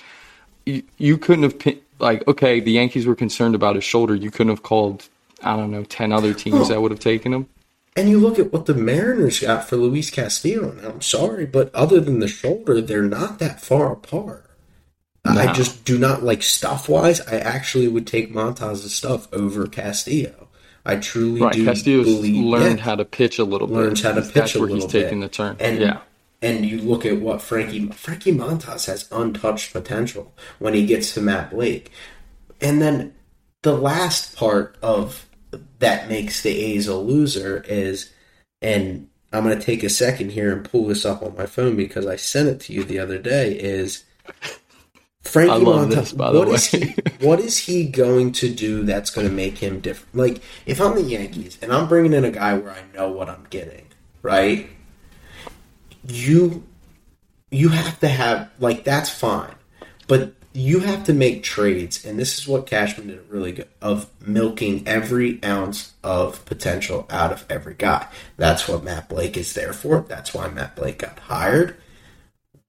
You, 0.67 0.83
you 0.99 1.19
couldn't 1.19 1.45
have 1.45 1.77
like 1.99 2.27
okay, 2.29 2.61
the 2.61 2.73
Yankees 2.73 3.07
were 3.07 3.15
concerned 3.15 3.55
about 3.55 3.75
his 3.77 3.85
shoulder. 3.85 4.15
You 4.15 4.31
couldn't 4.31 4.51
have 4.51 4.63
called 4.63 5.09
I 5.43 5.57
don't 5.57 5.71
know 5.71 5.85
ten 5.85 6.13
other 6.13 6.35
teams 6.35 6.69
that 6.69 6.81
would 6.81 6.91
have 6.91 7.01
taken 7.01 7.33
him. 7.33 7.47
And 7.97 8.09
you 8.09 8.19
look 8.19 8.39
at 8.41 8.53
what 8.53 8.67
the 8.67 8.75
Mariners 8.75 9.39
got 9.41 9.69
for 9.69 9.77
Luis 9.77 10.11
Castillo, 10.11 10.69
and 10.71 10.81
I'm 10.81 11.01
sorry, 11.01 11.47
but 11.47 11.73
other 11.75 12.01
than 12.01 12.19
the 12.19 12.27
shoulder, 12.27 12.81
they're 12.81 13.03
not 13.03 13.39
that 13.39 13.61
far 13.61 13.93
apart. 13.93 14.45
I 15.27 15.53
just 15.53 15.85
do 15.85 15.97
not 15.99 16.23
like 16.23 16.43
stuff 16.43 16.89
wise. 16.89 17.21
I 17.23 17.39
actually 17.39 17.89
would 17.89 18.07
take 18.07 18.35
Montas's 18.35 18.95
stuff 18.95 19.33
over 19.33 19.67
Castillo. 19.67 20.49
I 20.85 20.97
truly 20.97 21.41
Right, 21.41 21.53
do 21.55 21.65
Castillo's 21.65 22.07
believe 22.07 22.45
learned 22.45 22.79
yeah. 22.79 22.85
how 22.85 22.95
to 22.97 23.05
pitch 23.07 23.39
a 23.39 23.45
little 23.45 23.69
learns 23.69 24.03
bit. 24.03 24.09
how 24.09 24.15
to 24.17 24.21
That's 24.21 24.33
pitch 24.33 24.55
a 24.57 24.59
where 24.59 24.69
little 24.69 24.85
he's 24.87 24.93
bit. 24.93 25.03
taking 25.05 25.21
the 25.21 25.29
turn. 25.29 25.57
And 25.61 25.81
yeah, 25.81 26.01
and 26.45 26.67
you 26.67 26.79
look 26.79 27.07
at 27.07 27.21
what 27.21 27.41
Frankie 27.41 27.87
Frankie 27.89 28.33
Montas 28.33 28.87
has 28.87 29.09
untouched 29.11 29.73
potential 29.73 30.35
when 30.59 30.75
he 30.75 30.85
gets 30.85 31.15
to 31.15 31.23
Matt 31.23 31.51
Blake. 31.51 31.91
And 32.61 32.83
then 32.83 33.15
the 33.63 33.75
last 33.75 34.37
part 34.37 34.77
of 34.83 35.27
that 35.79 36.09
makes 36.11 36.43
the 36.43 36.51
A's 36.51 36.87
a 36.87 36.97
loser 36.97 37.65
is 37.67 38.13
and 38.61 39.09
I'm 39.33 39.43
going 39.43 39.59
to 39.59 39.65
take 39.65 39.83
a 39.83 39.89
second 39.89 40.33
here 40.33 40.53
and 40.53 40.69
pull 40.71 40.87
this 40.87 41.07
up 41.07 41.23
on 41.23 41.35
my 41.35 41.47
phone 41.47 41.77
because 41.77 42.07
I 42.07 42.17
sent 42.17 42.49
it 42.49 42.61
to 42.61 42.73
you 42.75 42.85
the 42.85 42.99
other 42.99 43.19
day 43.19 43.59
is 43.59 44.05
Frankie 45.23 45.65
Montas 45.65 45.95
this, 45.95 46.13
by 46.13 46.31
the 46.31 46.39
what 46.39 46.49
is 46.49 46.73
way. 46.73 46.81
he 46.81 47.27
what 47.27 47.41
is 47.41 47.57
he 47.57 47.87
going 47.87 48.33
to 48.33 48.53
do 48.53 48.83
that's 48.83 49.09
going 49.09 49.27
to 49.27 49.33
make 49.33 49.57
him 49.57 49.81
different? 49.81 50.15
Like 50.15 50.43
if 50.67 50.79
I'm 50.79 50.95
the 50.95 51.03
Yankees 51.03 51.59
and 51.63 51.73
I'm 51.73 51.89
bringing 51.89 52.13
in 52.13 52.27
a 52.27 52.31
guy 52.31 52.53
where 52.59 52.73
I 52.73 52.83
know 52.95 53.11
what 53.11 53.31
I'm 53.31 53.47
getting, 53.49 53.87
right? 54.21 54.69
You 56.07 56.65
you 57.51 57.69
have 57.71 58.01
to 58.01 58.09
have 58.09 58.51
like 58.59 58.85
that's 58.85 59.11
fine. 59.11 59.55
But 60.07 60.35
you 60.53 60.81
have 60.81 61.05
to 61.05 61.13
make 61.13 61.43
trades 61.43 62.05
and 62.05 62.19
this 62.19 62.39
is 62.39 62.47
what 62.47 62.67
cashman 62.67 63.09
did 63.09 63.29
really 63.29 63.53
good 63.53 63.69
of 63.83 64.09
milking 64.25 64.87
every 64.87 65.43
ounce 65.43 65.95
of 66.05 66.45
potential 66.45 67.07
out 67.11 67.33
of 67.33 67.45
every 67.51 67.75
guy. 67.75 68.07
That's 68.37 68.69
what 68.69 68.85
matt 68.85 69.09
blake 69.09 69.37
is 69.37 69.55
there 69.55 69.73
for. 69.73 70.05
That's 70.09 70.33
why 70.33 70.49
matt 70.49 70.77
blake 70.77 70.99
got 70.99 71.19
hired. 71.19 71.77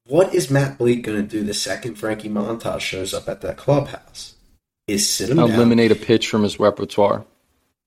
What 0.07 0.33
is 0.33 0.51
matt 0.51 0.77
blake 0.77 1.03
going 1.03 1.21
to 1.21 1.27
do 1.27 1.43
the 1.43 1.53
second 1.53 1.95
frankie 1.95 2.29
Montas 2.29 2.79
shows 2.79 3.13
up 3.13 3.27
at 3.27 3.41
that 3.41 3.57
clubhouse? 3.57 4.35
Is 4.87 5.09
sit 5.09 5.29
him 5.29 5.37
down. 5.37 5.51
Eliminate 5.51 5.91
a 5.91 5.95
pitch 5.95 6.27
from 6.27 6.43
his 6.43 6.59
repertoire. 6.59 7.25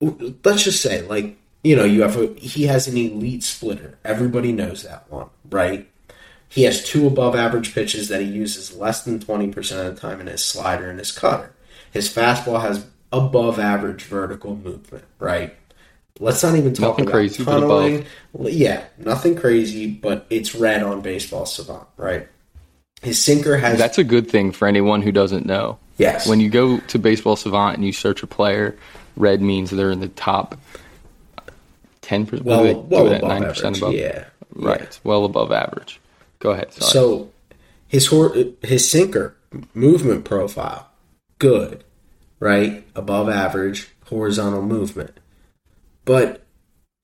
let's 0.00 0.64
just 0.64 0.82
say, 0.82 1.02
like, 1.02 1.38
you 1.62 1.77
know, 1.77 1.85
you 1.85 2.03
have 2.03 2.16
a, 2.16 2.27
he 2.35 2.64
has 2.66 2.88
an 2.88 2.97
elite 2.97 3.42
splitter. 3.42 3.99
Everybody 4.05 4.53
knows 4.53 4.83
that 4.85 5.11
one, 5.11 5.29
right? 5.51 5.88
He 6.49 6.62
has 6.64 6.83
two 6.85 7.07
above 7.07 7.35
average 7.37 7.75
pitches 7.75 8.09
that 8.09 8.23
he 8.23 8.27
uses 8.29 8.75
less 8.75 9.05
than 9.05 9.18
20% 9.18 9.57
of 9.87 9.94
the 9.94 10.01
time 10.01 10.21
in 10.21 10.29
his 10.29 10.44
slider 10.44 10.88
and 10.88 10.99
his 10.99 11.12
cutter. 11.12 11.53
His 11.92 12.12
fastball 12.12 12.61
has 12.62 12.87
above 13.12 13.59
average 13.59 14.05
vertical 14.05 14.57
movement, 14.57 15.05
right? 15.18 15.55
Let's 16.21 16.42
not 16.42 16.57
even 16.57 16.75
talk 16.75 16.90
Nothing 16.99 17.05
about 17.05 17.12
crazy, 17.12 17.44
tunneling. 17.44 18.07
Yeah, 18.40 18.85
nothing 18.99 19.37
crazy, 19.37 19.87
but 19.88 20.27
it's 20.31 20.55
red 20.55 20.83
on 20.83 21.01
baseball 21.01 21.47
savant, 21.47 21.87
right? 21.97 22.27
His 23.03 23.23
sinker 23.23 23.57
has 23.57 23.79
That's 23.79 23.99
a 23.99 24.05
good 24.05 24.29
thing 24.29 24.51
for 24.51 24.66
anyone 24.66 25.03
who 25.03 25.12
doesn't 25.12 25.47
know. 25.47 25.79
yes. 25.99 26.27
When 26.27 26.40
you 26.40 26.51
go 26.51 26.81
to 26.81 26.99
Baseball 26.99 27.37
Savant 27.37 27.76
and 27.76 27.87
you 27.87 27.93
search 27.93 28.24
a 28.24 28.26
player, 28.26 28.76
red 29.16 29.41
means 29.41 29.70
they're 29.70 29.93
in 29.93 30.01
the 30.01 30.09
top 30.09 30.59
ten 32.09 32.26
percent. 32.26 32.46
well, 32.46 32.62
well 32.84 33.12
at 33.12 33.18
above 33.22 33.30
average, 33.42 33.78
above. 33.78 33.94
yeah, 33.94 34.24
Right, 34.54 34.80
yeah. 34.80 34.86
well 35.04 35.24
above 35.24 35.52
average. 35.52 36.00
Go 36.40 36.50
ahead. 36.50 36.72
Sorry. 36.72 36.90
So 36.90 37.30
his 37.86 38.06
hor- 38.06 38.34
his 38.62 38.90
sinker 38.90 39.36
movement 39.74 40.24
profile 40.24 40.88
good, 41.38 41.84
right? 42.40 42.86
Above 42.94 43.28
average 43.28 43.88
horizontal 44.06 44.62
movement. 44.62 45.18
But 46.04 46.42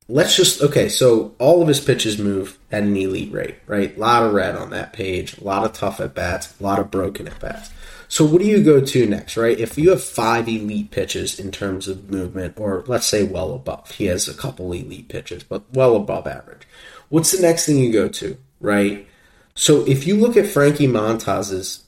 let's 0.09 0.37
just 0.37 0.63
okay, 0.63 0.89
so 0.89 1.35
all 1.39 1.63
of 1.63 1.69
his 1.69 1.81
pitches 1.81 2.19
move 2.19 2.59
at 2.73 2.83
an 2.83 2.97
elite 2.97 3.33
rate, 3.33 3.57
right? 3.67 3.97
A 3.97 4.01
lot 4.01 4.23
of 4.23 4.33
red 4.33 4.57
on 4.57 4.71
that 4.71 4.93
page, 4.93 5.39
a 5.39 5.45
lot 5.45 5.65
of 5.65 5.73
tough 5.73 6.01
at 6.01 6.15
bats, 6.15 6.59
a 6.59 6.63
lot 6.63 6.79
of 6.79 6.91
broken 6.91 7.27
at 7.29 7.39
bats. 7.41 7.71
So 8.09 8.25
what 8.25 8.41
do 8.41 8.47
you 8.47 8.63
go 8.63 8.81
to 8.81 9.07
next, 9.07 9.37
right? 9.37 9.59
If 9.59 9.79
you 9.79 9.91
have 9.91 10.03
five 10.03 10.49
elite 10.49 10.91
pitches 10.91 11.39
in 11.39 11.51
terms 11.51 11.89
of 11.89 12.11
movement, 12.11 12.55
or 12.59 12.85
let's 12.87 13.07
say 13.07 13.25
well 13.25 13.55
above, 13.55 13.91
he 13.93 14.07
has 14.07 14.29
a 14.29 14.35
couple 14.35 14.73
elite 14.73 15.09
pitches, 15.09 15.43
but 15.43 15.63
well 15.73 15.97
above 15.97 16.27
average. 16.27 16.67
What's 17.09 17.33
the 17.33 17.43
next 17.43 17.67
thing 17.67 17.79
you 17.79 17.93
go 17.93 18.09
to, 18.09 18.37
right? 18.61 19.07
So 19.55 19.87
if 19.87 20.07
you 20.07 20.17
look 20.17 20.37
at 20.37 20.47
Frankie 20.47 20.87
Montas's 20.87 21.85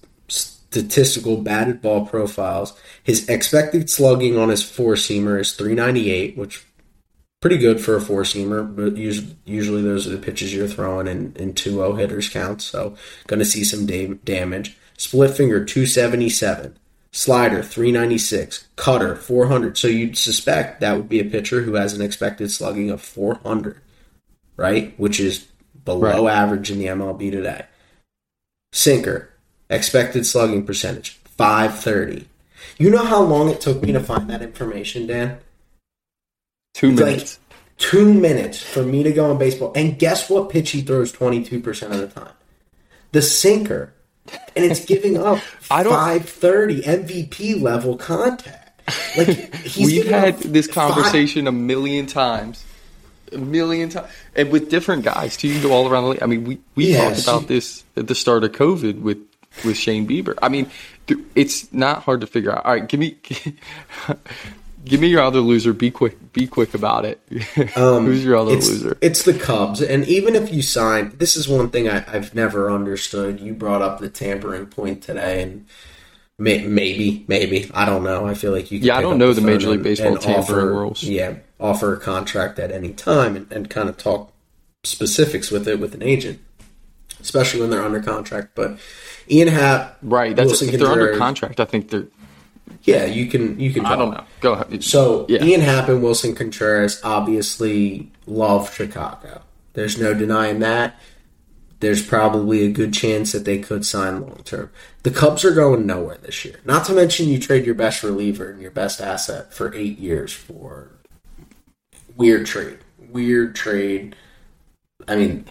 statistical 0.76 1.38
batted 1.38 1.80
ball 1.80 2.06
profiles. 2.06 2.78
His 3.02 3.28
expected 3.28 3.88
slugging 3.88 4.36
on 4.36 4.50
his 4.50 4.62
four 4.62 4.94
seamer 4.94 5.40
is 5.40 5.52
398, 5.52 6.36
which 6.36 6.66
pretty 7.40 7.58
good 7.58 7.80
for 7.80 7.96
a 7.96 8.00
four 8.00 8.22
seamer, 8.22 8.74
but 8.74 8.96
usually, 8.96 9.82
those 9.82 10.06
are 10.06 10.10
the 10.10 10.18
pitches 10.18 10.54
you're 10.54 10.68
throwing 10.68 11.06
in, 11.06 11.34
in 11.36 11.54
2 11.54 11.70
0 11.70 11.94
hitters 11.94 12.28
count, 12.28 12.60
so 12.60 12.96
going 13.26 13.38
to 13.38 13.44
see 13.44 13.64
some 13.64 13.86
da- 13.86 14.14
damage. 14.24 14.76
Split 14.96 15.36
finger 15.36 15.64
277, 15.64 16.76
slider 17.12 17.62
396, 17.62 18.66
cutter 18.76 19.16
400. 19.16 19.76
So 19.76 19.88
you'd 19.88 20.16
suspect 20.16 20.80
that 20.80 20.96
would 20.96 21.08
be 21.08 21.20
a 21.20 21.24
pitcher 21.24 21.62
who 21.62 21.74
has 21.74 21.92
an 21.92 22.02
expected 22.02 22.50
slugging 22.50 22.90
of 22.90 23.02
400, 23.02 23.80
right? 24.56 24.98
Which 24.98 25.20
is 25.20 25.46
below 25.84 26.24
right. 26.24 26.34
average 26.34 26.70
in 26.70 26.78
the 26.78 26.86
MLB 26.86 27.30
today. 27.30 27.66
Sinker, 28.72 29.30
expected 29.70 30.26
slugging 30.26 30.64
percentage 30.64 31.10
530. 31.36 32.28
You 32.78 32.90
know 32.90 33.04
how 33.04 33.22
long 33.22 33.48
it 33.48 33.60
took 33.60 33.82
me 33.82 33.92
to 33.92 34.00
find 34.00 34.28
that 34.30 34.42
information, 34.42 35.06
Dan? 35.06 35.38
Two 36.74 36.92
minutes. 36.92 37.38
Like 37.38 37.58
two 37.78 38.12
minutes 38.12 38.62
for 38.62 38.82
me 38.82 39.02
to 39.02 39.12
go 39.12 39.30
on 39.30 39.38
baseball. 39.38 39.72
And 39.74 39.98
guess 39.98 40.28
what 40.28 40.50
pitch 40.50 40.70
he 40.70 40.82
throws 40.82 41.12
22% 41.12 41.90
of 41.90 41.98
the 41.98 42.08
time? 42.08 42.32
The 43.12 43.22
sinker. 43.22 43.94
And 44.54 44.64
it's 44.64 44.84
giving 44.84 45.16
up 45.16 45.40
I 45.70 45.82
don't, 45.82 45.92
530 45.92 46.82
MVP 46.82 47.60
level 47.60 47.96
contact. 47.96 48.82
Like 49.16 49.52
We've 49.76 50.06
had 50.06 50.38
this 50.38 50.66
conversation 50.66 51.46
five. 51.46 51.54
a 51.54 51.56
million 51.56 52.06
times. 52.06 52.64
A 53.32 53.38
million 53.38 53.88
times. 53.88 54.08
And 54.34 54.50
with 54.50 54.70
different 54.70 55.04
guys, 55.04 55.36
too. 55.36 55.48
You 55.48 55.54
can 55.54 55.62
go 55.62 55.72
all 55.72 55.88
around 55.88 56.04
the 56.04 56.10
league. 56.10 56.22
I 56.22 56.26
mean, 56.26 56.44
we, 56.44 56.58
we 56.74 56.88
yes. 56.88 57.24
talked 57.24 57.38
about 57.38 57.48
this 57.48 57.84
at 57.96 58.06
the 58.06 58.14
start 58.14 58.44
of 58.44 58.52
COVID 58.52 59.00
with, 59.00 59.18
with 59.64 59.76
Shane 59.76 60.06
Bieber. 60.06 60.34
I 60.40 60.48
mean, 60.48 60.70
it's 61.34 61.72
not 61.72 62.02
hard 62.02 62.20
to 62.20 62.26
figure 62.26 62.52
out. 62.52 62.64
All 62.64 62.72
right, 62.72 62.86
give 62.86 63.00
me 63.00 63.16
Give 64.86 65.00
me 65.00 65.08
your 65.08 65.20
other 65.20 65.40
loser. 65.40 65.72
Be 65.72 65.90
quick. 65.90 66.32
Be 66.32 66.46
quick 66.46 66.72
about 66.74 67.04
it. 67.04 67.20
Um, 67.76 68.06
Who's 68.06 68.24
your 68.24 68.36
other 68.36 68.54
it's, 68.54 68.68
loser? 68.68 68.96
It's 69.00 69.24
the 69.24 69.34
Cubs. 69.34 69.82
And 69.82 70.06
even 70.06 70.34
if 70.34 70.52
you 70.52 70.62
sign, 70.62 71.12
this 71.18 71.36
is 71.36 71.48
one 71.48 71.68
thing 71.70 71.88
I, 71.88 71.98
have 72.00 72.34
never 72.34 72.70
understood. 72.70 73.40
You 73.40 73.52
brought 73.52 73.82
up 73.82 73.98
the 73.98 74.08
tampering 74.08 74.66
point 74.66 75.02
today, 75.02 75.42
and 75.42 75.66
may, 76.38 76.66
maybe, 76.66 77.24
maybe 77.28 77.70
I 77.74 77.84
don't 77.84 78.04
know. 78.04 78.26
I 78.26 78.34
feel 78.34 78.52
like 78.52 78.70
you. 78.70 78.78
yeah, 78.78 78.96
I 78.96 79.02
don't 79.02 79.18
know 79.18 79.32
the, 79.32 79.40
the 79.40 79.46
Major 79.46 79.70
League 79.70 79.82
Baseball 79.82 80.16
tampering 80.16 80.68
offer, 80.68 80.72
rules. 80.72 81.02
Yeah, 81.02 81.36
offer 81.58 81.94
a 81.94 82.00
contract 82.00 82.58
at 82.58 82.70
any 82.70 82.92
time 82.92 83.36
and, 83.36 83.52
and 83.52 83.68
kind 83.68 83.88
of 83.88 83.96
talk 83.96 84.32
specifics 84.84 85.50
with 85.50 85.66
it 85.66 85.80
with 85.80 85.94
an 85.94 86.02
agent, 86.02 86.40
especially 87.20 87.60
when 87.60 87.70
they're 87.70 87.84
under 87.84 88.00
contract. 88.00 88.50
But 88.54 88.78
Ian 89.28 89.48
Happ, 89.48 89.98
right? 90.02 90.34
That's 90.34 90.50
Willson 90.50 90.68
if 90.68 90.80
they're 90.80 90.88
under 90.88 91.18
contract. 91.18 91.60
I 91.60 91.64
think 91.64 91.90
they're 91.90 92.06
yeah, 92.82 93.04
you 93.04 93.26
can. 93.26 93.58
You 93.58 93.72
can. 93.72 93.82
Talk. 93.82 93.92
I 93.92 93.96
don't 93.96 94.10
know. 94.12 94.24
Go 94.40 94.52
ahead. 94.52 94.82
So 94.84 95.26
yeah. 95.28 95.42
Ian 95.42 95.60
Happ 95.60 95.88
and 95.88 96.02
Willson 96.02 96.36
Contreras 96.36 97.00
obviously 97.02 98.10
love 98.26 98.72
Chicago. 98.74 99.42
There's 99.74 100.00
no 100.00 100.14
denying 100.14 100.60
that. 100.60 100.98
There's 101.80 102.04
probably 102.04 102.64
a 102.64 102.70
good 102.70 102.94
chance 102.94 103.32
that 103.32 103.44
they 103.44 103.58
could 103.58 103.84
sign 103.84 104.22
long 104.22 104.40
term. 104.44 104.70
The 105.02 105.10
Cubs 105.10 105.44
are 105.44 105.52
going 105.52 105.86
nowhere 105.86 106.16
this 106.16 106.44
year. 106.44 106.60
Not 106.64 106.86
to 106.86 106.92
mention 106.92 107.28
you 107.28 107.38
trade 107.38 107.66
your 107.66 107.74
best 107.74 108.02
reliever 108.02 108.50
and 108.50 108.62
your 108.62 108.70
best 108.70 109.00
asset 109.00 109.52
for 109.52 109.74
eight 109.74 109.98
years 109.98 110.32
for 110.32 110.92
weird 112.16 112.46
trade. 112.46 112.78
Weird 113.10 113.54
trade. 113.54 114.16
I 115.06 115.16
mean, 115.16 115.44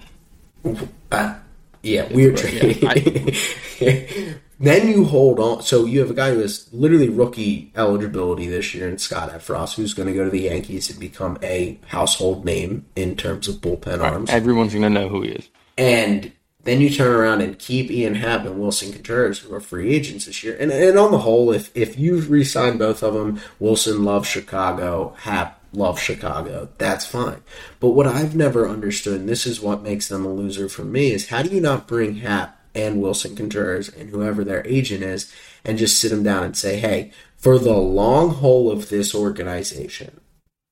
uh, 1.11 1.35
yeah, 1.83 2.11
weird 2.11 2.37
trade. 2.37 2.79
Yeah, 2.81 2.89
I, 2.89 4.35
Then 4.59 4.87
you 4.87 5.05
hold 5.05 5.39
on. 5.39 5.61
So 5.61 5.85
you 5.85 5.99
have 5.99 6.11
a 6.11 6.13
guy 6.13 6.33
who 6.33 6.39
has 6.39 6.69
literally 6.71 7.09
rookie 7.09 7.71
eligibility 7.75 8.47
this 8.47 8.73
year 8.73 8.87
in 8.87 8.97
Scott 8.97 9.31
Effross, 9.31 9.75
who's 9.75 9.93
going 9.93 10.07
to 10.07 10.13
go 10.13 10.23
to 10.23 10.29
the 10.29 10.41
Yankees 10.41 10.89
and 10.89 10.99
become 10.99 11.37
a 11.43 11.79
household 11.87 12.45
name 12.45 12.85
in 12.95 13.15
terms 13.15 13.47
of 13.47 13.55
bullpen 13.55 13.99
right. 13.99 14.13
arms. 14.13 14.29
Everyone's 14.29 14.73
going 14.73 14.83
to 14.83 14.89
know 14.89 15.09
who 15.09 15.23
he 15.23 15.29
is. 15.29 15.49
And 15.77 16.31
then 16.63 16.81
you 16.81 16.89
turn 16.89 17.13
around 17.13 17.41
and 17.41 17.59
keep 17.59 17.91
Ian 17.91 18.15
Happ 18.15 18.45
and 18.45 18.55
Willson 18.55 18.91
Contreras, 18.91 19.39
who 19.39 19.53
are 19.53 19.59
free 19.59 19.93
agents 19.93 20.25
this 20.25 20.43
year. 20.43 20.57
And, 20.59 20.71
and 20.71 20.97
on 20.97 21.11
the 21.11 21.19
whole, 21.19 21.51
if, 21.51 21.75
if 21.75 21.99
you 21.99 22.17
re-sign 22.21 22.77
both 22.77 23.03
of 23.03 23.13
them, 23.13 23.39
Willson 23.59 24.03
loves 24.03 24.27
Chicago, 24.27 25.13
Happ 25.19 25.61
loves 25.73 26.01
Chicago. 26.01 26.69
That's 26.77 27.05
fine. 27.05 27.43
But 27.79 27.89
what 27.89 28.07
I've 28.07 28.35
never 28.35 28.67
understood, 28.67 29.19
and 29.19 29.29
this 29.29 29.45
is 29.45 29.61
what 29.61 29.83
makes 29.83 30.07
them 30.07 30.25
a 30.25 30.33
loser 30.33 30.67
for 30.67 30.83
me, 30.83 31.11
is 31.11 31.27
how 31.27 31.43
do 31.43 31.49
you 31.49 31.61
not 31.61 31.87
bring 31.87 32.15
Happ 32.15 32.59
and 32.75 33.01
Willson 33.01 33.35
Contreras 33.35 33.89
and 33.89 34.09
whoever 34.09 34.43
their 34.43 34.65
agent 34.67 35.03
is 35.03 35.33
and 35.63 35.77
just 35.77 35.99
sit 35.99 36.09
them 36.09 36.23
down 36.23 36.43
and 36.43 36.55
say, 36.55 36.77
hey, 36.77 37.11
for 37.37 37.57
the 37.57 37.73
long 37.73 38.35
haul 38.35 38.71
of 38.71 38.89
this 38.89 39.15
organization, 39.15 40.19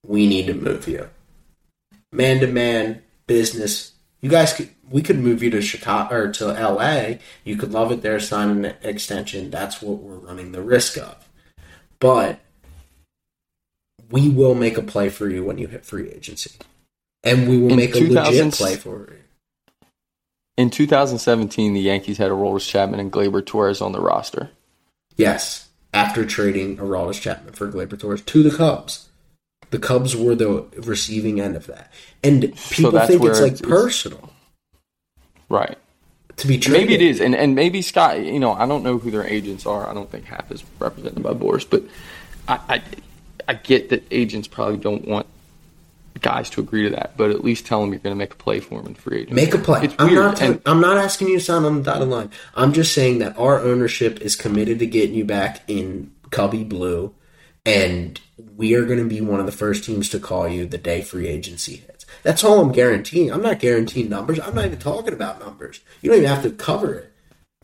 we 0.05 0.27
need 0.27 0.47
to 0.47 0.53
move 0.53 0.87
you. 0.87 1.09
Man 2.11 2.39
to 2.41 2.47
man 2.47 3.01
business. 3.25 3.93
You 4.21 4.29
guys 4.29 4.53
could 4.53 4.69
we 4.89 5.01
could 5.01 5.19
move 5.19 5.41
you 5.41 5.49
to 5.51 5.61
Chicago 5.61 6.15
or 6.15 6.31
to 6.33 6.47
LA. 6.47 7.15
You 7.43 7.55
could 7.55 7.71
love 7.71 7.91
it 7.91 8.01
there, 8.01 8.19
sign 8.19 8.65
an 8.65 8.75
extension. 8.83 9.49
That's 9.49 9.81
what 9.81 9.97
we're 9.99 10.15
running 10.15 10.51
the 10.51 10.61
risk 10.61 10.97
of. 10.97 11.27
But 11.99 12.39
we 14.11 14.29
will 14.29 14.53
make 14.53 14.77
a 14.77 14.83
play 14.83 15.09
for 15.09 15.27
you 15.27 15.43
when 15.43 15.57
you 15.57 15.67
hit 15.67 15.85
free 15.85 16.09
agency. 16.09 16.51
And 17.23 17.47
we 17.49 17.57
will 17.57 17.71
In 17.71 17.77
make 17.77 17.95
a 17.95 17.99
legit 17.99 18.53
play 18.53 18.75
for 18.75 19.09
you. 19.09 19.22
In 20.55 20.69
2017, 20.69 21.73
the 21.73 21.81
Yankees 21.81 22.17
had 22.17 22.29
Aroldis 22.29 22.67
Chapman 22.67 22.99
and 22.99 23.11
Gleyber 23.11 23.43
Torres 23.43 23.81
on 23.81 23.91
the 23.91 23.99
roster. 23.99 24.51
Yes, 25.17 25.69
after 25.93 26.25
trading 26.25 26.77
Aroldis 26.77 27.19
Chapman 27.19 27.53
for 27.53 27.67
Gleyber 27.71 27.99
Torres 27.99 28.21
to 28.21 28.43
the 28.43 28.55
Cubs. 28.55 29.09
The 29.71 29.79
Cubs 29.79 30.15
were 30.15 30.35
the 30.35 30.65
receiving 30.77 31.41
end 31.41 31.55
of 31.55 31.65
that. 31.65 31.91
And 32.23 32.41
people 32.69 32.91
so 32.91 33.07
think 33.07 33.23
it's 33.23 33.41
like 33.41 33.51
it's, 33.53 33.61
personal. 33.61 34.31
Right. 35.49 35.77
To 36.37 36.47
be 36.47 36.59
traded. 36.59 36.81
Maybe 36.81 36.95
it 36.95 37.01
is. 37.01 37.19
And 37.19 37.35
and 37.35 37.55
maybe 37.55 37.81
Scott, 37.81 38.23
you 38.23 38.39
know, 38.39 38.53
I 38.53 38.67
don't 38.67 38.83
know 38.83 38.99
who 38.99 39.09
their 39.09 39.25
agents 39.25 39.65
are. 39.65 39.89
I 39.89 39.93
don't 39.93 40.09
think 40.09 40.25
Happ 40.25 40.51
is 40.51 40.63
represented 40.77 41.23
by 41.23 41.33
Boras, 41.33 41.67
but 41.67 41.83
I, 42.47 42.59
I 42.69 42.81
I 43.47 43.53
get 43.55 43.89
that 43.89 44.03
agents 44.11 44.47
probably 44.47 44.77
don't 44.77 45.07
want 45.07 45.25
guys 46.21 46.49
to 46.51 46.61
agree 46.61 46.83
to 46.83 46.89
that, 46.91 47.17
but 47.17 47.31
at 47.31 47.43
least 47.43 47.65
tell 47.65 47.81
them 47.81 47.91
you're 47.91 47.99
going 47.99 48.15
to 48.15 48.17
make 48.17 48.33
a 48.33 48.37
play 48.37 48.59
for 48.59 48.81
them 48.81 48.87
in 48.87 48.95
free 48.95 49.21
agency. 49.21 49.35
Make 49.35 49.53
a 49.53 49.57
play. 49.57 49.85
It's 49.85 49.95
I'm 49.99 50.09
weird. 50.09 50.23
not. 50.23 50.37
T- 50.37 50.45
and, 50.45 50.61
I'm 50.65 50.81
not 50.81 50.97
asking 50.97 51.29
you 51.29 51.39
to 51.39 51.43
sign 51.43 51.63
on 51.65 51.77
the 51.77 51.83
dotted 51.83 52.07
line. 52.07 52.31
I'm 52.55 52.73
just 52.73 52.93
saying 52.93 53.19
that 53.19 53.37
our 53.37 53.59
ownership 53.59 54.21
is 54.21 54.35
committed 54.35 54.79
to 54.79 54.85
getting 54.85 55.15
you 55.15 55.25
back 55.25 55.63
in 55.67 56.11
Cubby 56.31 56.63
Blue, 56.63 57.13
and 57.65 58.19
we 58.55 58.75
are 58.75 58.85
going 58.85 58.99
to 58.99 59.05
be 59.05 59.21
one 59.21 59.39
of 59.39 59.45
the 59.45 59.51
first 59.51 59.83
teams 59.83 60.09
to 60.09 60.19
call 60.19 60.47
you 60.47 60.65
the 60.65 60.77
day 60.77 61.01
free 61.01 61.27
agency 61.27 61.77
hits. 61.77 62.05
That's 62.23 62.43
all 62.43 62.61
I'm 62.61 62.71
guaranteeing. 62.71 63.31
I'm 63.31 63.41
not 63.41 63.59
guaranteeing 63.59 64.09
numbers. 64.09 64.39
I'm 64.39 64.55
not 64.55 64.65
even 64.65 64.79
talking 64.79 65.13
about 65.13 65.39
numbers. 65.39 65.81
You 66.01 66.09
don't 66.09 66.19
even 66.19 66.29
have 66.29 66.43
to 66.43 66.51
cover 66.51 66.93
it. 66.93 67.13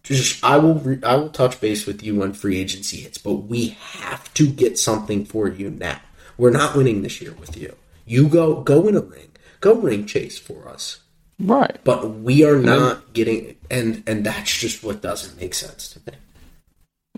Just 0.03 0.43
I 0.43 0.57
will 0.57 0.75
re- 0.75 1.03
I 1.03 1.15
will 1.15 1.29
touch 1.29 1.59
base 1.59 1.85
with 1.85 2.01
you 2.01 2.15
when 2.15 2.33
free 2.33 2.57
agency 2.57 3.01
hits, 3.01 3.17
but 3.17 3.33
we 3.33 3.69
have 3.69 4.33
to 4.35 4.47
get 4.47 4.79
something 4.79 5.25
for 5.25 5.47
you 5.47 5.69
now. 5.69 5.99
We're 6.37 6.51
not 6.51 6.75
winning 6.75 7.01
this 7.01 7.21
year 7.21 7.33
with 7.33 7.57
you. 7.57 7.75
You 8.09 8.27
go 8.27 8.61
go 8.61 8.87
in 8.87 8.95
a 8.95 9.01
ring. 9.01 9.29
Go 9.61 9.75
ring 9.75 10.07
chase 10.07 10.39
for 10.39 10.67
us. 10.67 11.01
Right. 11.39 11.77
But 11.83 12.09
we 12.09 12.43
are 12.43 12.57
not 12.57 13.13
getting 13.13 13.55
and 13.69 14.01
and 14.07 14.25
that's 14.25 14.57
just 14.57 14.83
what 14.83 15.01
doesn't 15.01 15.39
make 15.39 15.53
sense 15.53 15.89
to 15.89 15.99
me. 16.11 16.17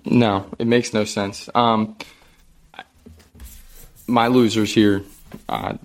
No, 0.04 0.48
it 0.60 0.68
makes 0.68 0.94
no 0.94 1.06
sense. 1.06 1.50
Um 1.56 1.96
my 4.06 4.28
losers 4.28 4.74
here 4.74 5.06
uh, 5.48 5.78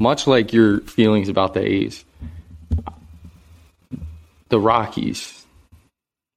much 0.00 0.26
like 0.26 0.52
your 0.52 0.80
feelings 0.80 1.28
about 1.28 1.54
the 1.54 1.64
A's, 1.64 2.04
the 4.48 4.58
Rockies 4.58 5.46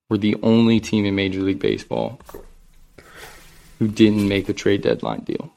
were 0.08 0.20
the 0.20 0.36
only 0.44 0.80
team 0.80 1.06
in 1.06 1.16
Major 1.16 1.42
League 1.42 1.60
Baseball 1.60 2.20
who 3.80 3.88
didn't 3.88 4.28
make 4.28 4.50
a 4.50 4.54
trade 4.54 4.84
deadline 4.84 5.22
deal. 5.22 5.52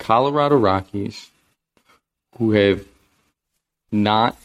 Colorado 0.00 0.56
Rockies, 0.56 1.30
who 2.38 2.52
have 2.52 2.84
not 3.92 4.36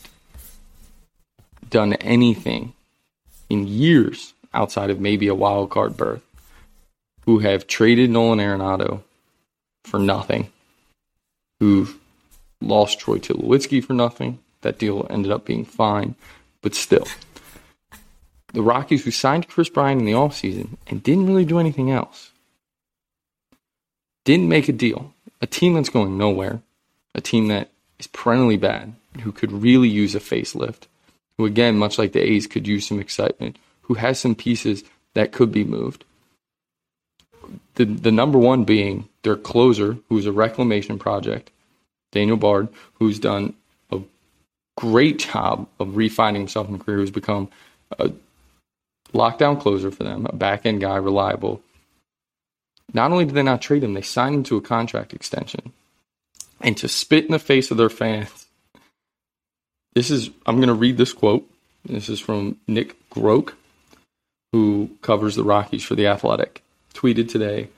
done 1.70 1.94
anything 1.94 2.74
in 3.50 3.66
years 3.66 4.34
outside 4.54 4.90
of 4.90 5.00
maybe 5.00 5.28
a 5.28 5.34
wild 5.34 5.72
card 5.72 5.98
berth, 5.98 6.24
who 7.26 7.40
have 7.40 7.66
traded 7.68 8.10
Nolan 8.12 8.40
Arenado 8.40 9.02
for 9.86 10.00
nothing, 10.00 10.52
who've 11.60 11.98
lost 12.62 13.00
Troy 13.00 13.18
Tulowitzki 13.18 13.84
for 13.84 13.94
nothing. 13.94 14.40
That 14.62 14.78
deal 14.78 15.08
ended 15.10 15.32
up 15.32 15.46
being 15.46 15.64
fine, 15.64 16.16
but 16.62 16.76
still. 16.76 17.08
The 18.54 18.62
Rockies, 18.62 19.06
who 19.06 19.12
signed 19.12 19.48
Kris 19.48 19.70
Bryant 19.70 20.02
in 20.02 20.06
the 20.06 20.14
offseason 20.14 20.78
and 20.88 21.02
didn't 21.04 21.28
really 21.28 21.46
do 21.46 21.60
anything 21.60 21.92
else, 21.92 22.32
didn't 24.26 24.50
make 24.50 24.68
a 24.68 24.74
deal 24.74 25.14
a 25.46 25.48
team 25.48 25.76
that's 25.76 25.90
going 25.90 26.18
nowhere, 26.18 26.60
a 27.14 27.22
team 27.22 27.50
that 27.50 27.70
is 28.00 28.08
perennially 28.08 28.58
bad, 28.58 28.94
who 29.22 29.32
could 29.32 29.52
really 29.52 29.88
use 29.88 30.16
a 30.16 30.20
facelift, 30.20 30.88
who 31.38 31.46
again, 31.46 31.78
much 31.78 32.00
like 32.00 32.14
the 32.14 32.20
A's, 32.20 32.48
could 32.48 32.66
use 32.66 32.88
some 32.88 33.00
excitement, 33.00 33.60
who 33.82 33.94
has 33.94 34.20
some 34.20 34.34
pieces 34.34 34.84
that 35.14 35.32
could 35.32 35.52
be 35.52 35.64
moved. 35.64 36.04
The 37.76 37.86
the 37.86 38.12
number 38.12 38.40
one 38.40 38.64
being 38.64 39.08
their 39.22 39.36
closer, 39.36 40.00
who's 40.10 40.26
a 40.26 40.32
reclamation 40.32 40.98
project, 40.98 41.52
Daniel 42.12 42.38
Bard, 42.38 42.68
who's 42.96 43.20
done 43.20 43.54
a 43.92 44.00
great 44.76 45.20
job 45.20 45.68
of 45.80 45.96
refining 45.96 46.42
himself 46.42 46.66
in 46.68 46.74
the 46.74 46.84
career, 46.84 46.98
who's 46.98 47.12
become 47.12 47.50
a 48.00 48.12
lockdown 49.14 49.62
closer 49.62 49.92
for 49.92 50.04
them, 50.04 50.26
a 50.26 50.36
back 50.36 50.66
end 50.66 50.82
guy, 50.82 50.96
reliable. 50.96 51.62
Not 52.94 53.12
only 53.12 53.26
did 53.26 53.36
they 53.36 53.44
not 53.44 53.62
trade 53.62 53.84
him, 53.84 53.94
they 53.94 54.02
signed 54.02 54.36
him 54.36 54.44
to 54.44 54.58
a 54.58 54.62
contract 54.62 55.14
extension. 55.14 55.74
And 56.62 56.78
to 56.78 56.88
spit 56.88 57.26
in 57.26 57.32
the 57.32 57.40
face 57.40 57.72
of 57.72 57.78
their 57.78 57.90
fans, 57.90 58.46
this 59.94 60.10
is, 60.10 60.30
I'm 60.46 60.58
going 60.58 60.68
to 60.68 60.74
read 60.74 60.98
this 60.98 61.14
quote. 61.14 61.50
This 61.86 62.10
is 62.10 62.20
from 62.20 62.58
Nick 62.68 62.96
Groke, 63.10 63.54
who 64.52 64.90
covers 65.02 65.36
the 65.36 65.44
Rockies 65.44 65.84
for 65.84 65.96
The 65.96 66.08
Athletic. 66.08 66.64
Tweeted 66.94 67.30
today, 67.30 67.70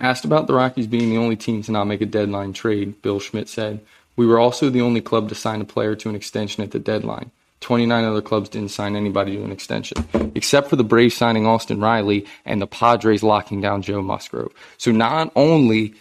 asked 0.00 0.24
about 0.24 0.46
the 0.46 0.54
Rockies 0.54 0.86
being 0.86 1.10
the 1.10 1.18
only 1.18 1.36
team 1.36 1.62
to 1.62 1.72
not 1.72 1.86
make 1.86 2.00
a 2.00 2.06
deadline 2.06 2.52
trade, 2.52 3.00
Bill 3.02 3.20
Schmidt 3.20 3.48
said, 3.48 3.80
We 4.16 4.26
were 4.26 4.38
also 4.38 4.70
the 4.70 4.82
only 4.82 5.00
club 5.00 5.28
to 5.28 5.34
sign 5.34 5.60
a 5.60 5.64
player 5.64 5.94
to 5.96 6.08
an 6.08 6.14
extension 6.14 6.62
at 6.62 6.72
the 6.72 6.78
deadline. 6.78 7.30
29 7.64 8.04
other 8.04 8.20
clubs 8.20 8.50
didn't 8.50 8.70
sign 8.70 8.94
anybody 8.94 9.36
to 9.36 9.42
an 9.42 9.50
extension, 9.50 9.96
except 10.34 10.68
for 10.68 10.76
the 10.76 10.84
Braves 10.84 11.14
signing 11.16 11.46
Austin 11.46 11.80
Riley 11.80 12.26
and 12.44 12.60
the 12.60 12.66
Padres 12.66 13.22
locking 13.22 13.62
down 13.62 13.80
Joe 13.80 14.02
Musgrove. 14.02 14.52
So 14.76 14.92
not 14.92 15.32
only 15.34 15.94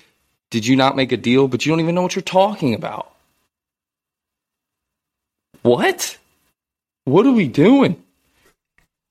did 0.52 0.68
you 0.68 0.76
not 0.76 0.98
make 0.98 1.14
a 1.14 1.18
deal, 1.18 1.48
but 1.48 1.66
you 1.66 1.72
don't 1.72 1.80
even 1.80 1.96
know 1.96 2.02
what 2.02 2.16
you're 2.18 2.22
talking 2.22 2.74
about. 2.74 3.14
What? 5.62 6.18
What 7.06 7.26
are 7.26 7.32
we 7.32 7.48
doing? 7.48 8.02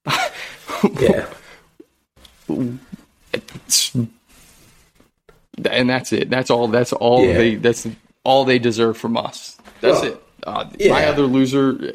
Yeah. 1.01 1.27
And 5.65 5.89
that's 5.89 6.13
it. 6.13 6.29
That's 6.31 6.51
all. 6.51 6.67
That's 6.69 6.93
all 6.93 7.25
Yeah. 7.25 7.35
they. 7.39 7.55
That's 7.55 7.87
all 8.25 8.45
they 8.45 8.59
deserve 8.59 8.97
from 8.97 9.17
us. 9.17 9.57
That's 9.81 10.01
Well, 10.01 10.13
it. 10.13 10.23
Uh, 10.45 10.65
My 10.91 11.03
yeah. 11.03 11.11
other 11.11 11.23
loser. 11.23 11.95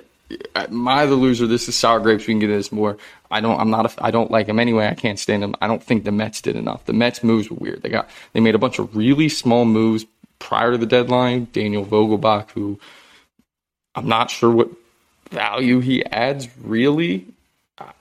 My 0.70 1.04
other 1.04 1.16
loser. 1.16 1.48
This 1.48 1.70
is 1.70 1.76
sour 1.76 2.00
grapes. 2.00 2.28
We 2.28 2.34
can 2.34 2.40
get 2.40 2.48
this 2.48 2.72
more. 2.72 2.98
I 3.32 3.40
don't. 3.40 3.60
I'm 3.60 3.70
not. 3.70 3.86
A, 3.98 4.04
I 4.06 4.12
don't 4.12 4.30
like 4.30 4.48
him 4.48 4.60
anyway. 4.60 4.88
I 4.88 4.94
can't 4.94 5.18
stand 5.20 5.44
him. 5.44 5.56
I 5.62 5.68
don't 5.68 5.82
think 5.84 6.04
the 6.04 6.12
Mets 6.12 6.42
did 6.42 6.56
enough. 6.56 6.86
The 6.86 6.94
Mets 6.94 7.24
moves 7.24 7.50
were 7.50 7.56
weird. 7.58 7.82
They 7.82 7.90
got. 7.90 8.10
They 8.34 8.40
made 8.42 8.56
a 8.56 8.58
bunch 8.60 8.78
of 8.80 8.94
really 8.96 9.30
small 9.30 9.64
moves 9.66 10.06
prior 10.40 10.72
to 10.72 10.78
the 10.78 10.86
deadline. 10.86 11.48
Daniel 11.54 11.86
Vogelbach, 11.86 12.52
who 12.52 12.78
I'm 13.96 14.08
not 14.08 14.30
sure 14.30 14.52
what 14.52 14.70
value 15.32 15.80
he 15.80 16.04
adds 16.06 16.48
really. 16.62 17.26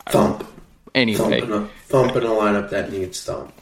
Thump. 0.09 0.47
Anyway, 0.95 1.41
Thump 1.41 1.45
in 1.45 1.53
a, 1.53 1.67
thump 1.87 2.17
in 2.17 2.23
a 2.25 2.29
lineup 2.29 2.71
that 2.71 2.91
needs 2.91 3.23
thump. 3.23 3.53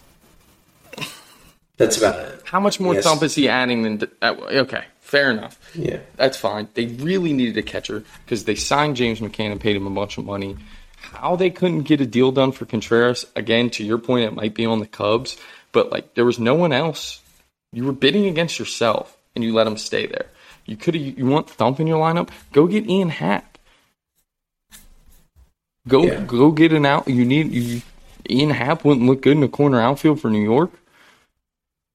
That's 1.77 1.99
about 1.99 2.15
it. 2.21 2.41
how 2.45 2.61
much 2.61 2.79
more 2.79 2.95
Yes. 2.95 3.03
thump 3.05 3.23
is 3.25 3.35
he 3.35 3.49
adding 3.49 3.83
than? 3.83 4.09
uh, 4.23 4.35
okay, 4.51 4.85
fair 5.05 5.31
enough. 5.31 5.59
Yeah. 5.75 5.99
That's 6.17 6.37
fine. 6.39 6.67
They 6.75 6.87
really 6.87 7.33
needed 7.33 7.57
a 7.59 7.63
catcher 7.63 8.03
because 8.25 8.45
they 8.45 8.55
signed 8.55 8.97
James 8.97 9.21
McCann 9.21 9.53
and 9.53 9.61
paid 9.61 9.77
him 9.77 9.87
a 9.87 9.91
bunch 9.91 10.17
of 10.19 10.25
money. 10.25 10.57
How 10.97 11.37
they 11.37 11.51
couldn't 11.51 11.83
get 11.83 12.01
a 12.01 12.07
deal 12.07 12.33
done 12.33 12.51
for 12.53 12.65
Contreras, 12.65 13.27
again, 13.37 13.69
to 13.71 13.85
your 13.85 13.99
point, 13.99 14.25
it 14.25 14.35
might 14.35 14.55
be 14.55 14.65
on 14.65 14.81
the 14.81 14.87
Cubs, 14.87 15.37
but 15.73 15.91
like 15.93 16.15
there 16.15 16.25
was 16.25 16.39
no 16.39 16.55
one 16.55 16.73
else. 16.73 17.21
You 17.73 17.85
were 17.85 17.93
bidding 17.93 18.27
against 18.27 18.59
yourself 18.59 19.17
and 19.35 19.45
you 19.45 19.53
let 19.53 19.67
him 19.67 19.77
stay 19.77 20.07
there. 20.07 20.27
You 20.65 20.77
could 20.77 20.95
have, 20.95 21.19
you 21.19 21.27
want 21.27 21.51
Thump 21.51 21.79
in 21.81 21.87
your 21.87 22.01
lineup? 22.01 22.31
Go 22.53 22.67
get 22.67 22.89
Ian 22.89 23.11
Happ. 23.11 23.59
Go, 25.87 26.05
Yeah. 26.05 26.21
go 26.27 26.51
get 26.51 26.73
an 26.73 26.87
out. 26.87 27.07
You 27.09 27.27
need, 27.27 27.53
you, 27.53 27.83
Ian 28.31 28.51
Happ 28.51 28.85
wouldn't 28.87 29.07
look 29.07 29.21
good 29.21 29.33
in 29.33 29.41
the 29.41 29.49
corner 29.49 29.81
outfield 29.81 30.21
for 30.21 30.31
New 30.31 30.43
York. 30.43 30.71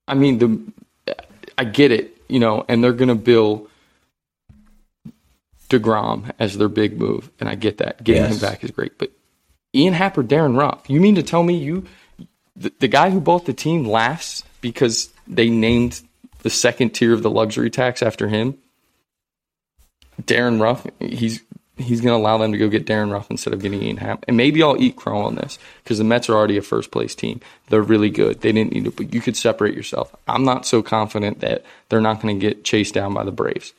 I 0.07 0.13
mean, 0.13 0.37
the, 0.37 1.15
I 1.57 1.63
get 1.63 1.91
it, 1.91 2.15
you 2.29 2.39
know, 2.39 2.63
and 2.67 2.83
they're 2.83 2.93
going 2.93 3.09
to 3.09 3.15
bill 3.15 3.67
DeGrom 5.69 6.31
as 6.39 6.57
their 6.57 6.69
big 6.69 6.99
move, 6.99 7.29
and 7.39 7.49
I 7.49 7.55
get 7.55 7.77
that. 7.77 8.03
Getting 8.03 8.31
him 8.31 8.39
back 8.39 8.63
is 8.63 8.71
great, 8.71 8.97
but 8.97 9.11
Ian 9.73 9.93
Happ 9.93 10.17
or 10.17 10.23
Darin 10.23 10.55
Ruf, 10.55 10.89
you 10.89 10.99
mean 10.99 11.15
to 11.15 11.23
tell 11.23 11.43
me 11.43 11.55
you, 11.55 11.85
the, 12.55 12.73
the 12.79 12.87
guy 12.87 13.09
who 13.09 13.21
bought 13.21 13.45
the 13.45 13.53
team 13.53 13.85
laughs 13.85 14.43
because 14.61 15.13
they 15.27 15.49
named 15.49 16.01
the 16.41 16.49
second 16.49 16.91
tier 16.91 17.13
of 17.13 17.23
the 17.23 17.29
luxury 17.29 17.69
tax 17.69 18.01
after 18.01 18.27
him? 18.27 18.57
Darin 20.25 20.59
Ruf, 20.59 20.85
he's 20.99 21.41
he's 21.79 22.01
going 22.01 22.13
to 22.13 22.21
allow 22.21 22.37
them 22.37 22.51
to 22.51 22.57
go 22.57 22.67
get 22.69 22.85
Darin 22.85 23.09
Ruf 23.09 23.29
instead 23.31 23.53
of 23.53 23.61
getting 23.61 23.81
Ian 23.81 23.97
Happ. 23.97 24.25
And 24.27 24.37
maybe 24.37 24.61
I'll 24.61 24.81
eat 24.81 24.95
crow 24.95 25.19
on 25.21 25.35
this 25.35 25.57
because 25.83 25.97
the 25.97 26.03
Mets 26.03 26.29
are 26.29 26.35
already 26.35 26.57
a 26.57 26.61
first 26.61 26.91
place 26.91 27.15
team. 27.15 27.41
They're 27.69 27.81
really 27.81 28.09
good. 28.09 28.41
They 28.41 28.51
didn't 28.51 28.73
need 28.73 28.85
to, 28.85 28.91
but 28.91 29.13
you 29.13 29.21
could 29.21 29.35
separate 29.37 29.75
yourself. 29.75 30.15
I'm 30.27 30.43
not 30.45 30.65
so 30.65 30.81
confident 30.81 31.39
that 31.39 31.63
they're 31.89 32.01
not 32.01 32.21
going 32.21 32.39
to 32.39 32.47
get 32.47 32.63
chased 32.63 32.93
down 32.93 33.13
by 33.13 33.23
the 33.23 33.31
Braves. 33.31 33.73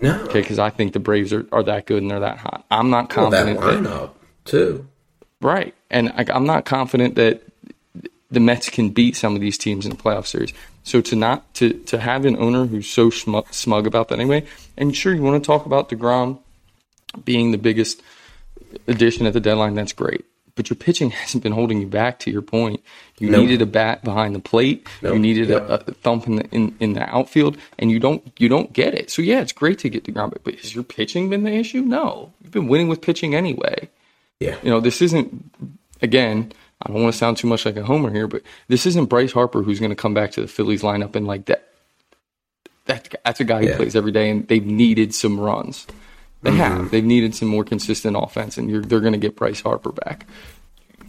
No. 0.00 0.14
Okay, 0.24 0.40
because 0.42 0.58
I 0.60 0.70
think 0.70 0.92
the 0.92 1.00
Braves 1.00 1.32
are, 1.32 1.46
are 1.50 1.62
that 1.64 1.86
good 1.86 2.02
and 2.02 2.10
they're 2.10 2.20
that 2.20 2.38
hot. 2.38 2.64
I'm 2.70 2.90
not 2.90 3.14
Well, 3.16 3.30
that 3.30 3.44
confident 3.58 3.84
that, 3.84 3.90
lineup 3.90 4.10
too. 4.44 4.86
right, 5.40 5.74
and 5.90 6.10
I, 6.10 6.24
I'm 6.32 6.46
not 6.46 6.64
confident 6.64 7.16
that 7.16 7.42
the 8.30 8.40
Mets 8.40 8.68
can 8.68 8.90
beat 8.90 9.16
some 9.16 9.34
of 9.34 9.40
these 9.40 9.56
teams 9.58 9.86
in 9.86 9.90
the 9.90 9.96
playoff 9.96 10.26
series. 10.26 10.52
So 10.84 11.00
to 11.00 11.16
not 11.16 11.52
to 11.54 11.72
to 11.86 11.98
have 11.98 12.24
an 12.26 12.36
owner 12.36 12.66
who's 12.66 12.86
so 12.88 13.10
smug, 13.10 13.52
smug 13.52 13.86
about 13.86 14.08
that 14.08 14.18
anyway, 14.20 14.46
and 14.76 14.94
sure 14.94 15.14
you 15.14 15.22
want 15.22 15.42
to 15.42 15.46
talk 15.46 15.66
about 15.66 15.88
Degrom 15.88 16.38
being 17.24 17.52
the 17.52 17.58
biggest 17.58 18.02
addition 18.86 19.26
at 19.26 19.32
the 19.32 19.40
deadline, 19.40 19.74
that's 19.74 19.92
great. 19.92 20.24
But 20.54 20.68
your 20.70 20.76
pitching 20.76 21.10
hasn't 21.22 21.42
been 21.42 21.52
holding 21.52 21.80
you 21.80 21.86
back. 21.86 22.18
To 22.20 22.30
your 22.30 22.42
point, 22.42 22.82
you 23.18 23.30
Nope. 23.30 23.42
needed 23.42 23.62
a 23.62 23.66
bat 23.66 24.02
behind 24.02 24.34
the 24.34 24.40
plate. 24.40 24.86
You 25.02 25.18
needed 25.18 25.48
Yep. 25.50 25.68
a, 25.68 25.74
a 25.74 25.94
thump 25.94 26.26
in 26.26 26.36
the 26.36 26.44
in, 26.50 26.74
in 26.80 26.92
the 26.94 27.02
outfield, 27.08 27.56
and 27.78 27.90
you 27.90 27.98
don't 28.00 28.22
you 28.38 28.48
don't 28.48 28.72
get 28.72 28.92
it. 28.94 29.10
So 29.10 29.22
yeah, 29.22 29.40
it's 29.40 29.52
great 29.52 29.78
to 29.80 29.88
get 29.88 30.04
deGrom, 30.04 30.36
but 30.42 30.54
has 30.56 30.74
your 30.74 30.84
pitching 30.84 31.30
been 31.30 31.44
the 31.44 31.52
issue? 31.52 31.80
No, 31.82 32.32
you've 32.42 32.52
been 32.52 32.66
winning 32.68 32.88
with 32.88 33.00
pitching 33.00 33.34
anyway 33.34 33.88
Yeah. 34.40 34.56
you 34.62 34.70
know, 34.70 34.80
this 34.80 35.00
isn't 35.02 35.50
again. 36.02 36.52
I 36.80 36.92
don't 36.92 37.02
want 37.02 37.12
to 37.12 37.18
sound 37.18 37.36
too 37.38 37.48
much 37.48 37.66
like 37.66 37.76
a 37.76 37.82
homer 37.84 38.12
here, 38.12 38.28
but 38.28 38.42
this 38.68 38.86
isn't 38.86 39.06
Bryce 39.06 39.32
Harper 39.32 39.62
who's 39.64 39.80
going 39.80 39.90
to 39.90 39.96
come 39.96 40.14
back 40.14 40.30
to 40.32 40.40
the 40.40 40.46
Phillies 40.46 40.82
lineup 40.82 41.16
and 41.16 41.26
like 41.26 41.46
that. 41.46 41.64
That 42.86 43.14
that's 43.24 43.40
a 43.40 43.44
guy 43.44 43.60
who 43.62 43.68
Yeah. 43.68 43.76
plays 43.76 43.94
every 43.96 44.12
day, 44.12 44.30
and 44.30 44.46
they've 44.48 44.64
needed 44.64 45.14
some 45.14 45.38
runs. 45.40 45.86
They 46.42 46.50
Mm-hmm. 46.50 46.58
have. 46.58 46.90
They've 46.90 47.04
needed 47.04 47.34
some 47.34 47.48
more 47.48 47.64
consistent 47.64 48.16
offense, 48.18 48.56
and 48.58 48.70
you're, 48.70 48.82
they're 48.82 49.00
going 49.00 49.12
to 49.12 49.18
get 49.18 49.34
Bryce 49.36 49.60
Harper 49.60 49.90
back. 49.92 50.26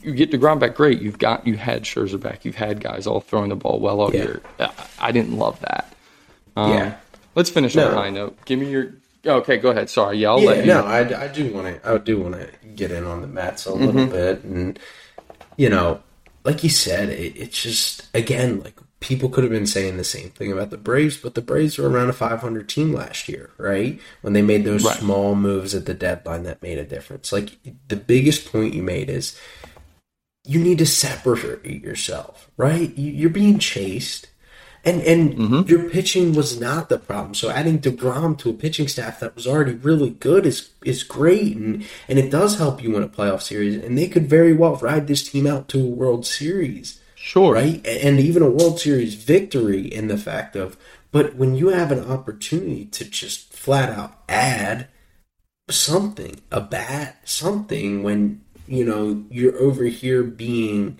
You 0.01 0.13
get 0.13 0.31
Degrom 0.31 0.59
back, 0.59 0.75
great. 0.75 1.01
You've 1.01 1.19
got 1.19 1.45
you 1.45 1.55
had 1.57 1.83
Scherzer 1.83 2.19
back. 2.19 2.45
You've 2.45 2.55
had 2.55 2.79
guys 2.81 3.05
all 3.05 3.19
throwing 3.21 3.49
the 3.49 3.55
ball 3.55 3.79
well 3.79 3.99
all 4.01 4.13
Yeah. 4.13 4.23
year. 4.23 4.41
I, 4.59 4.71
I 4.99 5.11
didn't 5.11 5.37
love 5.37 5.59
that. 5.59 5.93
Um, 6.55 6.71
Yeah. 6.73 6.95
Let's 7.35 7.49
finish 7.49 7.75
on 7.77 7.91
a 7.91 7.95
high 7.95 8.09
note. 8.09 8.37
Give 8.45 8.59
me 8.59 8.71
your. 8.71 8.93
Okay, 9.25 9.57
go 9.57 9.69
ahead. 9.69 9.89
Sorry, 9.89 10.17
yeah, 10.17 10.29
I'll 10.29 10.39
Yeah, 10.39 10.47
let 10.49 10.57
you. 10.65 10.65
no, 10.73 10.85
I, 10.85 11.23
I 11.25 11.27
do 11.27 11.53
want 11.53 11.67
to. 11.83 11.89
I 11.89 11.97
do 11.97 12.19
want 12.19 12.35
to 12.35 12.49
get 12.75 12.89
in 12.91 13.03
on 13.05 13.21
the 13.21 13.27
Mets 13.27 13.65
a 13.65 13.73
little 13.73 13.93
Mm-hmm. 13.93 14.11
bit, 14.11 14.43
and 14.45 14.79
you 15.57 15.69
know, 15.69 16.01
like 16.45 16.63
you 16.63 16.69
said, 16.69 17.09
it, 17.09 17.35
it's 17.37 17.61
just 17.61 18.07
again 18.15 18.61
like 18.61 18.75
people 18.99 19.29
could 19.29 19.43
have 19.43 19.51
been 19.51 19.65
saying 19.67 19.97
the 19.97 20.03
same 20.03 20.29
thing 20.29 20.51
about 20.51 20.69
the 20.71 20.77
Braves, 20.77 21.17
but 21.17 21.33
the 21.35 21.41
Braves 21.41 21.77
were 21.77 21.89
around 21.89 22.09
a 22.09 22.13
500 22.13 22.67
team 22.67 22.93
last 22.93 23.29
year, 23.29 23.51
right? 23.57 23.99
When 24.21 24.33
they 24.33 24.41
made 24.41 24.65
those 24.65 24.83
Right. 24.83 24.97
small 24.97 25.35
moves 25.35 25.73
at 25.73 25.85
the 25.85 25.93
deadline 25.93 26.43
that 26.43 26.61
made 26.61 26.77
a 26.77 26.83
difference. 26.85 27.31
Like 27.31 27.57
the 27.87 27.95
biggest 27.95 28.51
point 28.51 28.73
you 28.73 28.83
made 28.83 29.09
is 29.09 29.37
you 30.45 30.59
need 30.59 30.77
to 30.79 30.85
separate 30.85 31.83
yourself, 31.83 32.49
right? 32.57 32.95
You- 32.97 33.11
You're 33.11 33.29
being 33.29 33.59
chased. 33.59 34.27
And 34.85 35.01
and 35.01 35.33
Mm-hmm. 35.33 35.69
your 35.69 35.89
pitching 35.89 36.33
was 36.33 36.57
not 36.57 36.87
the 36.87 36.97
problem. 36.97 37.33
So 37.33 37.49
adding 37.49 37.79
Degrom 37.79 38.37
to 38.39 38.49
a 38.49 38.53
pitching 38.53 38.87
staff 38.87 39.19
that 39.19 39.35
was 39.35 39.45
already 39.45 39.73
really 39.73 40.11
good 40.11 40.45
is 40.45 40.69
is 40.85 41.03
great, 41.03 41.57
and 41.57 41.83
and 42.07 42.17
it 42.17 42.31
does 42.31 42.57
help 42.57 42.81
you 42.81 42.91
win 42.91 43.03
a 43.03 43.09
playoff 43.09 43.41
series. 43.41 43.75
And 43.75 43.97
they 43.97 44.07
could 44.07 44.29
very 44.29 44.53
well 44.53 44.77
ride 44.77 45.07
this 45.07 45.29
team 45.29 45.45
out 45.45 45.67
to 45.69 45.81
a 45.81 45.85
World 45.85 46.25
Series, 46.25 46.98
Sure. 47.21 47.53
right? 47.53 47.85
And 47.85 48.19
even 48.19 48.41
a 48.41 48.49
World 48.49 48.79
Series 48.79 49.15
victory 49.15 49.81
in 49.81 50.07
the 50.07 50.17
fact 50.17 50.55
of, 50.55 50.77
but 51.11 51.35
when 51.35 51.55
you 51.55 51.67
have 51.69 51.91
an 51.91 52.09
opportunity 52.09 52.85
to 52.85 53.03
just 53.03 53.53
flat 53.53 53.89
out 53.89 54.23
add 54.29 54.87
something, 55.69 56.39
a 56.51 56.61
bat, 56.61 57.17
something, 57.25 58.03
when 58.03 58.41
you 58.67 58.85
know 58.85 59.25
you're 59.29 59.57
over 59.57 59.85
here 59.85 60.23
being 60.23 60.97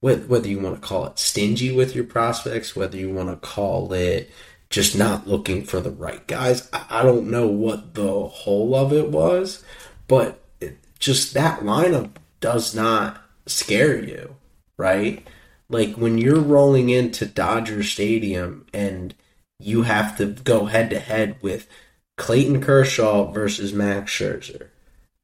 wh- 0.00 0.28
whether 0.28 0.48
you 0.48 0.60
want 0.60 0.80
to 0.80 0.86
call 0.86 1.06
it 1.06 1.18
stingy 1.18 1.74
with 1.74 1.94
your 1.94 2.04
prospects, 2.04 2.76
whether 2.76 2.96
you 2.96 3.12
want 3.12 3.28
to 3.28 3.48
call 3.48 3.92
it 3.92 4.30
just 4.70 4.96
not 4.96 5.26
looking 5.26 5.64
for 5.64 5.80
the 5.80 5.90
right 5.90 6.26
guys. 6.26 6.68
I, 6.72 7.00
I 7.00 7.02
don't 7.02 7.30
know 7.30 7.48
what 7.48 7.94
the 7.94 8.28
whole 8.28 8.74
of 8.74 8.92
it 8.92 9.10
was, 9.10 9.64
but 10.08 10.42
it, 10.60 10.78
just 10.98 11.34
that 11.34 11.60
lineup 11.60 12.12
does 12.40 12.74
not 12.74 13.20
scare 13.46 14.02
you, 14.02 14.36
right? 14.76 15.26
Like 15.68 15.94
when 15.94 16.18
you're 16.18 16.40
rolling 16.40 16.90
into 16.90 17.26
Dodger 17.26 17.82
Stadium 17.82 18.66
and 18.72 19.14
you 19.58 19.82
have 19.82 20.16
to 20.18 20.26
go 20.26 20.66
head 20.66 20.90
to 20.90 20.98
head 20.98 21.36
with 21.40 21.68
Clayton 22.16 22.60
Kershaw 22.60 23.30
versus 23.30 23.72
Max 23.72 24.12
Scherzer. 24.12 24.68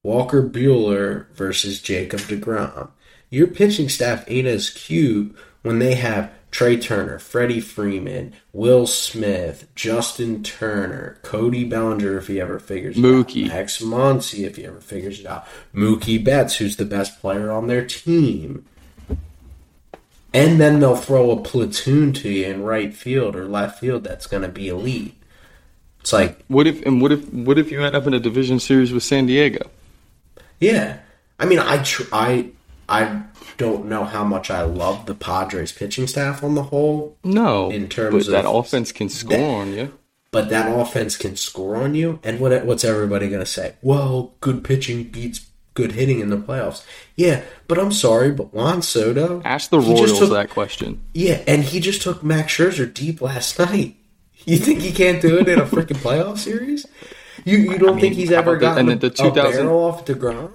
Walker 0.02 0.42
Buehler 0.42 1.28
versus 1.30 1.80
Jacob 1.80 2.20
DeGrom. 2.20 2.90
Your 3.30 3.46
pitching 3.46 3.88
staff 3.88 4.24
ain't 4.26 4.48
as 4.48 4.70
cute 4.70 5.34
when 5.62 5.78
they 5.78 5.94
have 5.94 6.32
Trea 6.50 6.78
Turner, 6.78 7.18
Freddie 7.18 7.60
Freeman, 7.60 8.34
Will 8.52 8.86
Smith, 8.86 9.68
Justin 9.74 10.42
Turner, 10.42 11.18
Cody 11.22 11.64
Bellinger 11.64 12.18
if 12.18 12.26
he 12.26 12.40
ever 12.40 12.58
figures 12.58 12.96
Mookie. 12.96 13.46
it 13.46 13.50
out, 13.50 13.56
Max 13.56 13.80
Muncy 13.80 14.44
if 14.44 14.56
he 14.56 14.66
ever 14.66 14.80
figures 14.80 15.20
it 15.20 15.26
out, 15.26 15.46
Mookie 15.74 16.22
Betts 16.22 16.56
who's 16.56 16.76
the 16.76 16.84
best 16.84 17.20
player 17.20 17.50
on 17.50 17.68
their 17.68 17.86
team. 17.86 18.66
And 20.34 20.58
then 20.60 20.80
they'll 20.80 20.96
throw 20.96 21.30
a 21.30 21.40
platoon 21.40 22.12
to 22.14 22.30
you 22.30 22.46
in 22.46 22.62
right 22.62 22.94
field 22.94 23.36
or 23.36 23.46
left 23.46 23.78
field 23.80 24.04
that's 24.04 24.26
going 24.26 24.42
to 24.42 24.48
be 24.48 24.68
elite. 24.68 25.14
It's 26.00 26.12
like, 26.12 26.42
What 26.48 26.66
if 26.66 26.84
and 26.86 27.00
what 27.02 27.12
if 27.12 27.32
what 27.32 27.58
if 27.58 27.70
you 27.70 27.82
end 27.82 27.94
up 27.94 28.06
in 28.06 28.14
a 28.14 28.18
division 28.20 28.58
series 28.58 28.92
with 28.92 29.02
San 29.02 29.26
Diego? 29.26 29.70
yeah. 30.58 30.98
I 31.38 31.44
mean, 31.44 31.58
I 31.58 31.82
tr- 31.82 32.08
I 32.12 32.50
I 32.88 33.22
don't 33.56 33.86
know 33.86 34.04
how 34.04 34.24
much 34.24 34.50
I 34.50 34.62
love 34.62 35.06
the 35.06 35.14
Padres 35.14 35.72
pitching 35.72 36.06
staff 36.06 36.42
on 36.44 36.54
the 36.54 36.64
whole, 36.64 37.16
No, 37.24 37.70
In 37.70 37.88
terms 37.88 38.26
but 38.26 38.32
that 38.32 38.48
offense 38.48 38.90
can 38.92 39.08
score 39.08 39.36
that- 39.36 39.44
on 39.44 39.72
you. 39.74 39.92
but 40.30 40.48
that 40.50 40.66
offense 40.74 41.16
can 41.16 41.36
score 41.36 41.76
on 41.76 41.94
you. 41.94 42.18
And 42.24 42.40
what 42.40 42.64
what's 42.64 42.84
everybody 42.84 43.28
going 43.28 43.40
to 43.40 43.46
say? 43.46 43.74
Well, 43.82 44.34
good 44.40 44.64
pitching 44.64 45.04
beats 45.04 45.40
good 45.74 45.92
hitting 45.92 46.20
in 46.20 46.30
the 46.30 46.36
playoffs. 46.36 46.84
Yeah, 47.16 47.42
but 47.68 47.78
I'm 47.78 47.92
sorry, 47.92 48.30
but 48.30 48.52
Juan 48.52 48.82
Soto. 48.82 49.40
Ask 49.44 49.70
the 49.70 49.80
Royals 49.80 50.18
took- 50.18 50.30
that 50.30 50.50
question. 50.50 51.00
Yeah, 51.14 51.42
and 51.46 51.62
he 51.64 51.80
just 51.80 52.02
took 52.02 52.22
Max 52.22 52.52
Scherzer 52.56 52.92
deep 52.92 53.20
last 53.20 53.58
night. 53.58 53.96
You 54.44 54.56
think 54.56 54.80
he 54.80 54.90
can't 54.90 55.22
do 55.22 55.38
it 55.38 55.46
in 55.48 55.60
a 55.60 55.64
freaking 55.66 55.98
playoff 55.98 56.36
series? 56.38 56.84
You 57.44 57.58
you 57.58 57.78
don't 57.78 58.00
think 58.00 58.14
he's 58.16 58.32
ever 58.32 58.56
about 58.56 58.74
the- 58.74 58.82
gotten 58.82 58.88
and 58.90 59.00
the 59.00 59.10
2000 59.10 59.38
a 59.38 59.62
barrel 59.62 59.84
off 59.84 60.04
Degrom? 60.04 60.50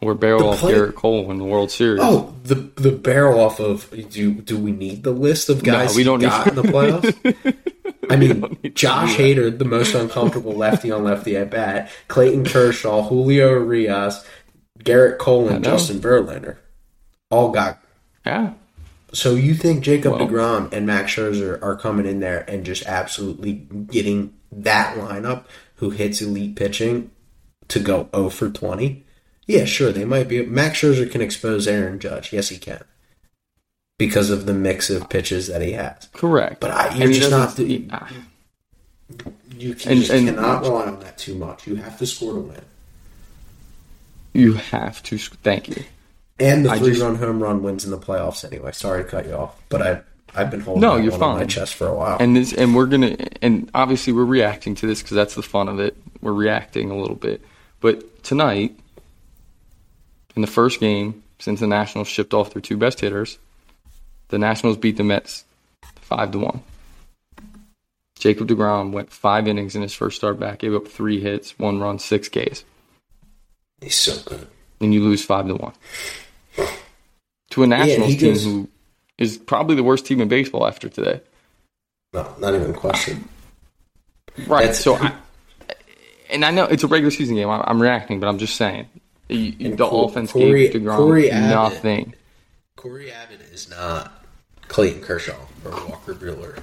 Or 0.00 0.14
barrel 0.14 0.38
The 0.40 0.46
off 0.46 0.58
play- 0.60 0.72
Gerrit 0.72 0.94
Cole 0.94 1.30
in 1.30 1.36
the 1.38 1.44
World 1.44 1.70
Series. 1.70 2.00
Oh, 2.02 2.34
the 2.42 2.54
the 2.76 2.90
barrel 2.92 3.38
off 3.38 3.60
of 3.60 3.90
do 4.10 4.32
do 4.32 4.56
we 4.58 4.72
need 4.72 5.02
the 5.02 5.10
list 5.12 5.50
of 5.50 5.62
guys 5.62 5.94
we 5.94 6.04
don't 6.04 6.20
need- 6.20 6.30
got 6.30 6.46
in 6.48 6.54
the 6.54 6.62
playoffs? 6.74 7.73
I 8.10 8.16
mean, 8.16 8.40
don't 8.40 8.62
need 8.62 8.62
to 8.62 8.70
Josh 8.70 9.14
Hader, 9.16 9.56
the 9.56 9.64
most 9.64 9.94
uncomfortable 9.94 10.52
lefty 10.52 10.90
on 10.90 11.04
lefty 11.04 11.36
at 11.36 11.50
bat, 11.50 11.90
Clayton 12.08 12.44
Kershaw, 12.44 13.02
Julio 13.02 13.50
Urias, 13.50 14.24
Gerrit 14.80 15.18
Cole, 15.18 15.48
and. 15.48 15.64
Justin 15.64 16.00
Verlander, 16.00 16.56
all 17.30 17.50
got. 17.50 17.82
yeah. 18.26 18.54
So 19.12 19.36
you 19.36 19.54
think 19.54 19.84
Jacob 19.84 20.14
Well- 20.14 20.26
Degrom 20.26 20.72
and 20.72 20.86
Max 20.86 21.14
Scherzer 21.14 21.62
are 21.62 21.76
coming 21.76 22.04
in 22.04 22.18
there 22.18 22.44
and 22.50 22.64
just 22.64 22.84
absolutely 22.86 23.52
getting 23.52 24.34
that 24.50 24.96
lineup 24.96 25.44
who 25.76 25.90
hits 25.90 26.20
elite 26.20 26.56
pitching 26.56 27.12
to 27.68 27.78
go 27.78 28.08
0 28.14 28.30
for 28.30 28.50
20? 28.50 29.04
Yeah, 29.46 29.66
sure, 29.66 29.92
they 29.92 30.04
might 30.04 30.26
be. 30.26 30.44
Max 30.44 30.80
Scherzer 30.80 31.08
can 31.08 31.20
expose 31.20 31.68
Aaron 31.68 32.00
Judge. 32.00 32.32
Yes, 32.32 32.48
he 32.48 32.58
can. 32.58 32.82
Because 33.98 34.30
of 34.30 34.46
the 34.46 34.52
mix 34.54 34.90
of 34.90 35.08
pitches 35.08 35.46
that 35.48 35.62
he 35.62 35.72
has. 35.72 36.08
Correct. 36.12 36.60
But 36.60 36.70
I- 36.72 36.94
you're 36.96 37.12
just 37.12 37.30
not- 37.30 37.56
he- 37.56 37.88
ah, 37.92 38.10
You, 39.56 39.74
can, 39.76 39.92
And- 39.92 40.00
just 40.00 40.10
and- 40.12 40.26
cannot 40.28 40.62
rely 40.62 40.86
on 40.86 41.00
that 41.00 41.16
too 41.16 41.36
much. 41.36 41.66
You 41.66 41.76
have 41.76 41.96
to 41.98 42.06
score 42.06 42.32
to 42.34 42.40
win. 42.40 42.60
you 44.32 44.54
have 44.54 45.00
to. 45.04 45.16
Thank 45.16 45.68
you. 45.68 45.84
And 46.40 46.64
the 46.66 46.70
I 46.70 46.78
three 46.78 46.90
just- 46.90 47.02
run 47.02 47.14
home 47.14 47.40
run 47.40 47.62
wins 47.62 47.84
in 47.84 47.92
the 47.92 47.98
playoffs 47.98 48.44
anyway. 48.44 48.72
Sorry 48.72 49.04
to 49.04 49.08
cut 49.08 49.26
you 49.26 49.34
off, 49.34 49.54
but 49.68 49.80
I 49.82 50.00
I've 50.34 50.50
been 50.50 50.58
holding 50.60 50.80
No, 50.80 50.96
you're 50.96 51.12
on 51.14 51.38
my 51.38 51.44
chest 51.44 51.74
for 51.74 51.86
a 51.86 51.94
while. 51.94 52.16
And 52.18 52.34
this, 52.34 52.52
and 52.52 52.74
we're 52.74 52.86
gonna, 52.86 53.16
and 53.40 53.70
obviously 53.72 54.12
we're 54.12 54.24
reacting 54.24 54.74
to 54.74 54.86
this 54.88 55.00
because 55.00 55.14
that's 55.14 55.36
the 55.36 55.42
fun 55.44 55.68
of 55.68 55.78
it. 55.78 55.96
We're 56.20 56.32
reacting 56.32 56.90
a 56.90 56.96
little 56.98 57.14
bit. 57.14 57.40
But 57.80 58.24
tonight, 58.24 58.76
in 60.34 60.42
the 60.42 60.48
first 60.48 60.80
game 60.80 61.22
since 61.38 61.60
the 61.60 61.68
Nationals 61.68 62.08
shipped 62.08 62.34
off 62.34 62.52
their 62.52 62.62
two 62.62 62.76
best 62.76 62.98
hitters, 62.98 63.38
the 64.34 64.38
Nationals 64.38 64.76
beat 64.76 64.96
the 64.96 65.04
Mets 65.04 65.44
five 66.00 66.32
to 66.32 66.38
one. 66.40 66.60
Jacob 68.18 68.48
Degrom 68.48 68.90
went 68.90 69.12
five 69.12 69.46
innings 69.46 69.76
in 69.76 69.82
his 69.82 69.94
first 69.94 70.16
start 70.16 70.40
back, 70.40 70.58
gave 70.58 70.74
up 70.74 70.88
three 70.88 71.20
hits, 71.20 71.56
one 71.56 71.78
run, 71.78 72.00
six 72.00 72.28
Ks, 72.28 72.64
He's 73.80 73.94
so 73.94 74.20
good. 74.24 74.48
and 74.80 74.92
you 74.92 75.04
lose 75.04 75.24
five 75.24 75.46
to 75.46 75.54
one 75.54 75.72
to 77.50 77.62
a 77.62 77.66
Nationals 77.68 78.10
he 78.10 78.16
team 78.16 78.34
who 78.36 78.68
is 79.18 79.38
probably 79.38 79.76
the 79.76 79.84
worst 79.84 80.04
team 80.06 80.20
in 80.20 80.26
baseball 80.26 80.66
after 80.66 80.88
today. 80.88 81.20
No, 82.12 82.34
not 82.40 82.54
even 82.54 82.70
a 82.70 82.74
question. 82.74 83.28
Right. 84.48 84.62
That's- 84.62 84.82
so, 84.82 84.96
I, 84.96 85.12
and 86.30 86.44
I 86.44 86.50
know 86.50 86.64
it's 86.64 86.82
a 86.82 86.88
regular 86.88 87.12
season 87.12 87.36
game. 87.36 87.48
I, 87.48 87.62
I'm 87.68 87.80
reacting, 87.80 88.18
but 88.18 88.26
I'm 88.28 88.38
just 88.38 88.56
saying 88.56 88.88
you, 89.28 89.76
the 89.76 89.86
offense 89.86 90.32
Cory- 90.32 90.68
gave 90.68 90.82
Degrom 90.82 90.96
Cory 90.96 91.30
Abbott- 91.30 91.50
nothing. 91.74 92.14
Cory 92.76 93.12
Abbott 93.12 93.40
is 93.52 93.68
not 93.70 94.23
Clayton 94.68 95.02
Kershaw 95.02 95.36
or 95.64 95.70
Walker 95.70 96.14
Buehler. 96.14 96.60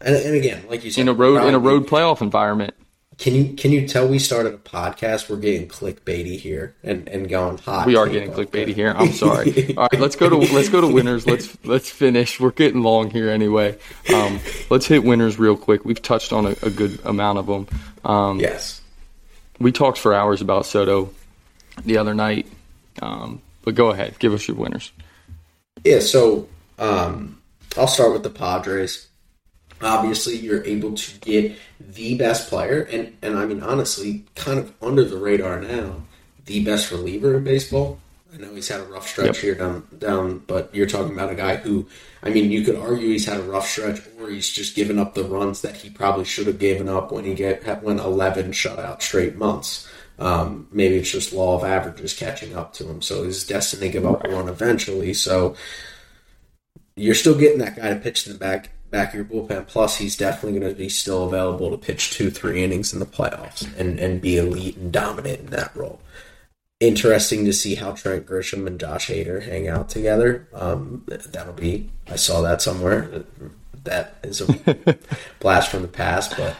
And, 0.00 0.16
and 0.16 0.34
again, 0.36 0.64
like 0.68 0.84
you 0.84 0.90
said, 0.90 1.02
In 1.02 1.08
a 1.08 1.14
road 1.14 1.46
in 1.46 1.54
a 1.54 1.58
road 1.58 1.86
playoff 1.86 2.20
environment. 2.20 2.74
Can 3.16 3.34
you 3.34 3.54
can 3.54 3.70
you 3.70 3.86
tell 3.86 4.08
we 4.08 4.18
started 4.18 4.54
a 4.54 4.58
podcast? 4.58 5.30
We're 5.30 5.36
getting 5.36 5.68
clickbaity 5.68 6.36
here 6.38 6.74
and, 6.82 7.08
and 7.08 7.28
going 7.28 7.58
hot. 7.58 7.86
We 7.86 7.94
are 7.94 8.08
getting 8.08 8.32
clickbaity 8.32 8.74
here. 8.74 8.90
I'm 8.90 9.12
sorry. 9.12 9.74
All 9.76 9.88
right, 9.90 10.00
let's 10.00 10.16
go 10.16 10.28
to 10.28 10.36
let's 10.36 10.68
go 10.68 10.80
to 10.80 10.88
winners. 10.88 11.26
Let's 11.26 11.56
let's 11.64 11.88
finish. 11.88 12.40
We're 12.40 12.50
getting 12.50 12.82
long 12.82 13.10
here 13.10 13.30
anyway. 13.30 13.78
Um, 14.12 14.40
let's 14.68 14.86
hit 14.86 15.04
winners 15.04 15.38
real 15.38 15.56
quick. 15.56 15.84
We've 15.84 16.02
touched 16.02 16.32
on 16.32 16.46
a, 16.46 16.56
a 16.62 16.70
good 16.70 16.98
amount 17.04 17.38
of 17.38 17.46
them. 17.46 17.68
Um, 18.04 18.40
Yes. 18.40 18.80
We 19.60 19.70
talked 19.70 19.98
for 19.98 20.12
hours 20.12 20.40
about 20.42 20.66
Soto 20.66 21.10
the 21.84 21.98
other 21.98 22.14
night. 22.14 22.48
Um, 23.00 23.40
but 23.62 23.76
go 23.76 23.90
ahead, 23.90 24.18
give 24.18 24.34
us 24.34 24.48
your 24.48 24.56
winners. 24.56 24.90
Yeah, 25.82 26.00
so 26.00 26.48
um, 26.78 27.40
I'll 27.76 27.88
start 27.88 28.12
with 28.12 28.22
the 28.22 28.30
Padres. 28.30 29.08
Obviously, 29.82 30.36
you're 30.36 30.64
able 30.64 30.94
to 30.94 31.18
get 31.20 31.56
the 31.80 32.16
best 32.16 32.48
player, 32.48 32.82
and, 32.82 33.16
and 33.22 33.36
I 33.36 33.44
mean, 33.44 33.62
honestly, 33.62 34.24
kind 34.34 34.58
of 34.58 34.72
under 34.80 35.04
the 35.04 35.16
radar 35.16 35.60
now, 35.60 36.02
the 36.46 36.64
best 36.64 36.90
reliever 36.90 37.36
in 37.36 37.44
baseball. 37.44 37.98
I 38.32 38.36
know 38.38 38.54
he's 38.54 38.68
had 38.68 38.80
a 38.80 38.84
rough 38.84 39.06
stretch 39.08 39.26
Yep. 39.26 39.36
here 39.36 39.54
down, 39.54 39.86
down, 39.98 40.38
but 40.46 40.74
you're 40.74 40.86
talking 40.86 41.12
about 41.12 41.30
a 41.30 41.34
guy 41.36 41.56
who, 41.56 41.86
I 42.22 42.30
mean, 42.30 42.50
you 42.50 42.62
could 42.64 42.76
argue 42.76 43.08
he's 43.10 43.26
had 43.26 43.38
a 43.38 43.42
rough 43.44 43.68
stretch, 43.68 44.00
or 44.18 44.30
he's 44.30 44.48
just 44.48 44.74
given 44.74 44.98
up 44.98 45.14
the 45.14 45.24
runs 45.24 45.60
that 45.60 45.76
he 45.76 45.90
probably 45.90 46.24
should 46.24 46.46
have 46.46 46.58
given 46.58 46.88
up 46.88 47.12
when 47.12 47.24
he 47.24 47.34
get 47.34 47.82
went 47.82 48.00
11 48.00 48.52
shutout 48.52 49.02
straight 49.02 49.36
months. 49.36 49.88
Um, 50.18 50.68
maybe 50.70 50.96
it's 50.96 51.10
just 51.10 51.32
law 51.32 51.56
of 51.56 51.64
averages 51.64 52.14
catching 52.14 52.56
up 52.56 52.72
to 52.74 52.88
him, 52.88 53.02
so 53.02 53.24
he's 53.24 53.44
destined 53.46 53.82
to 53.82 53.88
give 53.88 54.06
up 54.06 54.24
a 54.24 54.28
run 54.28 54.48
eventually. 54.48 55.12
So 55.12 55.56
you're 56.96 57.14
still 57.14 57.36
getting 57.36 57.58
that 57.58 57.76
guy 57.76 57.90
to 57.90 57.96
pitch 57.96 58.26
in 58.26 58.32
the 58.32 58.38
back 58.38 58.70
back 58.90 59.08
of 59.08 59.14
your 59.14 59.24
bullpen. 59.24 59.66
Plus, 59.66 59.96
he's 59.96 60.16
definitely 60.16 60.58
going 60.58 60.72
to 60.72 60.78
be 60.78 60.88
still 60.88 61.24
available 61.24 61.70
to 61.70 61.76
pitch 61.76 62.12
two, 62.12 62.30
three 62.30 62.62
innings 62.62 62.92
in 62.92 63.00
the 63.00 63.06
playoffs 63.06 63.66
and 63.78 63.98
and 63.98 64.20
be 64.20 64.36
elite 64.36 64.76
and 64.76 64.92
dominant 64.92 65.40
in 65.40 65.46
that 65.46 65.74
role. 65.74 66.00
Interesting 66.80 67.44
to 67.44 67.52
see 67.52 67.74
how 67.76 67.92
Trent 67.92 68.26
Grisham 68.26 68.66
and 68.66 68.78
Josh 68.78 69.08
Hader 69.08 69.42
hang 69.42 69.68
out 69.68 69.88
together. 69.88 70.48
Um, 70.52 71.04
that'll 71.06 71.54
be. 71.54 71.90
I 72.08 72.16
saw 72.16 72.40
that 72.42 72.62
somewhere. 72.62 73.24
That 73.84 74.16
is 74.22 74.40
a 74.40 74.98
blast 75.40 75.70
from 75.70 75.82
the 75.82 75.88
past, 75.88 76.36
but 76.36 76.56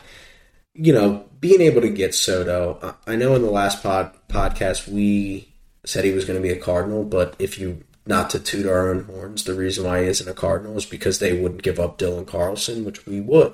you 0.75 0.93
know, 0.93 1.25
being 1.45 1.61
able 1.61 1.83
to 1.83 1.91
get 1.91 2.15
Soto. 2.15 2.97
I 3.07 3.17
know 3.17 3.35
in 3.35 3.43
the 3.43 3.51
last 3.51 3.83
pod 3.83 4.13
podcast 4.31 4.89
we 4.89 5.53
said 5.85 6.03
he 6.03 6.13
was 6.13 6.25
going 6.25 6.39
to 6.39 6.43
be 6.43 6.49
a 6.49 6.59
Cardinal, 6.59 7.05
but 7.05 7.37
if 7.39 7.59
you 7.59 7.85
not 8.07 8.31
to 8.31 8.39
toot 8.39 8.65
our 8.65 8.89
own 8.89 9.05
horns, 9.05 9.45
the 9.45 9.53
reason 9.53 9.85
why 9.85 10.01
he 10.01 10.09
isn't 10.09 10.27
a 10.27 10.33
Cardinal 10.33 10.79
is 10.79 10.87
because 10.87 11.19
they 11.19 11.39
wouldn't 11.39 11.63
give 11.63 11.79
up 11.79 11.99
Dylan 11.99 12.27
Carlson, 12.27 12.83
which 12.83 13.05
we 13.05 13.21
would. 13.21 13.53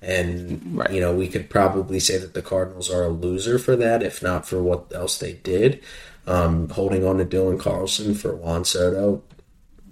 And 0.00 0.78
Right. 0.78 0.90
you 0.90 0.98
know, 0.98 1.14
we 1.14 1.28
could 1.28 1.50
probably 1.50 2.00
say 2.00 2.16
that 2.16 2.32
the 2.32 2.40
Cardinals 2.40 2.90
are 2.90 3.02
a 3.04 3.10
loser 3.10 3.58
for 3.58 3.76
that, 3.76 4.02
if 4.02 4.22
not 4.22 4.48
for 4.48 4.62
what 4.62 4.86
else 4.94 5.18
they 5.18 5.34
did. 5.34 5.80
Um, 6.26 6.70
holding 6.70 7.04
on 7.06 7.18
to 7.18 7.26
Dylan 7.26 7.60
Carlson 7.60 8.14
for 8.14 8.34
Juan 8.34 8.64
Soto, 8.64 9.22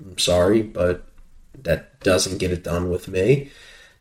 I'm 0.03 0.17
sorry, 0.17 0.63
but 0.63 1.05
that 1.63 2.01
doesn't 2.01 2.39
get 2.39 2.53
it 2.53 2.65
done 2.65 2.89
with 2.89 3.07
me. 3.07 3.51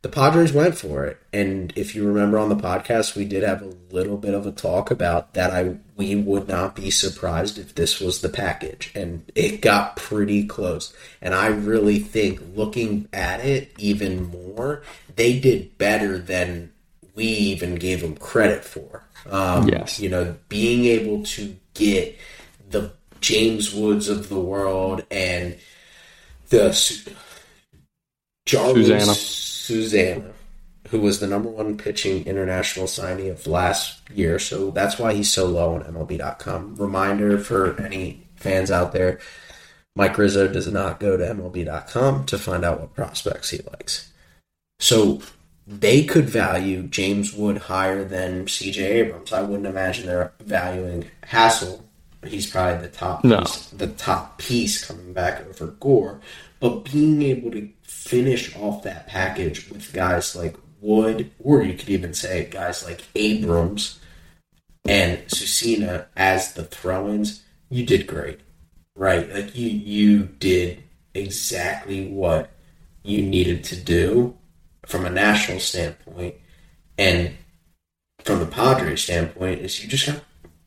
The 0.03 0.09
Padres 0.09 0.51
went 0.51 0.77
for 0.77 1.05
it, 1.05 1.17
and 1.31 1.71
if 1.77 1.95
you 1.95 2.05
remember 2.05 2.37
on 2.37 2.49
the 2.49 2.57
podcast, 2.57 3.15
we 3.15 3.23
did 3.23 3.41
have 3.41 3.61
a 3.61 3.73
little 3.89 4.17
bit 4.17 4.33
of 4.33 4.45
a 4.45 4.51
talk 4.51 4.91
about 4.91 5.33
that. 5.33 5.49
I 5.51 5.77
we 5.95 6.13
would 6.13 6.49
not 6.49 6.75
be 6.75 6.91
surprised 6.91 7.57
if 7.57 7.73
this 7.75 8.01
was 8.01 8.19
the 8.19 8.27
package, 8.27 8.91
and 8.95 9.23
it 9.33 9.61
got 9.61 9.95
pretty 9.95 10.45
close. 10.45 10.93
And 11.21 11.33
I 11.33 11.47
really 11.47 11.99
think, 11.99 12.41
looking 12.53 13.07
at 13.13 13.45
it 13.45 13.71
even 13.77 14.29
more, 14.29 14.83
they 15.15 15.39
did 15.39 15.77
better 15.77 16.17
than 16.17 16.73
we 17.15 17.23
even 17.23 17.75
gave 17.75 18.01
them 18.01 18.17
credit 18.17 18.65
for. 18.65 19.05
Um, 19.29 19.69
Yes. 19.69 20.01
you 20.01 20.09
know, 20.09 20.35
being 20.49 20.83
able 20.83 21.23
to 21.27 21.55
get 21.75 22.17
the 22.69 22.91
James 23.21 23.73
Woods 23.73 24.09
of 24.09 24.27
the 24.27 24.39
world 24.39 25.05
and 25.09 25.55
the 26.49 26.71
Jarlin 28.45 28.85
Susana. 28.85 29.52
Susana, 29.63 30.33
who 30.89 30.99
was 30.99 31.19
the 31.19 31.27
number 31.27 31.49
one 31.49 31.77
pitching 31.77 32.25
international 32.25 32.85
signee 32.85 33.31
of 33.31 33.47
last 33.47 34.01
year. 34.13 34.37
So 34.39 34.71
that's 34.71 34.99
why 34.99 35.13
he's 35.13 35.31
so 35.31 35.45
low 35.45 35.75
on 35.75 35.83
MLB.com. 35.83 36.75
Reminder 36.75 37.37
for 37.37 37.79
any 37.81 38.27
fans 38.35 38.69
out 38.69 38.91
there 38.91 39.19
Mike 39.95 40.17
Rizzo 40.17 40.47
does 40.47 40.67
not 40.67 40.99
go 40.99 41.15
to 41.17 41.23
MLB.com 41.23 42.25
to 42.25 42.37
find 42.37 42.65
out 42.65 42.79
what 42.79 42.95
prospects 42.95 43.51
he 43.51 43.59
likes. 43.71 44.11
So 44.79 45.21
they 45.67 46.03
could 46.03 46.25
value 46.25 46.83
James 46.83 47.33
Wood 47.33 47.57
higher 47.57 48.03
than 48.03 48.45
CJ 48.47 48.77
Abrams. 48.81 49.31
I 49.31 49.43
wouldn't 49.43 49.67
imagine 49.67 50.07
they're 50.07 50.33
valuing 50.41 51.05
Hassell. 51.23 51.81
He's 52.25 52.49
probably 52.49 52.81
the 52.87 52.93
top 52.93 53.23
No. 53.23 53.41
piece, 53.41 53.67
the 53.69 53.87
top 53.87 54.39
piece 54.39 54.83
coming 54.83 55.13
back 55.13 55.45
over 55.47 55.67
Gore. 55.67 56.19
But 56.59 56.91
being 56.91 57.21
able 57.21 57.51
to 57.51 57.69
finish 58.03 58.55
off 58.57 58.83
that 58.83 59.07
package 59.07 59.69
with 59.69 59.93
guys 59.93 60.35
like 60.35 60.55
Wood, 60.81 61.31
or 61.39 61.63
you 61.63 61.75
could 61.75 61.89
even 61.89 62.13
say 62.13 62.49
guys 62.51 62.83
like 62.83 63.03
Abrams 63.15 63.99
and 64.85 65.21
Susana 65.27 66.07
as 66.17 66.53
the 66.53 66.65
throw-ins, 66.65 67.41
you 67.69 67.85
did 67.85 68.05
great, 68.05 68.41
right? 68.95 69.33
Like 69.33 69.55
you 69.55 69.69
you 69.69 70.23
did 70.23 70.83
exactly 71.13 72.09
what 72.09 72.51
you 73.03 73.21
needed 73.21 73.63
to 73.65 73.77
do 73.77 74.35
from 74.85 75.05
a 75.05 75.09
national 75.09 75.61
standpoint, 75.61 76.35
and 76.97 77.31
from 78.25 78.39
the 78.39 78.45
Padres 78.45 79.03
standpoint, 79.03 79.61
is 79.61 79.81
you 79.81 79.89
just 79.89 80.07
got 80.07 80.21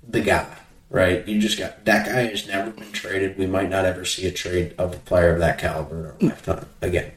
the 0.08 0.22
guy, 0.22 0.56
right? 0.90 1.26
You 1.26 1.40
just 1.40 1.58
got 1.58 1.84
that 1.84 2.06
guy 2.06 2.26
has 2.26 2.46
never 2.46 2.70
been 2.70 2.92
traded. 2.92 3.38
We 3.38 3.46
might 3.46 3.70
not 3.70 3.84
ever 3.84 4.04
see 4.04 4.26
a 4.26 4.32
trade 4.32 4.74
of 4.78 4.94
a 4.94 4.98
player 4.98 5.32
of 5.34 5.40
that 5.40 5.58
caliber 5.58 5.98
in 5.98 6.06
our 6.06 6.12
mm. 6.12 6.28
lifetime 6.30 6.66
again. 6.82 7.12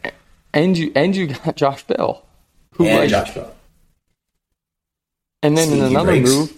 And 0.53 0.77
you 0.77 0.91
and 0.95 1.15
you 1.15 1.27
got 1.27 1.55
Josh 1.55 1.83
Bell, 1.83 2.25
who 2.73 2.85
And 2.85 2.99
like, 2.99 3.09
Josh 3.09 3.33
Bell. 3.33 3.53
and 5.43 5.57
then 5.57 5.71
in 5.71 5.81
another 5.81 6.11
breaks. 6.11 6.29
move, 6.29 6.53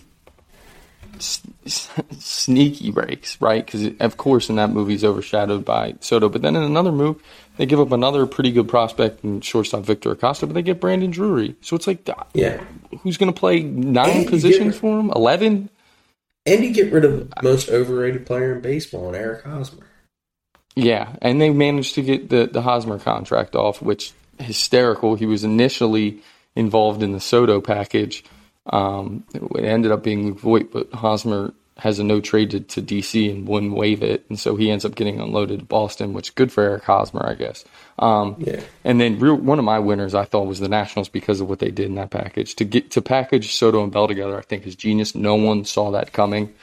sneaky 2.19 2.91
breaks, 2.91 3.39
right? 3.41 3.65
Because 3.65 3.91
of 3.99 4.17
course 4.17 4.49
in 4.49 4.55
that 4.55 4.69
movie 4.69 4.93
he's 4.93 5.03
overshadowed 5.03 5.65
by 5.65 5.95
Soto, 5.99 6.29
but 6.29 6.41
then 6.41 6.55
in 6.55 6.63
another 6.63 6.91
move 6.91 7.21
they 7.57 7.65
give 7.65 7.79
up 7.79 7.91
another 7.91 8.25
pretty 8.25 8.51
good 8.51 8.67
prospect 8.67 9.23
in 9.23 9.41
shortstop 9.41 9.83
Victor 9.83 10.11
Acosta, 10.11 10.47
but 10.47 10.53
they 10.53 10.61
get 10.61 10.79
Brandon 10.79 11.11
Drury. 11.11 11.55
So 11.61 11.75
it's 11.75 11.85
like, 11.85 12.09
Yeah. 12.33 12.63
who's 13.01 13.17
going 13.17 13.31
to 13.31 13.37
play 13.37 13.61
nine 13.61 14.23
you 14.23 14.29
positions 14.29 14.77
for 14.77 14.99
him? 14.99 15.11
Eleven? 15.11 15.69
And 16.45 16.63
you 16.63 16.73
get 16.73 16.91
rid 16.91 17.05
of 17.05 17.31
most 17.43 17.69
overrated 17.69 18.25
player 18.25 18.55
in 18.55 18.61
baseball, 18.61 19.07
and 19.07 19.15
Eric 19.15 19.43
Hosmer. 19.43 19.85
Yeah, 20.75 21.15
and 21.21 21.39
they 21.39 21.49
managed 21.49 21.95
to 21.95 22.01
get 22.01 22.29
the 22.29 22.47
the 22.51 22.61
Hosmer 22.61 22.97
contract 22.97 23.55
off, 23.55 23.81
which 23.81 24.13
hysterical. 24.39 25.15
He 25.15 25.25
was 25.25 25.43
initially 25.43 26.21
involved 26.55 27.03
in 27.03 27.11
the 27.11 27.19
Soto 27.19 27.61
package. 27.61 28.23
Um, 28.67 29.23
it 29.33 29.63
ended 29.63 29.91
up 29.91 30.03
being 30.03 30.25
Luke 30.25 30.39
Voit, 30.39 30.71
but 30.71 30.91
Hosmer 30.93 31.53
has 31.81 31.97
a 31.99 32.03
no 32.03 32.21
trade 32.21 32.51
to, 32.51 32.59
to 32.59 32.81
DC 32.81 33.29
and 33.31 33.47
wouldn't 33.47 33.73
waive 33.73 34.03
it, 34.03 34.23
and 34.29 34.39
so 34.39 34.55
he 34.55 34.69
ends 34.69 34.85
up 34.85 34.93
getting 34.95 35.19
unloaded 35.19 35.59
to 35.59 35.65
Boston, 35.65 36.13
which 36.13 36.27
is 36.27 36.33
good 36.35 36.51
for 36.51 36.63
Eric 36.63 36.83
Hosmer, 36.83 37.25
I 37.25 37.33
guess. 37.33 37.65
Um, 37.97 38.35
Yeah. 38.37 38.61
and 38.83 39.01
then 39.01 39.17
real, 39.19 39.35
one 39.35 39.57
of 39.59 39.65
my 39.65 39.79
winners 39.79 40.13
I 40.13 40.25
thought 40.25 40.45
was 40.45 40.59
the 40.59 40.69
Nationals 40.69 41.09
because 41.09 41.41
of 41.41 41.49
what 41.49 41.57
they 41.59 41.71
did 41.71 41.87
in 41.87 41.95
that 41.95 42.11
package. 42.11 42.55
To 42.57 42.63
get 42.65 42.91
to 42.91 43.01
package 43.01 43.53
Soto 43.55 43.81
and 43.83 43.91
Bell 43.91 44.07
together, 44.07 44.37
I 44.37 44.41
think 44.41 44.67
is 44.67 44.75
genius. 44.75 45.15
No 45.15 45.35
one 45.35 45.65
saw 45.65 45.89
that 45.91 46.13
coming. 46.13 46.53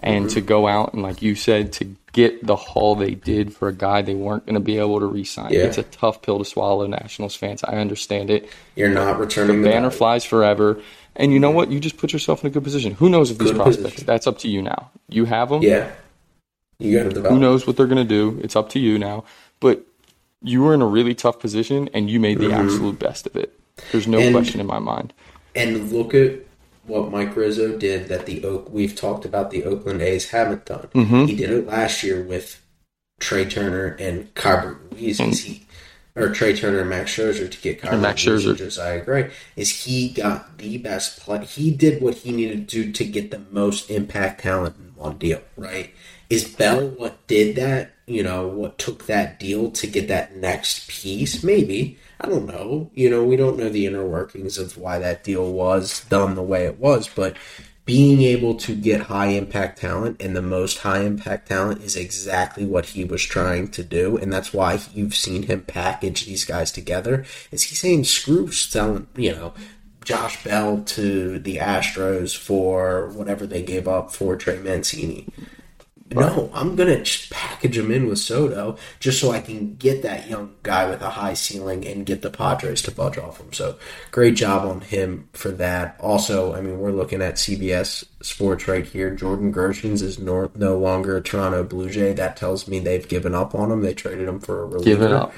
And 0.00 0.28
to 0.30 0.42
go 0.42 0.68
out 0.68 0.92
and 0.92 1.02
like 1.02 1.22
you 1.22 1.34
said, 1.34 1.72
to 1.74 1.96
get 2.12 2.44
the 2.46 2.54
haul 2.54 2.96
they 2.96 3.14
did 3.14 3.54
for 3.54 3.68
a 3.68 3.72
guy 3.72 4.02
they 4.02 4.14
weren't 4.14 4.44
going 4.44 4.54
to 4.54 4.60
be 4.60 4.76
able 4.78 5.00
to 5.00 5.06
re-sign. 5.06 5.52
Yeah. 5.52 5.60
It's 5.60 5.78
a 5.78 5.84
tough 5.84 6.20
pill 6.20 6.38
to 6.38 6.44
swallow, 6.44 6.86
Nationals 6.86 7.34
fans. 7.34 7.64
I 7.64 7.76
understand 7.76 8.28
it. 8.28 8.46
You're 8.74 8.90
not 8.90 9.18
returning 9.18 9.62
the 9.62 9.68
Banner 9.70 9.88
value. 9.88 9.96
flies 9.96 10.24
forever. 10.26 10.82
And 11.16 11.32
you 11.32 11.38
know 11.38 11.50
what? 11.50 11.70
You 11.70 11.80
just 11.80 11.96
put 11.96 12.12
yourself 12.12 12.42
in 12.44 12.48
a 12.48 12.50
good 12.50 12.62
position. 12.64 12.92
Who 12.92 13.08
knows 13.08 13.30
if 13.30 13.38
these 13.38 13.50
Good 13.50 13.56
prospects? 13.56 13.82
position. 13.84 14.06
That's 14.06 14.26
up 14.26 14.38
to 14.38 14.48
you 14.48 14.62
now. 14.62 14.90
You 15.08 15.24
have 15.24 15.48
them. 15.48 15.62
Yeah. 15.62 15.90
You 16.78 16.96
got 16.98 17.04
to 17.04 17.08
develop. 17.10 17.32
Who 17.32 17.38
knows 17.40 17.66
what 17.66 17.76
they're 17.76 17.86
going 17.86 18.06
to 18.06 18.08
do? 18.08 18.38
It's 18.44 18.54
up 18.54 18.68
to 18.70 18.78
you 18.78 18.98
now. 18.98 19.24
But 19.60 19.82
you 20.42 20.62
were 20.62 20.74
in 20.74 20.82
a 20.82 20.86
really 20.86 21.14
tough 21.14 21.40
position, 21.40 21.88
and 21.94 22.10
you 22.10 22.20
made 22.20 22.38
the 22.38 22.52
absolute 22.52 22.98
best 22.98 23.26
of 23.26 23.34
it. 23.36 23.58
There's 23.92 24.06
no 24.06 24.18
Mm-hmm. 24.18 24.26
And- 24.26 24.34
question 24.36 24.60
in 24.60 24.66
my 24.66 24.78
mind. 24.78 25.12
And 25.54 25.90
look 25.90 26.12
at 26.14 26.40
what 26.84 27.10
Mike 27.10 27.34
Rizzo 27.34 27.78
did 27.78 28.08
that 28.08 28.26
the 28.26 28.44
Oak 28.44 28.68
we've 28.70 28.94
talked 28.94 29.24
about 29.24 29.50
the 29.50 29.64
Oakland 29.64 30.02
A's 30.02 30.28
haven't 30.28 30.66
done. 30.66 30.88
Mm-hmm. 30.94 31.24
He 31.24 31.34
did 31.34 31.50
it 31.50 31.66
last 31.66 32.02
year 32.02 32.22
with 32.22 32.62
Trea 33.20 33.46
Turner 33.46 33.96
and 33.98 34.32
Keibert 34.34 34.76
Ruiz. 34.92 35.18
Is 35.18 35.40
he 35.44 35.65
or 36.16 36.30
Trea 36.30 36.56
Turner 36.56 36.80
and 36.80 36.90
Max 36.90 37.14
Scherzer 37.14 37.50
to 37.50 37.60
get 37.60 37.84
And 37.84 38.02
Max 38.02 38.22
Scherzer. 38.22 38.50
and 38.50 38.58
Josiah 38.58 39.04
Gray? 39.04 39.30
Is 39.54 39.84
he 39.84 40.08
got 40.08 40.58
the 40.58 40.78
best 40.78 41.20
play? 41.20 41.44
He 41.44 41.70
did 41.70 42.02
what 42.02 42.14
he 42.14 42.32
needed 42.32 42.68
to 42.70 42.84
do 42.84 42.92
to 42.92 43.04
get 43.04 43.30
the 43.30 43.42
most 43.50 43.90
impact 43.90 44.40
talent 44.40 44.76
in 44.78 44.94
one 44.96 45.18
deal. 45.18 45.42
Right? 45.56 45.94
Is 46.30 46.48
Bell 46.48 46.88
what 46.88 47.24
did 47.26 47.54
that? 47.56 47.92
You 48.06 48.22
know 48.22 48.46
what 48.48 48.78
took 48.78 49.06
that 49.06 49.38
deal 49.38 49.70
to 49.72 49.86
get 49.86 50.08
that 50.08 50.36
next 50.36 50.88
piece? 50.88 51.42
Maybe. 51.44 51.98
I 52.20 52.28
don't 52.28 52.46
know. 52.46 52.90
You 52.94 53.10
know, 53.10 53.22
we 53.22 53.36
don't 53.36 53.58
know 53.58 53.68
the 53.68 53.86
inner 53.86 54.06
workings 54.06 54.56
of 54.56 54.78
why 54.78 54.98
that 55.00 55.22
deal 55.22 55.52
was 55.52 56.04
done 56.08 56.34
the 56.34 56.42
way 56.42 56.64
it 56.64 56.78
was, 56.78 57.08
but 57.14 57.36
being 57.86 58.20
able 58.20 58.56
to 58.56 58.74
get 58.74 59.02
high 59.02 59.28
impact 59.28 59.78
talent 59.78 60.20
and 60.20 60.36
the 60.36 60.42
most 60.42 60.78
high 60.78 61.02
impact 61.02 61.48
talent 61.48 61.80
is 61.82 61.96
exactly 61.96 62.66
what 62.66 62.86
he 62.86 63.04
was 63.04 63.22
trying 63.22 63.68
to 63.68 63.84
do, 63.84 64.16
and 64.16 64.32
that's 64.32 64.52
why 64.52 64.78
you've 64.92 65.14
seen 65.14 65.44
him 65.44 65.62
package 65.62 66.26
these 66.26 66.44
guys 66.44 66.72
together. 66.72 67.24
Is 67.52 67.62
he 67.62 67.76
saying 67.76 68.04
screw 68.04 68.50
selling, 68.50 69.06
you 69.16 69.30
know, 69.30 69.54
Josh 70.04 70.42
Bell 70.42 70.82
to 70.82 71.38
the 71.38 71.56
Astros 71.58 72.36
for 72.36 73.08
whatever 73.10 73.46
they 73.46 73.62
gave 73.62 73.86
up 73.86 74.12
for 74.12 74.34
Trey 74.34 74.58
Mancini? 74.58 75.28
No, 76.14 76.50
I'm 76.54 76.76
gonna 76.76 77.02
package 77.30 77.76
him 77.76 77.90
in 77.90 78.06
with 78.06 78.18
Soto 78.20 78.76
just 79.00 79.20
so 79.20 79.32
I 79.32 79.40
can 79.40 79.74
get 79.74 80.02
that 80.02 80.28
young 80.30 80.52
guy 80.62 80.88
with 80.88 81.02
a 81.02 81.10
high 81.10 81.34
ceiling 81.34 81.84
and 81.86 82.06
get 82.06 82.22
the 82.22 82.30
Padres 82.30 82.80
to 82.82 82.92
budge 82.92 83.18
off 83.18 83.38
him. 83.40 83.52
So 83.52 83.76
great 84.12 84.36
job 84.36 84.64
on 84.68 84.82
him 84.82 85.28
for 85.32 85.50
that. 85.52 85.96
Also, 85.98 86.54
I 86.54 86.60
mean, 86.60 86.78
we're 86.78 86.92
looking 86.92 87.22
at 87.22 87.34
CBS 87.34 88.04
Sports 88.22 88.68
right 88.68 88.86
here. 88.86 89.10
Jordan 89.14 89.52
Groshans 89.52 90.00
is 90.00 90.18
no, 90.18 90.50
no 90.54 90.78
longer 90.78 91.16
a 91.16 91.20
Toronto 91.22 91.64
Blue 91.64 91.90
Jay. 91.90 92.12
That 92.12 92.36
tells 92.36 92.68
me 92.68 92.78
they've 92.78 93.06
given 93.08 93.34
up 93.34 93.54
on 93.54 93.72
him. 93.72 93.82
They 93.82 93.92
traded 93.94 94.28
him 94.28 94.38
for 94.38 94.62
a 94.62 94.66
reliever. 94.66 95.00
Given 95.00 95.12
up. 95.12 95.32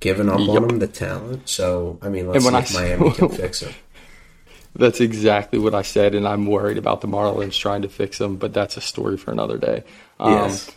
Given 0.00 0.28
up 0.30 0.40
Yep. 0.40 0.48
on 0.48 0.70
him, 0.70 0.78
the 0.80 0.86
talent. 0.88 1.48
So 1.48 1.98
I 2.02 2.08
mean, 2.08 2.26
let's 2.28 2.44
And 2.44 2.52
when 2.54 2.64
see 2.66 2.78
I- 2.78 2.82
if 2.84 2.98
Miami 3.00 3.12
can 3.14 3.28
fix 3.28 3.60
him. 3.60 3.72
That's 4.74 5.00
exactly 5.00 5.58
what 5.58 5.74
I 5.74 5.82
said, 5.82 6.14
and 6.14 6.26
I'm 6.26 6.46
worried 6.46 6.78
about 6.78 7.00
the 7.00 7.08
Marlins 7.08 7.58
trying 7.58 7.82
to 7.82 7.88
fix 7.88 8.18
them, 8.18 8.36
but 8.36 8.54
that's 8.54 8.76
a 8.76 8.80
story 8.80 9.16
for 9.16 9.32
another 9.32 9.58
day. 9.58 9.82
Um, 10.18 10.32
Yes. 10.32 10.70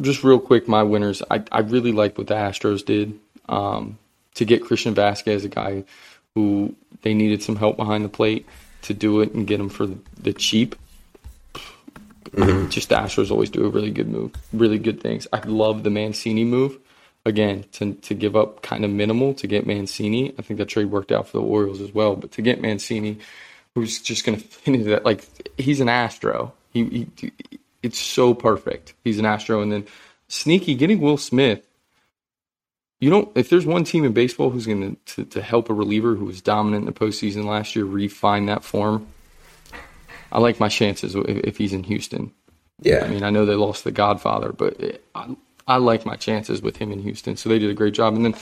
Just 0.00 0.22
real 0.24 0.38
quick, 0.40 0.68
my 0.68 0.82
winners. 0.82 1.22
I, 1.30 1.42
I 1.50 1.60
really 1.60 1.92
like 1.92 2.18
what 2.18 2.26
the 2.26 2.34
Astros 2.34 2.84
did 2.84 3.18
um, 3.48 3.98
to 4.34 4.44
get 4.44 4.62
Christian 4.64 4.94
Vazquez, 4.94 5.44
a 5.44 5.48
guy 5.48 5.84
who 6.34 6.74
they 7.02 7.14
needed 7.14 7.42
some 7.42 7.56
help 7.56 7.76
behind 7.76 8.04
the 8.04 8.10
plate 8.10 8.46
to 8.82 8.92
do 8.92 9.20
it 9.20 9.32
and 9.32 9.46
get 9.46 9.58
him 9.58 9.70
for 9.70 9.86
the, 9.86 9.98
the 10.20 10.32
cheap. 10.32 10.76
Just 12.68 12.90
the 12.90 12.96
Astros 12.96 13.30
always 13.30 13.48
do 13.48 13.64
a 13.64 13.68
really 13.70 13.90
good 13.90 14.08
move, 14.08 14.32
really 14.52 14.78
good 14.78 15.00
things. 15.00 15.26
I 15.32 15.40
love 15.46 15.82
the 15.82 15.90
Mancini 15.90 16.44
move. 16.44 16.78
Again, 17.26 17.64
to 17.72 17.94
to 17.94 18.14
give 18.14 18.36
up 18.36 18.62
kind 18.62 18.84
of 18.84 18.90
minimal 18.92 19.34
to 19.34 19.48
get 19.48 19.66
Mancini. 19.66 20.32
I 20.38 20.42
think 20.42 20.58
that 20.58 20.66
trade 20.66 20.86
worked 20.86 21.10
out 21.10 21.26
for 21.26 21.38
the 21.38 21.42
Orioles 21.42 21.80
as 21.80 21.92
well. 21.92 22.14
But 22.14 22.30
to 22.32 22.42
get 22.42 22.60
Mancini, 22.60 23.18
who's 23.74 24.00
just 24.00 24.24
going 24.24 24.38
to 24.38 24.44
finish 24.44 24.86
that, 24.86 25.04
like 25.04 25.24
he's 25.58 25.80
an 25.80 25.88
Astro. 25.88 26.52
He, 26.72 27.08
he 27.16 27.32
it's 27.82 27.98
so 27.98 28.32
perfect. 28.32 28.94
He's 29.02 29.18
an 29.18 29.26
Astro, 29.26 29.60
and 29.60 29.72
then 29.72 29.86
sneaky 30.28 30.76
getting 30.76 31.00
Will 31.00 31.16
Smith. 31.16 31.66
You 33.00 33.10
don't. 33.10 33.36
If 33.36 33.50
there's 33.50 33.66
one 33.66 33.82
team 33.82 34.04
in 34.04 34.12
baseball 34.12 34.50
who's 34.50 34.66
going 34.66 34.96
to 35.06 35.24
to 35.24 35.42
help 35.42 35.68
a 35.68 35.74
reliever 35.74 36.14
who 36.14 36.26
was 36.26 36.40
dominant 36.40 36.82
in 36.82 36.86
the 36.86 36.98
postseason 36.98 37.44
last 37.44 37.74
year 37.74 37.84
refine 37.84 38.46
that 38.46 38.62
form, 38.62 39.08
I 40.30 40.38
like 40.38 40.60
my 40.60 40.68
chances 40.68 41.16
if, 41.16 41.26
if 41.26 41.56
he's 41.56 41.72
in 41.72 41.82
Houston. 41.82 42.32
Yeah, 42.82 43.04
I 43.04 43.08
mean, 43.08 43.24
I 43.24 43.30
know 43.30 43.46
they 43.46 43.54
lost 43.54 43.84
the 43.84 43.90
Godfather, 43.90 44.52
but 44.52 44.80
it, 44.80 45.04
I, 45.12 45.34
I 45.66 45.76
like 45.76 46.06
my 46.06 46.16
chances 46.16 46.62
with 46.62 46.76
him 46.76 46.92
in 46.92 47.00
Houston. 47.00 47.36
So 47.36 47.48
they 47.48 47.58
did 47.58 47.70
a 47.70 47.74
great 47.74 47.94
job. 47.94 48.14
And 48.14 48.24
then 48.24 48.34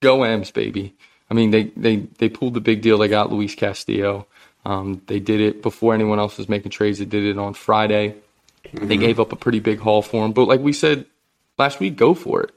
go 0.00 0.24
M's, 0.24 0.50
baby. 0.50 0.94
I 1.30 1.34
mean, 1.34 1.50
they, 1.50 1.64
they, 1.76 1.96
they 2.18 2.28
pulled 2.28 2.54
the 2.54 2.60
big 2.60 2.82
deal. 2.82 2.98
They 2.98 3.08
got 3.08 3.32
Luis 3.32 3.54
Castillo. 3.54 4.26
Um, 4.64 5.00
they 5.06 5.18
did 5.20 5.40
it 5.40 5.62
before 5.62 5.94
anyone 5.94 6.18
else 6.18 6.38
was 6.38 6.48
making 6.48 6.70
trades. 6.70 6.98
They 6.98 7.04
did 7.04 7.24
it 7.24 7.38
on 7.38 7.54
Friday. 7.54 8.16
They 8.72 8.96
gave 8.96 9.18
up 9.18 9.32
a 9.32 9.36
pretty 9.36 9.60
big 9.60 9.80
haul 9.80 10.02
for 10.02 10.24
him. 10.24 10.32
But 10.32 10.46
like 10.46 10.60
we 10.60 10.72
said 10.72 11.06
last 11.58 11.80
week, 11.80 11.96
go 11.96 12.14
for 12.14 12.42
it. 12.42 12.50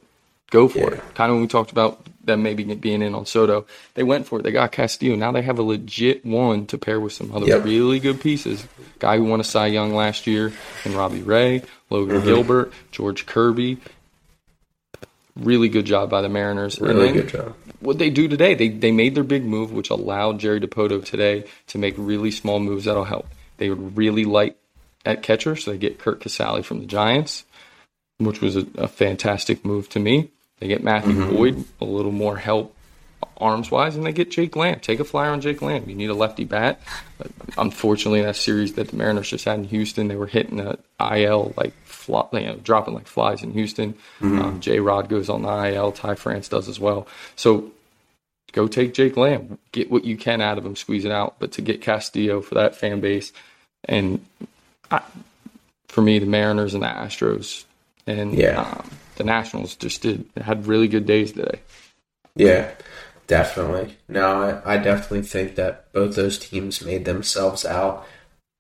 Go 0.52 0.68
for 0.68 0.80
Yeah. 0.80 0.98
it. 0.98 1.16
Kind 1.16 1.32
of 1.32 1.36
when 1.36 1.41
we 1.41 1.48
talked 1.48 1.72
about 1.72 2.06
them 2.26 2.43
maybe 2.43 2.63
being 2.76 3.01
in 3.01 3.15
on 3.15 3.26
Soto, 3.26 3.65
they 3.93 4.03
went 4.03 4.28
for 4.28 4.39
it. 4.39 4.43
They 4.43 4.51
got 4.51 4.71
Castillo. 4.71 5.15
Now 5.15 5.32
they 5.32 5.41
have 5.41 5.59
a 5.59 5.63
legit 5.63 6.26
one 6.26 6.65
to 6.67 6.78
pair 6.78 6.99
with 6.99 7.13
some 7.13 7.34
other 7.34 7.47
Yep. 7.47 7.65
really 7.65 7.99
good 7.99 8.21
pieces. 8.21 8.65
Guy 8.99 9.17
who 9.17 9.26
won 9.26 9.39
a 9.39 9.43
Cy 9.43 9.67
Young 9.67 9.93
last 9.93 10.28
year, 10.28 10.53
and 10.84 10.93
Robbie 10.93 11.21
Ray, 11.21 11.63
Logan 11.89 12.17
mm-hmm. 12.17 12.28
Gilbert, 12.28 12.73
George 12.91 13.26
Kirby. 13.26 13.78
Really 15.36 15.67
good 15.67 15.86
job 15.86 16.09
by 16.09 16.21
the 16.21 16.30
Mariners. 16.30 16.80
Really 16.80 17.11
good 17.11 17.30
job. 17.30 17.55
what 17.82 17.99
they 17.99 18.09
do 18.09 18.28
today, 18.28 18.53
they 18.55 18.69
they 18.69 18.91
made 18.91 19.15
their 19.15 19.23
big 19.23 19.43
move, 19.43 19.71
which 19.71 19.89
allowed 19.89 20.39
Jerry 20.39 20.61
Dipoto 20.61 21.03
today 21.03 21.45
to 21.67 21.78
make 21.78 21.95
really 21.97 22.32
small 22.32 22.59
moves 22.59 22.86
that'll 22.86 23.03
help. 23.03 23.28
They 23.57 23.69
would 23.69 23.97
really 23.97 24.23
light 24.23 24.57
at 25.05 25.21
catcher, 25.21 25.55
so 25.55 25.71
they 25.71 25.78
get 25.78 25.99
Curt 25.99 26.19
Casali 26.21 26.63
from 26.63 26.80
the 26.80 26.86
Giants, 26.86 27.43
which 28.17 28.41
was 28.41 28.55
a, 28.55 28.65
a 28.78 28.88
fantastic 28.88 29.63
move 29.63 29.89
to 29.89 29.99
me. 29.99 30.32
They 30.60 30.68
get 30.68 30.84
Matthew 30.84 31.14
mm-hmm. 31.14 31.36
Boyd, 31.36 31.66
a 31.82 31.86
little 31.86 32.12
more 32.12 32.38
help 32.38 32.76
arms 33.38 33.70
wise, 33.70 33.95
and 33.95 34.06
they 34.06 34.14
get 34.14 34.32
Jake 34.32 34.56
Lamb. 34.56 34.80
Take 34.80 34.99
a 34.99 35.03
flyer 35.03 35.32
on 35.32 35.41
Jake 35.41 35.62
Lamb. 35.62 35.89
You 35.89 35.95
need 35.95 36.10
a 36.10 36.14
lefty 36.14 36.45
bat. 36.45 36.80
But 37.18 37.32
unfortunately, 37.58 38.22
that 38.22 38.36
series 38.36 38.74
that 38.74 38.89
the 38.89 38.95
Mariners 38.95 39.30
just 39.30 39.45
had 39.45 39.60
in 39.60 39.66
Houston, 39.66 40.08
they 40.08 40.16
were 40.16 40.28
hitting 40.28 40.58
the 40.58 40.80
IL 40.99 41.53
like 41.58 41.74
fly, 41.84 42.28
you 42.34 42.39
know, 42.41 42.56
dropping 42.58 42.93
like 42.93 43.08
flies 43.08 43.43
in 43.43 43.51
Houston. 43.51 43.93
Mm-hmm. 44.20 44.41
Um, 44.41 44.60
J 44.60 44.80
Rod 44.80 45.10
goes 45.10 45.30
on 45.30 45.41
the 45.41 45.74
IL. 45.74 45.91
Ty 45.91 46.16
France 46.16 46.47
does 46.47 46.70
as 46.70 46.80
well. 46.80 47.08
So 47.36 47.72
go 48.51 48.68
take 48.68 48.93
Jake 48.93 49.18
Lamb. 49.18 49.58
Get 49.72 49.91
what 49.91 50.06
you 50.06 50.18
can 50.18 50.41
out 50.41 50.58
of 50.58 50.66
him. 50.66 50.76
Squeeze 50.76 51.06
it 51.06 51.12
out. 51.12 51.36
But 51.39 51.53
to 51.53 51.62
get 51.62 51.82
Castillo 51.82 52.41
for 52.41 52.56
that 52.56 52.76
fan 52.76 53.01
base, 53.01 53.34
and 53.86 54.26
I, 54.89 55.01
for 55.88 56.01
me, 56.01 56.20
the 56.20 56.26
Mariners 56.26 56.74
and 56.74 56.84
the 56.84 56.88
Astros 56.88 57.66
and 58.08 58.34
yeah. 58.34 58.62
Um, 58.62 58.89
the 59.16 59.24
Nationals 59.24 59.76
just 59.76 60.01
did 60.01 60.26
had 60.38 60.68
really 60.68 60.88
good 60.88 61.05
days 61.05 61.32
today. 61.32 61.59
Yeah, 62.36 62.72
definitely. 63.28 63.97
No, 64.07 64.61
I, 64.66 64.76
I 64.76 64.78
definitely 64.78 65.24
think 65.24 65.55
that 65.55 65.91
both 65.93 66.16
those 66.16 66.38
teams 66.38 66.84
made 66.84 67.05
themselves 67.05 67.66
out, 67.66 68.05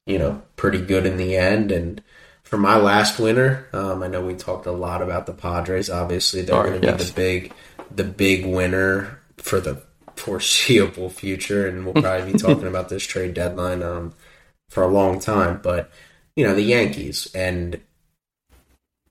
you 0.05 0.17
know, 0.17 0.41
pretty 0.55 0.81
good 0.81 1.05
in 1.05 1.17
the 1.17 1.35
end. 1.35 1.71
And 1.71 2.01
for 2.43 2.57
my 2.57 2.77
last 2.77 3.19
winner, 3.19 3.67
um, 3.73 4.01
I 4.01 4.07
know 4.07 4.25
we 4.25 4.35
talked 4.35 4.65
a 4.65 4.71
lot 4.71 5.01
about 5.01 5.25
the 5.25 5.33
Padres. 5.33 5.89
Obviously, 5.89 6.41
they're 6.41 6.63
going 6.63 6.81
to 6.81 6.87
yes. 6.87 6.97
be 6.97 7.03
the 7.03 7.13
big, 7.13 7.53
the 7.93 8.03
big 8.03 8.45
winner 8.45 9.19
for 9.37 9.59
the 9.59 9.81
foreseeable 10.15 11.09
future, 11.09 11.67
and 11.67 11.85
we'll 11.85 12.01
probably 12.01 12.31
be 12.31 12.39
talking 12.39 12.67
about 12.67 12.89
this 12.89 13.03
trade 13.03 13.33
deadline 13.33 13.83
um, 13.83 14.13
for 14.69 14.83
a 14.83 14.87
long 14.87 15.19
time. 15.19 15.59
But 15.61 15.91
you 16.35 16.45
know, 16.45 16.55
the 16.55 16.61
Yankees 16.61 17.29
and 17.33 17.79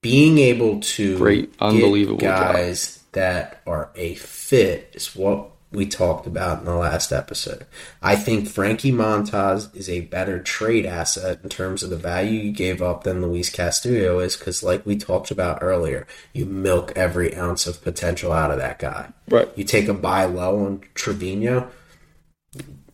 being 0.05 0.36
able 0.36 0.80
to 0.80 1.16
great, 1.16 1.55
unbelievable 1.61 2.18
guys 2.18 2.96
job. 2.96 3.05
that 3.12 3.62
are 3.66 3.88
a 3.96 4.14
fit 4.16 4.90
is 4.92 5.16
what 5.16 5.48
we 5.72 5.86
talked 5.86 6.26
about 6.26 6.59
in 6.59 6.66
the 6.66 6.74
last 6.74 7.11
episode. 7.11 7.64
I 8.02 8.14
think 8.14 8.46
Frankie 8.46 8.92
Montas 8.92 9.74
is 9.74 9.88
a 9.88 10.02
better 10.02 10.40
trade 10.40 10.84
asset 10.84 11.40
in 11.42 11.48
terms 11.48 11.82
of 11.82 11.88
the 11.88 11.96
value 11.96 12.38
you 12.38 12.52
gave 12.52 12.82
up 12.82 13.05
than 13.05 13.22
Luis 13.22 13.48
Castillo 13.48 14.18
is 14.18 14.36
because, 14.36 14.62
like 14.62 14.84
we 14.84 14.94
talked 14.94 15.30
about 15.30 15.62
earlier, 15.62 16.07
you 16.34 16.44
milk 16.44 16.92
every 16.94 17.34
ounce 17.34 17.66
of 17.66 17.82
potential 17.82 18.30
out 18.30 18.50
of 18.50 18.59
that 18.59 18.78
guy. 18.78 19.11
Right. 19.30 19.48
You 19.57 19.64
take 19.64 19.88
a 19.88 19.94
buy 19.94 20.26
low 20.26 20.66
on 20.66 20.82
Trevino, 20.92 21.70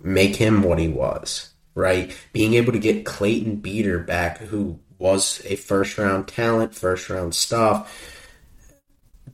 make 0.01 0.37
him 0.37 0.63
what 0.63 0.79
he 0.79 0.87
was. 0.87 1.49
Right. 1.75 2.17
Being 2.33 2.55
able 2.55 2.73
to 2.73 2.79
get 2.79 3.05
Clayton 3.05 3.57
Beeter 3.57 3.99
back, 3.99 4.39
who 4.39 4.79
was 5.01 5.43
a 5.47 5.57
first 5.57 5.99
round 5.99 6.29
talent, 6.29 6.75
first 6.75 7.11
round 7.11 7.35
stuff. 7.35 8.17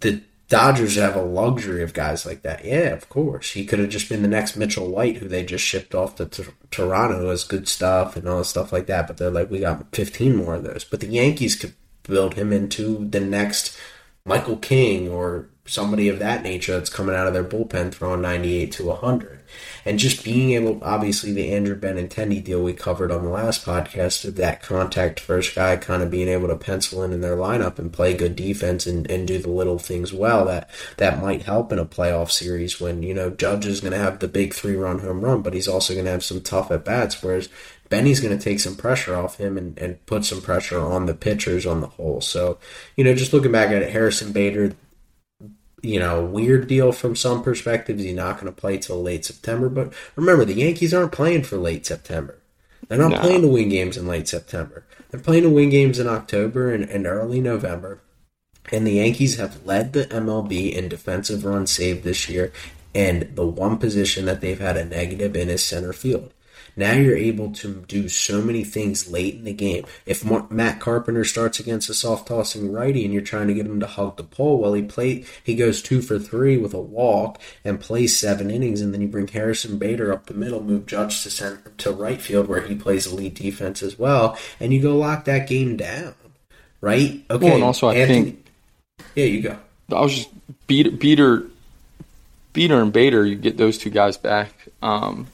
The 0.00 0.22
Dodgers 0.48 0.94
have 0.94 1.16
a 1.16 1.22
luxury 1.22 1.82
of 1.82 1.92
guys 1.92 2.24
like 2.24 2.42
that. 2.42 2.64
Yeah, 2.64 2.92
of 2.92 3.08
course. 3.08 3.50
He 3.50 3.66
could 3.66 3.80
have 3.80 3.88
just 3.88 4.08
been 4.08 4.22
the 4.22 4.28
next 4.28 4.56
Mitchell 4.56 4.88
White, 4.88 5.16
who 5.16 5.28
they 5.28 5.44
just 5.44 5.64
shipped 5.64 5.92
off 5.92 6.14
to 6.16 6.26
t- 6.26 6.44
Toronto 6.70 7.30
as 7.30 7.42
good 7.42 7.66
stuff 7.66 8.16
and 8.16 8.28
all 8.28 8.44
stuff 8.44 8.72
like 8.72 8.86
that. 8.86 9.08
But 9.08 9.16
they're 9.16 9.30
like, 9.30 9.50
we 9.50 9.58
got 9.58 9.92
15 9.92 10.36
more 10.36 10.54
of 10.54 10.62
those. 10.62 10.84
But 10.84 11.00
the 11.00 11.08
Yankees 11.08 11.56
could 11.56 11.74
build 12.04 12.34
him 12.34 12.52
into 12.52 13.08
the 13.08 13.18
next 13.18 13.76
Michael 14.24 14.56
King 14.56 15.08
or 15.08 15.48
somebody 15.66 16.08
of 16.08 16.18
that 16.18 16.42
nature 16.42 16.72
that's 16.72 16.90
coming 16.90 17.14
out 17.14 17.26
of 17.26 17.34
their 17.34 17.44
bullpen 17.44 17.92
throwing 17.92 18.22
98 18.22 18.72
to 18.72 18.86
100. 18.86 19.40
And 19.84 19.98
just 19.98 20.24
being 20.24 20.50
able, 20.52 20.82
obviously, 20.82 21.32
the 21.32 21.52
Andrew 21.52 21.78
Benintendi 21.78 22.42
deal 22.42 22.62
we 22.62 22.72
covered 22.72 23.12
on 23.12 23.22
the 23.22 23.30
last 23.30 23.64
podcast 23.64 24.24
of 24.24 24.34
that 24.36 24.62
contact 24.62 25.20
first 25.20 25.54
guy 25.54 25.76
kind 25.76 26.02
of 26.02 26.10
being 26.10 26.28
able 26.28 26.48
to 26.48 26.56
pencil 26.56 27.02
in 27.02 27.12
in 27.12 27.20
their 27.20 27.36
lineup 27.36 27.78
and 27.78 27.92
play 27.92 28.14
good 28.14 28.34
defense 28.34 28.86
and, 28.86 29.08
and 29.10 29.28
do 29.28 29.38
the 29.38 29.50
little 29.50 29.78
things 29.78 30.12
well 30.12 30.44
that, 30.44 30.68
that 30.96 31.22
might 31.22 31.42
help 31.42 31.72
in 31.72 31.78
a 31.78 31.86
playoff 31.86 32.30
series 32.30 32.80
when, 32.80 33.02
you 33.02 33.14
know, 33.14 33.30
Judge 33.30 33.66
is 33.66 33.80
going 33.80 33.92
to 33.92 33.98
have 33.98 34.18
the 34.18 34.28
big 34.28 34.52
three 34.52 34.74
run 34.74 34.98
home 34.98 35.20
run, 35.20 35.42
but 35.42 35.54
he's 35.54 35.68
also 35.68 35.94
going 35.94 36.06
to 36.06 36.10
have 36.10 36.24
some 36.24 36.40
tough 36.40 36.70
at 36.70 36.84
bats, 36.84 37.22
whereas 37.22 37.48
Benny's 37.88 38.20
going 38.20 38.36
to 38.36 38.42
take 38.42 38.60
some 38.60 38.74
pressure 38.74 39.14
off 39.14 39.38
him 39.38 39.56
and, 39.56 39.78
and 39.78 40.04
put 40.06 40.24
some 40.24 40.42
pressure 40.42 40.80
on 40.80 41.06
the 41.06 41.14
pitchers 41.14 41.66
on 41.66 41.80
the 41.80 41.86
whole. 41.86 42.20
So, 42.20 42.58
you 42.96 43.04
know, 43.04 43.14
just 43.14 43.32
looking 43.32 43.52
back 43.52 43.70
at 43.70 43.82
it, 43.82 43.92
Harrison 43.92 44.32
Bader, 44.32 44.74
you 45.86 46.00
know, 46.00 46.24
weird 46.24 46.66
deal 46.66 46.92
from 46.92 47.16
some 47.16 47.42
perspectives. 47.42 48.02
He's 48.02 48.14
not 48.14 48.34
going 48.34 48.52
to 48.52 48.60
play 48.60 48.78
till 48.78 49.02
late 49.02 49.24
September. 49.24 49.68
But 49.68 49.92
remember, 50.16 50.44
the 50.44 50.54
Yankees 50.54 50.92
aren't 50.92 51.12
playing 51.12 51.44
for 51.44 51.56
late 51.56 51.86
September. 51.86 52.38
They're 52.88 52.98
not 52.98 53.12
no. 53.12 53.20
playing 53.20 53.42
to 53.42 53.48
win 53.48 53.68
games 53.68 53.96
in 53.96 54.06
late 54.06 54.28
September. 54.28 54.84
They're 55.10 55.20
playing 55.20 55.44
to 55.44 55.50
win 55.50 55.70
games 55.70 55.98
in 55.98 56.06
October 56.06 56.72
and, 56.72 56.84
and 56.84 57.06
early 57.06 57.40
November. 57.40 58.00
And 58.72 58.86
the 58.86 58.94
Yankees 58.94 59.36
have 59.36 59.64
led 59.64 59.92
the 59.92 60.04
MLB 60.06 60.72
in 60.72 60.88
defensive 60.88 61.44
runs 61.44 61.70
saved 61.70 62.04
this 62.04 62.28
year. 62.28 62.52
And 62.94 63.34
the 63.34 63.46
one 63.46 63.78
position 63.78 64.24
that 64.24 64.40
they've 64.40 64.58
had 64.58 64.76
a 64.76 64.84
negative 64.84 65.36
in 65.36 65.50
is 65.50 65.64
center 65.64 65.92
field. 65.92 66.32
Now 66.76 66.92
you're 66.92 67.16
able 67.16 67.52
to 67.52 67.84
do 67.88 68.08
so 68.08 68.42
many 68.42 68.62
things 68.62 69.10
late 69.10 69.34
in 69.34 69.44
the 69.44 69.52
game. 69.52 69.86
If 70.04 70.24
Matt 70.50 70.78
Carpenter 70.78 71.24
starts 71.24 71.58
against 71.58 71.88
a 71.88 71.94
soft 71.94 72.28
tossing 72.28 72.70
righty 72.70 73.04
and 73.04 73.12
you're 73.14 73.22
trying 73.22 73.48
to 73.48 73.54
get 73.54 73.66
him 73.66 73.80
to 73.80 73.86
hug 73.86 74.16
the 74.16 74.24
pole, 74.24 74.58
well, 74.58 74.74
he 74.74 74.82
play 74.82 75.24
he 75.42 75.54
goes 75.54 75.80
two 75.82 76.02
for 76.02 76.18
three 76.18 76.58
with 76.58 76.74
a 76.74 76.80
walk 76.80 77.40
and 77.64 77.80
plays 77.80 78.18
seven 78.18 78.50
innings, 78.50 78.80
and 78.80 78.92
then 78.92 79.00
you 79.00 79.08
bring 79.08 79.26
Harrison 79.26 79.78
Bader 79.78 80.12
up 80.12 80.26
the 80.26 80.34
middle, 80.34 80.62
move 80.62 80.86
Judge 80.86 81.22
to 81.22 81.30
center 81.30 81.72
to 81.78 81.90
right 81.90 82.20
field 82.20 82.48
where 82.48 82.60
he 82.60 82.74
plays 82.74 83.06
elite 83.06 83.34
defense 83.34 83.82
as 83.82 83.98
well, 83.98 84.38
and 84.60 84.72
you 84.72 84.82
go 84.82 84.96
lock 84.96 85.24
that 85.24 85.48
game 85.48 85.76
down, 85.76 86.14
right? 86.80 87.24
Okay. 87.30 87.46
Well, 87.46 87.54
and 87.54 87.64
also 87.64 87.88
I 87.88 87.94
Anthony, 87.94 88.22
think 88.22 88.46
yeah, 89.14 89.24
you 89.24 89.40
go. 89.42 89.58
I 89.90 90.00
was 90.00 90.14
just 90.14 90.30
Beeter, 90.66 90.90
Beeter, 90.90 91.46
Beeter, 92.52 92.82
and 92.82 92.92
Bader. 92.92 93.24
You 93.24 93.36
get 93.36 93.56
those 93.56 93.78
two 93.78 93.90
guys 93.90 94.16
back. 94.16 94.52
Um, 94.82 95.26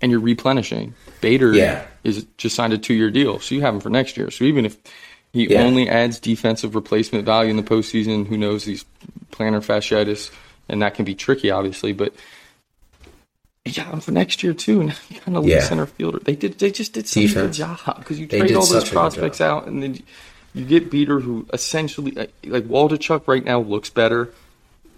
and 0.00 0.10
you're 0.10 0.20
replenishing. 0.20 0.94
Bader 1.20 1.52
yeah. 1.52 1.86
is 2.04 2.26
just 2.36 2.56
signed 2.56 2.72
a 2.72 2.78
two 2.78 2.94
year 2.94 3.10
deal, 3.10 3.38
so 3.40 3.54
you 3.54 3.60
have 3.60 3.74
him 3.74 3.80
for 3.80 3.90
next 3.90 4.16
year. 4.16 4.30
So 4.30 4.44
even 4.44 4.64
if 4.64 4.76
he 5.32 5.48
yeah. 5.48 5.62
only 5.62 5.88
adds 5.88 6.18
defensive 6.18 6.74
replacement 6.74 7.24
value 7.24 7.50
in 7.50 7.56
the 7.56 7.62
postseason, 7.62 8.26
who 8.26 8.36
knows? 8.36 8.64
He's 8.64 8.84
plantar 9.30 9.64
fasciitis, 9.64 10.30
and 10.68 10.82
that 10.82 10.94
can 10.94 11.04
be 11.04 11.14
tricky, 11.14 11.50
obviously. 11.50 11.92
But 11.92 12.14
you 13.64 13.72
got 13.72 13.92
him 13.92 14.00
for 14.00 14.12
next 14.12 14.42
year 14.42 14.54
too. 14.54 14.80
And 14.80 14.98
you 15.08 15.20
kind 15.20 15.36
of 15.36 15.46
yeah. 15.46 15.60
center 15.60 15.86
fielder. 15.86 16.18
They 16.18 16.34
did. 16.34 16.58
They 16.58 16.70
just 16.70 16.94
did 16.94 17.06
such 17.06 17.22
Defense. 17.22 17.58
a 17.58 17.62
good 17.62 17.76
job 17.76 17.98
because 17.98 18.18
you 18.18 18.26
trade 18.26 18.54
all 18.54 18.66
those 18.66 18.88
prospects 18.88 19.40
out, 19.40 19.66
and 19.66 19.82
then 19.82 19.98
you 20.54 20.64
get 20.64 20.90
Beeter, 20.90 21.20
who 21.20 21.46
essentially 21.52 22.12
like, 22.12 22.32
like 22.44 22.64
Waldichuk 22.64 23.28
right 23.28 23.44
now 23.44 23.60
looks 23.60 23.90
better. 23.90 24.32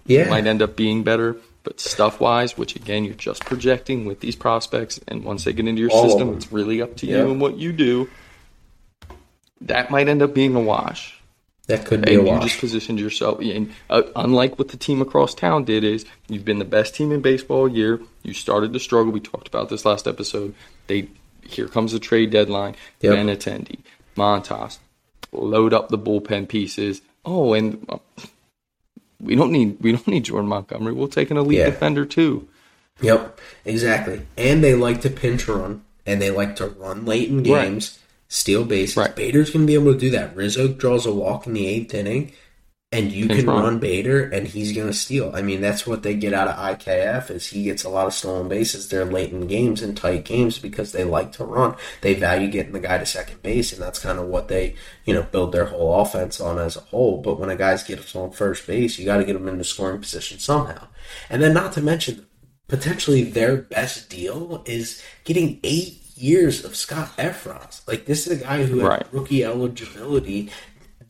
Yeah, 0.07 0.31
might 0.31 0.47
end 0.47 0.63
up 0.63 0.77
being 0.77 1.03
better. 1.05 1.37
But 1.65 1.79
stuff 1.79 2.21
wise, 2.21 2.59
which 2.59 2.75
again 2.75 3.05
you're 3.05 3.15
just 3.15 3.45
projecting 3.45 4.05
with 4.05 4.21
these 4.21 4.35
prospects, 4.35 4.99
and 5.07 5.25
once 5.25 5.45
they 5.45 5.53
get 5.53 5.69
into 5.69 5.81
your 5.81 5.91
All 5.91 6.09
system, 6.09 6.35
it's 6.35 6.51
really 6.51 6.83
up 6.83 6.97
to 6.97 7.07
you 7.07 7.31
and 7.31 7.41
what 7.41 7.57
you 7.57 7.73
do. 7.73 8.11
That 9.61 9.91
might 9.91 10.09
end 10.09 10.23
up 10.23 10.35
being 10.35 10.57
a 10.57 10.61
wash. 10.61 11.23
That 11.69 11.87
could 11.87 12.05
be 12.05 12.17
a 12.17 12.23
wash. 12.23 12.43
you 12.43 12.49
just 12.49 12.61
positioned 12.61 12.99
yourself. 12.99 13.41
And 13.41 13.73
uh, 13.89 14.03
unlike 14.17 14.59
what 14.59 14.69
the 14.69 14.77
team 14.77 15.01
across 15.01 15.35
town 15.35 15.65
did, 15.65 15.85
is 15.85 16.05
you've 16.29 16.45
been 16.45 16.59
the 16.59 16.65
best 16.65 16.97
team 16.97 17.13
in 17.13 17.21
baseball 17.21 17.69
year. 17.69 18.01
You 18.25 18.35
started 18.35 18.73
to 18.73 18.81
struggle. 18.81 19.13
We 19.13 19.21
talked 19.21 19.47
about 19.47 19.69
this 19.69 19.85
last 19.85 20.09
episode. 20.09 20.55
They 20.89 21.09
here 21.45 21.69
comes 21.69 21.93
the 21.93 22.01
trade 22.01 22.31
deadline. 22.31 22.75
Yep. 23.01 23.15
attendee, 23.15 23.79
Montas, 24.17 24.79
load 25.31 25.73
up 25.73 25.89
the 25.89 25.99
bullpen 25.99 26.49
pieces. 26.49 27.03
Oh, 27.25 27.55
and 27.55 27.85
uh, 27.89 27.99
we 29.23 29.37
don't 29.37 29.53
need 29.53 29.79
we 29.81 29.93
don't 29.93 30.07
need 30.09 30.25
Jordan 30.25 30.49
Montgomery. 30.49 30.93
We'll 30.93 31.09
take 31.09 31.31
an 31.31 31.37
elite 31.37 31.59
yeah. 31.59 31.67
defender 31.67 32.05
too. 32.05 32.49
Yep, 33.01 33.41
exactly. 33.65 34.27
And 34.37 34.63
they 34.63 34.75
like 34.75 35.01
to 35.03 35.11
pinch 35.11 35.49
run, 35.49 35.83
and 36.05 36.21
they 36.21 36.31
like 36.31 36.57
to 36.57 36.67
run 36.67 37.05
late 37.05 37.31
in 37.31 37.43
games, 37.43 37.99
right. 37.99 37.99
steal 38.29 38.65
bases. 38.65 38.97
Right. 38.97 39.15
Bader's 39.15 39.51
going 39.51 39.65
to 39.65 39.67
be 39.67 39.75
able 39.75 39.93
to 39.93 39.99
do 39.99 40.11
that. 40.11 40.37
Rizzo 40.37 40.69
draws 40.69 41.07
a 41.07 41.13
walk 41.13 41.47
in 41.47 41.55
the 41.55 41.67
eighth 41.67 41.95
inning 41.95 42.33
and 42.93 43.11
you 43.11 43.27
can 43.27 43.47
run 43.47 43.79
Bader, 43.79 44.25
and 44.29 44.47
he's 44.47 44.73
going 44.73 44.87
to 44.87 44.93
steal. 44.93 45.33
I 45.35 45.41
mean, 45.41 45.63
that's 45.63 45.87
what 45.87 46.03
they 46.03 46.15
get 46.15 46.35
out 46.35 46.49
of 46.49 46.57
IKF 46.57 47.31
is 47.31 47.47
he 47.47 47.65
gets 47.65 47.85
a 47.85 47.89
lot 47.89 48.07
of 48.07 48.13
stolen 48.13 48.49
bases. 48.49 48.89
They're 48.89 49.07
late 49.07 49.33
in 49.33 49.47
games 49.47 49.81
and 49.81 49.97
tight 49.97 50.27
games 50.27 50.59
because 50.59 50.93
they 50.93 51.03
like 51.03 51.33
to 51.33 51.45
run. 51.47 51.75
They 52.03 52.13
value 52.13 52.49
getting 52.49 52.73
the 52.73 52.81
guy 52.81 52.99
to 52.99 53.07
second 53.07 53.43
base, 53.43 53.73
and 53.73 53.81
that's 53.81 53.99
kind 53.99 54.19
of 54.19 54.27
what 54.27 54.49
they 54.49 54.77
you 55.07 55.15
know 55.15 55.23
build 55.23 55.53
their 55.53 55.65
whole 55.65 56.03
offense 56.03 56.39
on 56.39 56.59
as 56.59 56.77
a 56.77 56.81
whole. 56.81 57.23
But 57.23 57.41
when 57.41 57.49
a 57.49 57.57
guy's 57.57 57.83
get 57.83 58.15
on 58.15 58.31
first 58.31 58.67
base, 58.67 58.99
you 58.99 59.07
got 59.07 59.17
to 59.17 59.25
get 59.25 59.37
him 59.37 59.49
into 59.49 59.65
scoring 59.65 60.01
position 60.01 60.39
somehow. 60.39 60.89
And 61.31 61.43
then, 61.43 61.55
not 61.55 61.73
to 61.73 61.81
mention, 61.81 62.27
potentially 62.69 63.23
their 63.23 63.57
best 63.57 64.11
deal 64.11 64.63
is 64.67 65.03
getting 65.25 65.61
eight 65.65 66.03
years 66.15 66.65
of 66.65 66.77
Scott 66.77 67.11
Effross. 67.17 67.87
Like 67.89 68.07
this 68.07 68.27
is 68.27 68.41
a 68.41 68.45
guy 68.45 68.65
who 68.65 68.81
had 68.81 68.89
right. 68.89 69.07
rookie 69.13 69.45
eligibility 69.45 70.51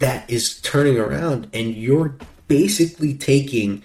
that 0.02 0.28
is 0.28 0.60
turning 0.62 0.98
around 0.98 1.48
and 1.52 1.76
you're 1.76 2.16
basically 2.48 3.14
taking 3.14 3.84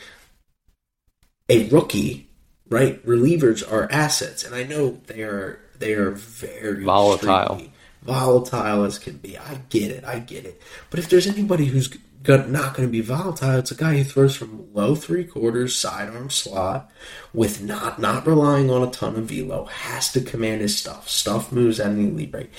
a 1.48 1.70
rookie, 1.70 2.28
right? 2.70 3.06
Relievers 3.06 3.64
are 3.72 3.88
assets, 3.92 4.44
and 4.44 4.56
I 4.56 4.64
know 4.64 5.00
they 5.06 5.22
are 5.22 5.60
they 5.78 5.94
are 5.94 6.10
very 6.12 6.84
Volatile. 6.84 7.30
extremely 7.30 7.72
volatile 8.02 8.84
as 8.84 8.98
can 8.98 9.18
be. 9.18 9.38
I 9.38 9.62
get 9.70 9.92
it, 9.92 10.04
I 10.06 10.18
get 10.18 10.46
it. 10.46 10.60
But 10.90 11.00
if 11.00 11.08
there's 11.08 11.28
anybody 11.28 11.66
who's 11.66 11.96
not 12.28 12.74
going 12.74 12.88
to 12.88 12.92
be 12.92 13.02
volatile, 13.02 13.60
it's 13.60 13.72
a 13.72 13.76
guy 13.76 13.98
who 13.98 14.04
throws 14.04 14.36
from 14.36 14.74
low 14.74 14.96
three 14.96 15.24
quarters, 15.24 15.76
sidearm 15.76 16.32
slot, 16.32 16.90
with 17.32 17.62
not 17.62 18.00
not 18.00 18.26
relying 18.26 18.72
on 18.72 18.82
a 18.82 18.90
ton 18.90 19.18
of 19.18 19.26
velo. 19.26 19.66
Has 19.66 20.12
to 20.14 20.22
command 20.22 20.62
his 20.62 20.76
stuff. 20.76 21.08
Stuff 21.08 21.52
moves 21.52 21.80
at 21.80 21.92
any 21.92 22.10
lead 22.10 22.34
rate. 22.34 22.50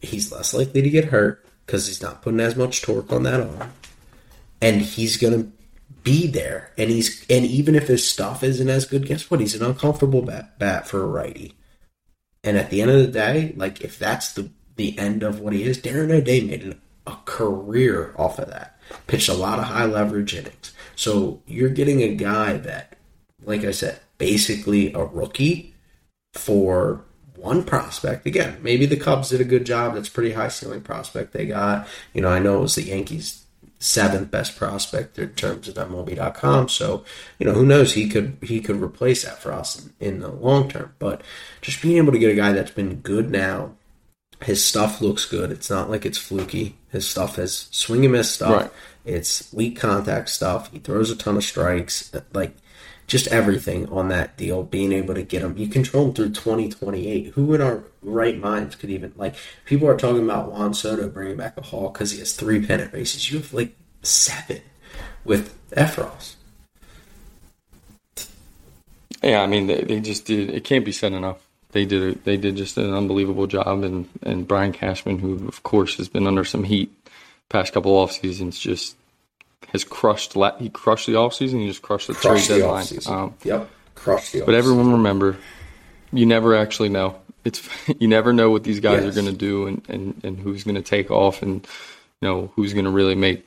He's 0.00 0.30
less 0.30 0.54
likely 0.54 0.82
to 0.82 0.90
get 0.90 1.06
hurt 1.06 1.44
because 1.66 1.86
he's 1.86 2.02
not 2.02 2.22
putting 2.22 2.40
as 2.40 2.56
much 2.56 2.82
torque 2.82 3.12
on 3.12 3.22
that 3.24 3.40
arm, 3.40 3.72
and 4.60 4.82
he's 4.82 5.18
to 5.18 5.52
be 6.02 6.26
there. 6.26 6.72
And 6.76 6.90
he's 6.90 7.24
and 7.28 7.44
even 7.44 7.74
if 7.74 7.88
his 7.88 8.08
stuff 8.08 8.42
isn't 8.42 8.68
as 8.68 8.86
good, 8.86 9.06
guess 9.06 9.30
what? 9.30 9.40
He's 9.40 9.54
an 9.54 9.64
uncomfortable 9.64 10.22
bat, 10.22 10.58
bat 10.58 10.86
for 10.86 11.02
a 11.02 11.06
righty. 11.06 11.54
And 12.44 12.56
at 12.56 12.70
the 12.70 12.82
end 12.82 12.90
of 12.90 12.98
the 12.98 13.06
day, 13.06 13.54
like 13.56 13.80
if 13.82 13.98
that's 13.98 14.32
the 14.32 14.50
the 14.76 14.98
end 14.98 15.22
of 15.22 15.40
what 15.40 15.52
he 15.52 15.64
is, 15.64 15.78
Darren 15.78 16.10
O'Day 16.10 16.40
made 16.40 16.62
an, 16.62 16.80
a 17.06 17.16
career 17.24 18.14
off 18.16 18.38
of 18.38 18.48
that. 18.48 18.78
Pitched 19.06 19.28
a 19.28 19.34
lot 19.34 19.58
of 19.58 19.66
high 19.66 19.84
leverage 19.84 20.34
innings. 20.34 20.72
So 20.96 21.42
you're 21.46 21.70
getting 21.70 22.02
a 22.02 22.14
guy 22.14 22.56
that, 22.58 22.96
like 23.44 23.64
I 23.64 23.70
said, 23.70 24.00
basically 24.18 24.92
a 24.92 25.04
rookie 25.04 25.74
for 26.34 27.04
one 27.42 27.64
prospect. 27.64 28.24
Again, 28.26 28.58
maybe 28.62 28.86
the 28.86 28.96
Cubs 28.96 29.30
did 29.30 29.40
a 29.40 29.44
good 29.44 29.66
job. 29.66 29.94
That's 29.94 30.08
a 30.08 30.12
pretty 30.12 30.32
high 30.32 30.48
ceiling 30.48 30.80
prospect 30.80 31.32
they 31.32 31.46
got. 31.46 31.88
You 32.14 32.22
know, 32.22 32.28
I 32.28 32.38
know 32.38 32.58
it 32.58 32.62
was 32.62 32.76
the 32.76 32.82
Yankees 32.82 33.44
seventh 33.82 34.30
best 34.30 34.56
prospect 34.56 35.18
in 35.18 35.30
terms 35.30 35.66
of 35.66 35.74
MLB.com. 35.74 36.68
So, 36.68 37.04
you 37.40 37.46
know, 37.46 37.52
who 37.52 37.66
knows? 37.66 37.94
He 37.94 38.08
could 38.08 38.38
he 38.40 38.60
could 38.60 38.80
replace 38.80 39.24
that 39.24 39.42
for 39.42 39.52
us 39.52 39.90
in, 40.00 40.14
in 40.14 40.20
the 40.20 40.28
long 40.28 40.68
term. 40.68 40.94
But 41.00 41.22
just 41.60 41.82
being 41.82 41.96
able 41.96 42.12
to 42.12 42.18
get 42.18 42.30
a 42.30 42.36
guy 42.36 42.52
that's 42.52 42.70
been 42.70 43.00
good 43.00 43.30
now, 43.30 43.72
his 44.42 44.64
stuff 44.64 45.00
looks 45.00 45.26
good. 45.26 45.50
It's 45.50 45.68
not 45.68 45.90
like 45.90 46.06
it's 46.06 46.18
fluky. 46.18 46.76
His 46.90 47.08
stuff 47.08 47.36
has 47.36 47.66
swing 47.72 48.04
and 48.04 48.12
miss 48.12 48.30
stuff. 48.30 48.62
Right. 48.62 48.70
It's 49.04 49.52
weak 49.52 49.78
contact 49.78 50.28
stuff. 50.28 50.70
He 50.70 50.78
throws 50.78 51.10
a 51.10 51.16
ton 51.16 51.36
of 51.36 51.42
strikes. 51.42 52.12
Like 52.32 52.54
just 53.06 53.28
everything 53.28 53.88
on 53.88 54.08
that 54.08 54.36
deal, 54.36 54.62
being 54.62 54.92
able 54.92 55.14
to 55.14 55.22
get 55.22 55.42
him. 55.42 55.56
You 55.56 55.68
control 55.68 56.06
him 56.06 56.14
through 56.14 56.30
2028. 56.30 57.28
Who 57.34 57.54
in 57.54 57.60
our 57.60 57.84
right 58.02 58.38
minds 58.38 58.74
could 58.74 58.90
even, 58.90 59.12
like, 59.16 59.34
people 59.64 59.88
are 59.88 59.96
talking 59.96 60.24
about 60.24 60.52
Juan 60.52 60.74
Soto 60.74 61.08
bringing 61.08 61.36
back 61.36 61.56
a 61.56 61.62
haul 61.62 61.90
because 61.90 62.12
he 62.12 62.18
has 62.20 62.32
three 62.32 62.64
pennant 62.64 62.92
races. 62.92 63.30
You 63.30 63.38
have 63.38 63.52
like 63.52 63.76
seven 64.02 64.60
with 65.24 65.56
Effross. 65.70 66.36
Yeah, 69.22 69.42
I 69.42 69.46
mean, 69.46 69.66
they, 69.68 69.82
they 69.82 70.00
just 70.00 70.24
did. 70.26 70.50
It 70.50 70.64
can't 70.64 70.84
be 70.84 70.92
said 70.92 71.12
enough. 71.12 71.38
They 71.70 71.84
did. 71.84 72.02
A, 72.02 72.18
they 72.20 72.36
did 72.36 72.56
just 72.56 72.76
an 72.76 72.92
unbelievable 72.92 73.46
job, 73.46 73.84
and 73.84 74.08
and 74.22 74.48
Brian 74.48 74.72
Cashman, 74.72 75.18
who 75.18 75.46
of 75.46 75.62
course 75.62 75.96
has 75.96 76.08
been 76.08 76.26
under 76.26 76.44
some 76.44 76.64
heat 76.64 76.92
past 77.48 77.72
couple 77.72 77.96
off 77.96 78.12
seasons, 78.12 78.58
just 78.58 78.96
has 79.72 79.84
crushed. 79.84 80.36
la- 80.36 80.56
He 80.58 80.68
crushed 80.70 81.06
the 81.06 81.16
off 81.16 81.34
season. 81.34 81.60
He 81.60 81.66
just 81.68 81.82
crushed 81.82 82.06
the 82.08 82.14
Crush 82.14 82.46
trade 82.46 82.56
the 82.56 82.62
deadline. 82.62 82.84
offseason. 82.84 83.10
Um, 83.10 83.34
yep. 83.44 83.68
Crush 83.94 84.30
the 84.32 84.42
but 84.44 84.54
everyone 84.54 84.92
remember, 84.92 85.36
you 86.12 86.24
never 86.26 86.54
actually 86.54 86.88
know. 86.88 87.16
It's 87.44 87.68
you 87.98 88.08
never 88.08 88.32
know 88.32 88.50
what 88.50 88.64
these 88.64 88.80
guys 88.80 89.02
Yes. 89.04 89.12
are 89.12 89.20
going 89.20 89.32
to 89.32 89.38
do, 89.38 89.66
and, 89.66 89.82
and 89.88 90.20
and 90.24 90.38
who's 90.38 90.64
going 90.64 90.76
to 90.76 90.82
take 90.82 91.10
off, 91.10 91.42
and 91.42 91.66
you 92.20 92.28
know 92.28 92.52
who's 92.56 92.72
going 92.72 92.84
to 92.84 92.90
really 92.90 93.14
make, 93.14 93.46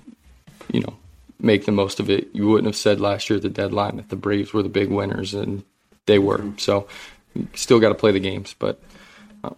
you 0.71 0.81
know, 0.81 0.95
make 1.39 1.65
the 1.65 1.71
most 1.71 1.99
of 1.99 2.09
it. 2.09 2.27
You 2.33 2.47
wouldn't 2.47 2.67
have 2.67 2.75
said 2.75 2.99
last 3.01 3.29
year 3.29 3.37
at 3.37 3.43
the 3.43 3.49
deadline 3.49 3.97
that 3.97 4.09
the 4.09 4.15
Braves 4.15 4.53
were 4.53 4.63
the 4.63 4.69
big 4.69 4.89
winners, 4.89 5.33
and 5.33 5.63
they 6.05 6.19
were. 6.19 6.43
So, 6.57 6.87
you 7.33 7.47
still 7.55 7.79
got 7.79 7.89
to 7.89 7.95
play 7.95 8.11
the 8.11 8.19
games, 8.19 8.55
but. 8.57 8.79
Um, 9.43 9.55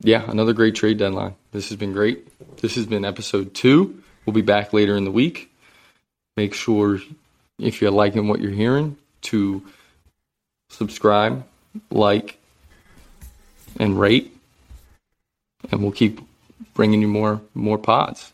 yeah, 0.00 0.30
another 0.30 0.52
great 0.52 0.74
trade 0.74 0.98
deadline. 0.98 1.34
This 1.52 1.70
has 1.70 1.78
been 1.78 1.94
great. 1.94 2.58
This 2.60 2.74
has 2.74 2.84
been 2.84 3.04
episode 3.04 3.54
two. 3.54 4.02
We'll 4.26 4.34
be 4.34 4.42
back 4.42 4.74
later 4.74 4.94
in 4.94 5.04
the 5.04 5.10
week. 5.10 5.50
Make 6.36 6.54
sure, 6.54 7.00
if 7.58 7.80
you're 7.80 7.90
liking 7.90 8.28
what 8.28 8.40
you're 8.40 8.50
hearing, 8.50 8.96
to 9.22 9.62
subscribe, 10.70 11.44
like, 11.90 12.38
and 13.78 13.98
rate, 13.98 14.36
and 15.70 15.82
we'll 15.82 15.92
keep 15.92 16.20
bringing 16.74 17.00
you 17.00 17.08
more 17.08 17.40
more 17.54 17.78
pods. 17.78 18.32